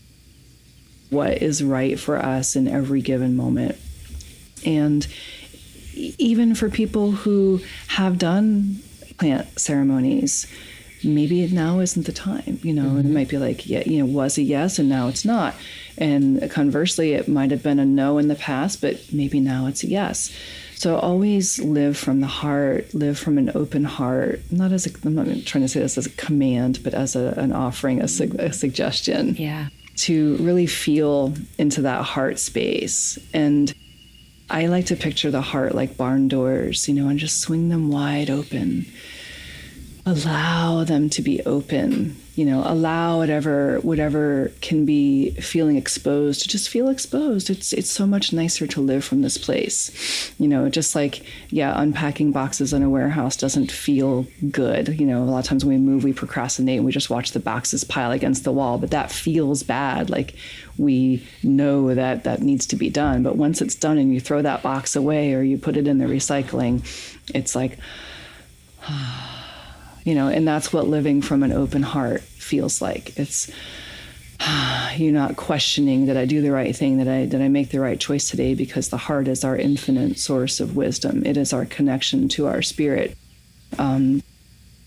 what 1.11 1.43
is 1.43 1.63
right 1.63 1.99
for 1.99 2.17
us 2.17 2.57
in 2.57 2.69
every 2.69 3.01
given 3.01 3.37
moment. 3.37 3.77
And 4.65 5.07
even 5.95 6.55
for 6.55 6.69
people 6.69 7.13
who 7.13 7.61
have 7.89 8.19
done 8.19 8.83
plant 9.19 9.59
ceremonies, 9.59 10.47
maybe 11.07 11.47
now 11.49 11.79
isn't 11.79 12.07
the 12.07 12.13
time. 12.13 12.59
You 12.63 12.75
know, 12.75 12.97
it 12.97 13.05
mm-hmm. 13.05 13.15
might 13.15 13.29
be 13.29 13.39
like, 13.39 13.67
yeah, 13.67 13.83
you 13.87 13.99
know, 13.99 14.07
was 14.07 14.37
a 14.39 14.43
yes 14.43 14.79
and 14.79 14.89
now 14.89 15.09
it's 15.09 15.25
not. 15.25 15.55
And 15.99 16.51
conversely, 16.51 17.13
it 17.13 17.29
might 17.29 17.51
have 17.51 17.63
been 17.63 17.79
a 17.79 17.87
no 17.87 18.19
in 18.19 18.29
the 18.29 18.35
past, 18.35 18.81
but 18.81 19.01
maybe 19.13 19.41
now 19.41 19.67
it's 19.67 19.83
a 19.83 19.89
yes. 19.89 20.31
So 20.75 20.99
always 20.99 21.59
live 21.59 21.97
from 21.97 22.21
the 22.21 22.27
heart, 22.27 22.93
live 22.93 23.19
from 23.19 23.39
an 23.39 23.51
open 23.55 23.85
heart. 23.85 24.41
Not 24.51 24.73
as 24.73 24.87
a, 24.87 24.91
I'm 25.07 25.15
not 25.15 25.27
trying 25.47 25.65
to 25.65 25.69
say 25.69 25.81
this 25.81 25.97
as 25.97 26.07
a 26.07 26.11
command, 26.11 26.81
but 26.85 26.93
as 26.93 27.17
a, 27.17 27.33
an 27.39 27.53
offering, 27.53 28.03
a, 28.03 28.09
sug- 28.09 28.39
a 28.39 28.53
suggestion 28.53 29.37
Yeah. 29.37 29.69
to 29.97 30.37
really 30.37 30.67
feel 30.67 31.35
into 31.57 31.81
that 31.83 32.03
heart 32.03 32.39
space. 32.39 33.19
And 33.33 33.73
I 34.51 34.67
like 34.67 34.87
to 34.87 34.97
picture 34.97 35.31
the 35.31 35.41
heart 35.41 35.75
like 35.75 35.97
barn 35.97 36.29
doors, 36.29 36.87
you 36.89 36.95
know, 36.95 37.09
and 37.09 37.19
just 37.19 37.41
swing 37.41 37.71
them 37.71 37.89
wide 37.89 38.29
open. 38.29 38.87
Allow 40.09 40.85
them 40.85 41.11
to 41.11 41.21
be 41.21 41.43
open, 41.43 42.17
you 42.37 42.45
know, 42.45 42.63
allow 42.65 43.19
whatever 43.19 43.81
whatever 43.81 44.53
can 44.61 44.85
be 44.87 45.33
feeling 45.33 45.77
exposed 45.77 46.43
to 46.43 46.49
just 46.49 46.69
feel 46.69 46.89
exposed. 46.89 47.51
It's 47.51 47.73
it's 47.73 47.91
so 47.91 48.07
much 48.07 48.33
nicer 48.33 48.69
to 48.69 48.81
live 48.81 49.05
from 49.05 49.23
this 49.23 49.37
place. 49.37 50.33
You 50.39 50.47
know, 50.47 50.69
just 50.69 50.95
like 50.95 51.25
yeah, 51.51 51.73
unpacking 51.75 52.31
boxes 52.31 52.73
in 52.73 52.85
a 52.85 52.89
warehouse 52.89 53.37
doesn't 53.37 53.73
feel 53.73 54.29
good. 54.49 55.01
You 55.01 55.07
know, 55.07 55.25
a 55.25 55.27
lot 55.27 55.41
of 55.41 55.45
times 55.47 55.65
when 55.65 55.75
we 55.75 55.91
move, 55.91 56.05
we 56.05 56.13
procrastinate 56.13 56.77
and 56.77 56.87
we 56.87 56.93
just 56.93 57.11
watch 57.11 57.33
the 57.33 57.41
boxes 57.41 57.83
pile 57.83 58.13
against 58.13 58.45
the 58.45 58.53
wall, 58.53 58.79
but 58.79 58.93
that 58.93 59.11
feels 59.11 59.65
bad. 59.65 60.09
Like 60.09 60.37
we 60.79 61.27
know 61.43 61.93
that 61.97 62.23
that 62.23 62.43
needs 62.43 62.65
to 62.67 62.77
be 62.77 62.91
done, 62.91 63.25
but 63.25 63.35
once 63.35 63.61
it's 63.61 63.75
done 63.75 63.99
and 63.99 64.15
you 64.15 64.21
throw 64.21 64.41
that 64.41 64.63
box 64.63 64.95
away 64.95 65.35
or 65.35 65.43
you 65.43 65.59
put 65.59 65.77
it 65.77 65.89
in 65.89 65.99
the 65.99 66.05
recycling, 66.05 66.85
it's 67.35 67.57
like 67.57 67.77
ah. 68.83 69.36
You 70.07 70.15
know, 70.15 70.29
and 70.29 70.47
that's 70.47 70.73
what 70.73 70.87
living 70.87 71.21
from 71.21 71.43
an 71.43 71.51
open 71.51 71.83
heart 71.83 72.21
feels 72.21 72.81
like. 72.81 73.19
It's 73.19 73.51
you're 74.97 75.13
not 75.13 75.35
questioning 75.35 76.07
that 76.07 76.17
I 76.17 76.27
do 76.27 76.41
the 76.41 76.53
right 76.53 76.75
thing, 76.75 76.99
that 76.99 77.09
I 77.09 77.27
that 77.27 77.43
I 77.43 77.49
make 77.49 77.71
the 77.71 77.81
right 77.81 77.99
choice 77.99 78.31
today, 78.31 78.55
because 78.55 78.89
the 78.89 78.97
heart 78.97 79.27
is 79.27 79.43
our 79.43 79.57
infinite 79.57 80.21
source 80.21 80.61
of 80.61 80.77
wisdom. 80.77 81.27
It 81.27 81.37
is 81.37 81.53
our 81.53 81.67
connection 81.67 82.29
to 82.31 82.47
our 82.47 82.63
spirit. 82.63 83.19
Um, 83.81 84.23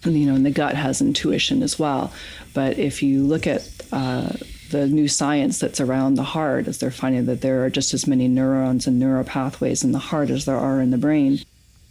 you 0.05 0.25
know, 0.25 0.35
and 0.35 0.45
the 0.45 0.51
gut 0.51 0.75
has 0.75 1.01
intuition 1.01 1.63
as 1.63 1.77
well. 1.77 2.13
But 2.53 2.79
if 2.79 3.03
you 3.03 3.23
look 3.23 3.45
at 3.45 3.69
uh, 3.91 4.29
the 4.69 4.87
new 4.87 5.09
science 5.09 5.59
that's 5.59 5.81
around 5.81 6.15
the 6.15 6.23
heart, 6.23 6.69
as 6.69 6.77
they're 6.77 6.91
finding 6.91 7.25
that 7.25 7.41
there 7.41 7.65
are 7.65 7.69
just 7.69 7.93
as 7.93 8.07
many 8.07 8.29
neurons 8.29 8.87
and 8.87 8.97
neural 8.97 9.25
pathways 9.25 9.83
in 9.83 9.91
the 9.91 9.99
heart 9.99 10.29
as 10.29 10.45
there 10.45 10.55
are 10.55 10.79
in 10.79 10.91
the 10.91 10.97
brain. 10.97 11.39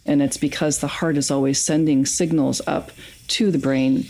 And 0.07 0.23
it's 0.23 0.37
because 0.37 0.79
the 0.79 0.87
heart 0.87 1.17
is 1.17 1.29
always 1.29 1.63
sending 1.63 2.07
signals 2.07 2.61
up 2.65 2.89
to 3.29 3.51
the 3.51 3.57
brain 3.59 4.05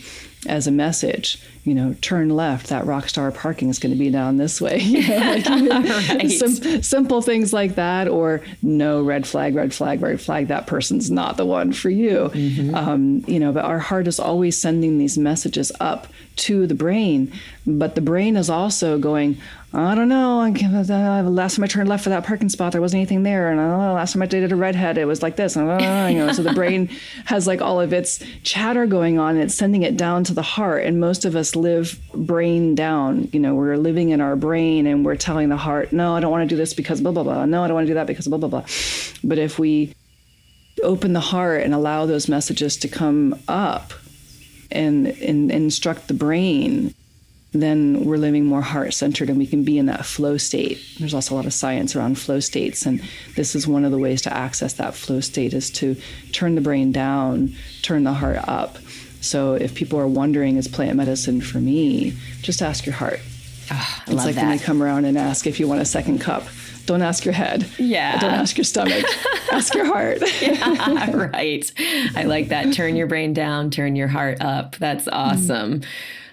as 0.47 0.67
a 0.67 0.71
message. 0.71 1.41
You 1.65 1.75
know, 1.75 1.93
turn 2.01 2.29
left. 2.29 2.67
That 2.69 2.85
rock 2.85 3.09
star 3.09 3.29
parking 3.31 3.69
is 3.69 3.77
going 3.77 3.91
to 3.91 3.99
be 3.99 4.09
down 4.09 4.37
this 4.37 4.59
way. 4.61 4.79
You 4.79 5.07
know, 5.07 5.79
like 5.79 6.09
Right. 6.09 6.31
sim- 6.31 6.81
simple 6.81 7.21
things 7.21 7.51
like 7.53 7.75
that, 7.75 8.07
or 8.07 8.41
no 8.63 9.03
red 9.03 9.27
flag, 9.27 9.53
red 9.53 9.73
flag, 9.73 10.01
red 10.01 10.19
flag. 10.21 10.47
That 10.47 10.65
person's 10.67 11.11
not 11.11 11.37
the 11.37 11.45
one 11.45 11.73
for 11.73 11.89
you. 11.89 12.31
Um, 12.73 13.23
you 13.27 13.39
know, 13.39 13.51
but 13.51 13.65
our 13.65 13.79
heart 13.79 14.07
is 14.07 14.19
always 14.19 14.59
sending 14.59 14.97
these 14.97 15.17
messages 15.17 15.71
up 15.79 16.07
to 16.37 16.65
the 16.65 16.75
brain, 16.75 17.31
but 17.67 17.95
the 17.95 18.01
brain 18.01 18.35
is 18.37 18.49
also 18.49 18.97
going. 18.97 19.37
I 19.71 19.93
don't 19.93 20.09
know. 20.09 20.39
I 20.41 20.51
can't- 20.51 20.89
uh, 20.89 21.21
Last 21.29 21.55
time 21.55 21.63
I 21.63 21.67
turned 21.67 21.87
left 21.87 22.03
for 22.03 22.09
that 22.09 22.23
parking 22.25 22.49
spot, 22.49 22.71
there 22.71 22.81
wasn't 22.81 23.01
anything 23.01 23.21
there. 23.21 23.51
And 23.51 23.61
I. 23.61 23.91
Last 23.93 24.13
time 24.13 24.23
I 24.23 24.25
dated 24.25 24.51
a 24.51 24.55
redhead, 24.55 24.97
it 24.97 25.05
was 25.05 25.21
like 25.21 25.35
this. 25.35 25.55
And, 25.55 25.69
uh, 25.69 26.07
you 26.09 26.17
know, 26.17 26.31
so 26.31 26.41
the 26.41 26.53
brain 26.53 26.89
has 27.25 27.45
like 27.45 27.61
all 27.61 27.79
of 27.79 27.93
its 27.93 28.23
chatter 28.41 28.87
going 28.87 29.19
on. 29.19 29.35
And 29.35 29.43
it's 29.43 29.53
sending 29.53 29.83
it 29.83 29.95
down 29.95 30.23
to 30.23 30.33
the 30.33 30.41
heart. 30.41 30.85
And 30.85 30.99
most 30.99 31.23
of 31.23 31.35
us 31.35 31.55
live 31.55 31.99
brain 32.15 32.73
down. 32.73 33.29
You 33.31 33.39
know, 33.39 33.53
we're 33.53 33.77
living 33.77 34.09
in 34.09 34.21
our 34.21 34.35
brain 34.35 34.87
and 34.87 35.05
we're 35.05 35.15
telling 35.15 35.49
the 35.49 35.57
heart, 35.57 35.93
no, 35.93 36.15
I 36.15 36.19
don't 36.19 36.31
want 36.31 36.49
to 36.49 36.53
do 36.55 36.57
this 36.57 36.73
because 36.73 36.99
blah 37.01 37.11
blah 37.11 37.23
blah. 37.23 37.45
No, 37.45 37.63
I 37.63 37.67
don't 37.67 37.75
want 37.75 37.85
to 37.85 37.91
do 37.91 37.95
that 37.95 38.07
because 38.07 38.27
blah 38.27 38.39
blah 38.39 38.49
blah. 38.49 38.65
But 39.23 39.37
if 39.37 39.59
we 39.59 39.93
open 40.83 41.13
the 41.13 41.19
heart 41.19 41.61
and 41.61 41.75
allow 41.75 42.05
those 42.07 42.27
messages 42.27 42.75
to 42.77 42.87
come 42.87 43.39
up 43.47 43.93
and, 44.71 45.07
and 45.07 45.51
instruct 45.51 46.07
the 46.07 46.13
brain 46.13 46.95
then 47.51 48.05
we're 48.05 48.17
living 48.17 48.45
more 48.45 48.61
heart 48.61 48.93
centered 48.93 49.29
and 49.29 49.37
we 49.37 49.47
can 49.47 49.63
be 49.63 49.77
in 49.77 49.87
that 49.87 50.05
flow 50.05 50.37
state. 50.37 50.79
There's 50.99 51.13
also 51.13 51.33
a 51.33 51.37
lot 51.37 51.45
of 51.45 51.53
science 51.53 51.95
around 51.95 52.19
flow 52.19 52.39
states, 52.39 52.85
and 52.85 53.01
this 53.35 53.55
is 53.55 53.67
one 53.67 53.85
of 53.85 53.91
the 53.91 53.97
ways 53.97 54.21
to 54.23 54.33
access 54.33 54.73
that 54.73 54.93
flow 54.93 55.19
state 55.19 55.53
is 55.53 55.71
to 55.71 55.95
turn 56.31 56.55
the 56.55 56.61
brain 56.61 56.91
down, 56.91 57.55
turn 57.81 58.03
the 58.03 58.13
heart 58.13 58.37
up. 58.47 58.77
So 59.21 59.55
if 59.55 59.73
people 59.75 59.99
are 59.99 60.07
wondering, 60.07 60.57
is 60.57 60.67
plant 60.67 60.95
medicine 60.95 61.41
for 61.41 61.57
me? 61.57 62.13
Just 62.41 62.61
ask 62.61 62.85
your 62.85 62.95
heart. 62.95 63.19
Oh, 63.71 64.03
It's 64.07 64.25
like 64.25 64.35
when 64.35 64.53
you 64.53 64.59
come 64.59 64.81
around 64.81 65.05
and 65.05 65.17
ask 65.17 65.45
if 65.45 65.59
you 65.59 65.67
want 65.67 65.81
a 65.81 65.85
second 65.85 66.19
cup. 66.19 66.43
Don't 66.85 67.03
ask 67.03 67.23
your 67.23 67.35
head. 67.35 67.67
Yeah. 67.77 68.17
Don't 68.17 68.33
ask 68.33 68.57
your 68.57 68.63
stomach. 68.63 69.05
ask 69.51 69.75
your 69.75 69.85
heart. 69.85 70.21
right. 71.13 71.71
I 72.15 72.23
like 72.23 72.47
that. 72.47 72.73
Turn 72.73 72.95
your 72.95 73.05
brain 73.05 73.33
down, 73.33 73.69
turn 73.69 73.95
your 73.95 74.07
heart 74.07 74.41
up. 74.41 74.75
That's 74.77 75.05
mm-hmm. 75.05 75.15
awesome. 75.15 75.81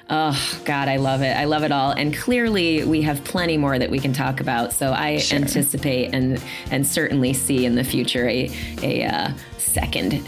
Oh, 0.09 0.61
God, 0.65 0.89
I 0.89 0.97
love 0.97 1.23
it. 1.23 1.37
I 1.37 1.47
love 1.47 1.65
it 1.65 1.73
all. 1.73 1.91
And 1.91 2.17
clearly, 2.17 2.85
we 2.85 3.03
have 3.03 3.25
plenty 3.25 3.57
more 3.57 3.77
that 3.77 3.91
we 3.91 3.99
can 3.99 4.13
talk 4.13 4.41
about. 4.41 4.73
So 4.73 4.93
I 4.93 5.21
anticipate 5.33 6.15
and 6.15 6.41
and 6.71 6.87
certainly 6.87 7.33
see 7.33 7.67
in 7.67 7.75
the 7.75 7.83
future 7.83 8.29
a, 8.29 8.51
a 8.83 9.05
uh, 9.05 9.31
second 9.59 10.23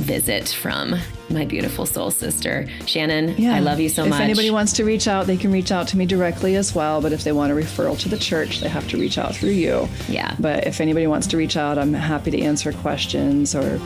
visit 0.00 0.48
from 0.48 0.96
my 1.28 1.44
beautiful 1.44 1.86
soul 1.86 2.10
sister. 2.10 2.66
Shannon, 2.86 3.36
yeah. 3.36 3.54
I 3.54 3.60
love 3.60 3.78
you 3.78 3.88
so 3.88 4.02
if 4.02 4.10
much. 4.10 4.18
If 4.18 4.24
anybody 4.24 4.50
wants 4.50 4.72
to 4.74 4.84
reach 4.84 5.06
out, 5.06 5.26
they 5.26 5.36
can 5.36 5.52
reach 5.52 5.70
out 5.70 5.86
to 5.88 5.96
me 5.96 6.06
directly 6.06 6.56
as 6.56 6.74
well. 6.74 7.00
But 7.00 7.12
if 7.12 7.22
they 7.22 7.32
want 7.32 7.52
a 7.52 7.54
referral 7.54 7.98
to 8.00 8.08
the 8.08 8.18
church, 8.18 8.60
they 8.60 8.68
have 8.68 8.88
to 8.88 8.96
reach 8.96 9.18
out 9.18 9.36
through 9.36 9.50
you. 9.50 9.88
Yeah. 10.08 10.34
But 10.40 10.66
if 10.66 10.80
anybody 10.80 11.06
wants 11.06 11.26
to 11.28 11.36
reach 11.36 11.56
out, 11.56 11.78
I'm 11.78 11.94
happy 11.94 12.30
to 12.32 12.40
answer 12.40 12.72
questions 12.72 13.54
or, 13.54 13.80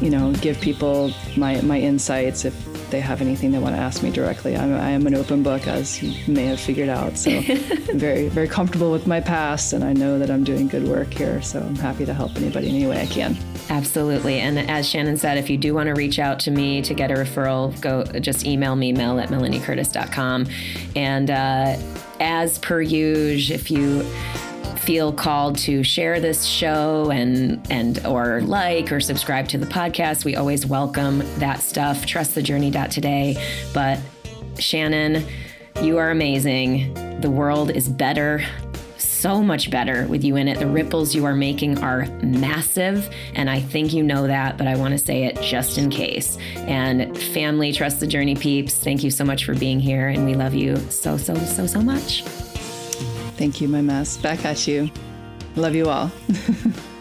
you 0.00 0.10
know, 0.10 0.32
give 0.34 0.60
people 0.60 1.12
my, 1.36 1.60
my 1.62 1.80
insights 1.80 2.44
if 2.44 2.73
they 2.94 3.00
have 3.00 3.20
anything 3.20 3.50
they 3.50 3.58
want 3.58 3.74
to 3.74 3.80
ask 3.80 4.04
me 4.04 4.10
directly. 4.12 4.56
I'm, 4.56 4.72
I 4.72 4.90
am 4.90 5.04
an 5.08 5.16
open 5.16 5.42
book, 5.42 5.66
as 5.66 6.00
you 6.00 6.32
may 6.32 6.44
have 6.44 6.60
figured 6.60 6.88
out. 6.88 7.18
So 7.18 7.30
I'm 7.32 7.42
very, 7.98 8.28
very 8.28 8.46
comfortable 8.46 8.92
with 8.92 9.08
my 9.08 9.20
past, 9.20 9.72
and 9.72 9.82
I 9.82 9.92
know 9.92 10.16
that 10.16 10.30
I'm 10.30 10.44
doing 10.44 10.68
good 10.68 10.86
work 10.86 11.12
here. 11.12 11.42
So 11.42 11.58
I'm 11.58 11.74
happy 11.74 12.06
to 12.06 12.14
help 12.14 12.36
anybody 12.36 12.68
in 12.68 12.76
any 12.76 12.86
way 12.86 13.02
I 13.02 13.06
can. 13.06 13.36
Absolutely. 13.68 14.38
And 14.38 14.58
as 14.70 14.88
Shannon 14.88 15.16
said, 15.16 15.38
if 15.38 15.50
you 15.50 15.56
do 15.56 15.74
want 15.74 15.88
to 15.88 15.94
reach 15.94 16.20
out 16.20 16.38
to 16.40 16.52
me 16.52 16.82
to 16.82 16.94
get 16.94 17.10
a 17.10 17.14
referral, 17.14 17.78
go 17.80 18.04
just 18.20 18.46
email 18.46 18.76
me, 18.76 18.92
mel 18.92 19.18
at 19.18 19.28
melaniecurtis.com. 19.28 20.46
And 20.94 21.30
uh, 21.32 21.76
as 22.20 22.60
per 22.60 22.80
usual, 22.80 23.56
if 23.56 23.72
you 23.72 24.06
feel 24.84 25.14
called 25.14 25.56
to 25.56 25.82
share 25.82 26.20
this 26.20 26.44
show 26.44 27.10
and 27.10 27.66
and 27.70 28.04
or 28.06 28.42
like 28.42 28.92
or 28.92 29.00
subscribe 29.00 29.48
to 29.48 29.56
the 29.56 29.64
podcast, 29.64 30.26
we 30.26 30.36
always 30.36 30.66
welcome 30.66 31.22
that 31.38 31.60
stuff. 31.60 32.04
Trust 32.04 32.34
the 32.34 32.42
journey 32.42 32.70
today. 32.70 33.42
But 33.72 33.98
Shannon, 34.58 35.26
you 35.82 35.96
are 35.96 36.10
amazing. 36.10 36.92
The 37.22 37.30
world 37.30 37.70
is 37.70 37.88
better 37.88 38.44
so 38.98 39.42
much 39.42 39.70
better 39.70 40.06
with 40.06 40.22
you 40.22 40.36
in 40.36 40.48
it. 40.48 40.58
The 40.58 40.66
ripples 40.66 41.14
you 41.14 41.24
are 41.24 41.34
making 41.34 41.78
are 41.78 42.04
massive, 42.22 43.08
and 43.34 43.48
I 43.48 43.60
think 43.60 43.94
you 43.94 44.02
know 44.02 44.26
that, 44.26 44.58
but 44.58 44.66
I 44.66 44.76
want 44.76 44.92
to 44.92 44.98
say 44.98 45.24
it 45.24 45.40
just 45.40 45.78
in 45.78 45.88
case. 45.88 46.36
And 46.56 47.16
family, 47.16 47.72
trust 47.72 48.00
the 48.00 48.06
journey 48.06 48.34
peeps, 48.34 48.74
thank 48.74 49.02
you 49.02 49.10
so 49.10 49.24
much 49.24 49.46
for 49.46 49.54
being 49.54 49.80
here, 49.80 50.08
and 50.08 50.26
we 50.26 50.34
love 50.34 50.52
you 50.52 50.76
so, 50.90 51.16
so, 51.16 51.34
so, 51.36 51.66
so 51.66 51.80
much. 51.80 52.22
Thank 53.36 53.60
you, 53.60 53.68
my 53.68 53.80
mess. 53.80 54.16
Back 54.16 54.44
at 54.44 54.66
you. 54.66 54.90
Love 55.56 55.74
you 55.74 55.88
all. 55.88 56.10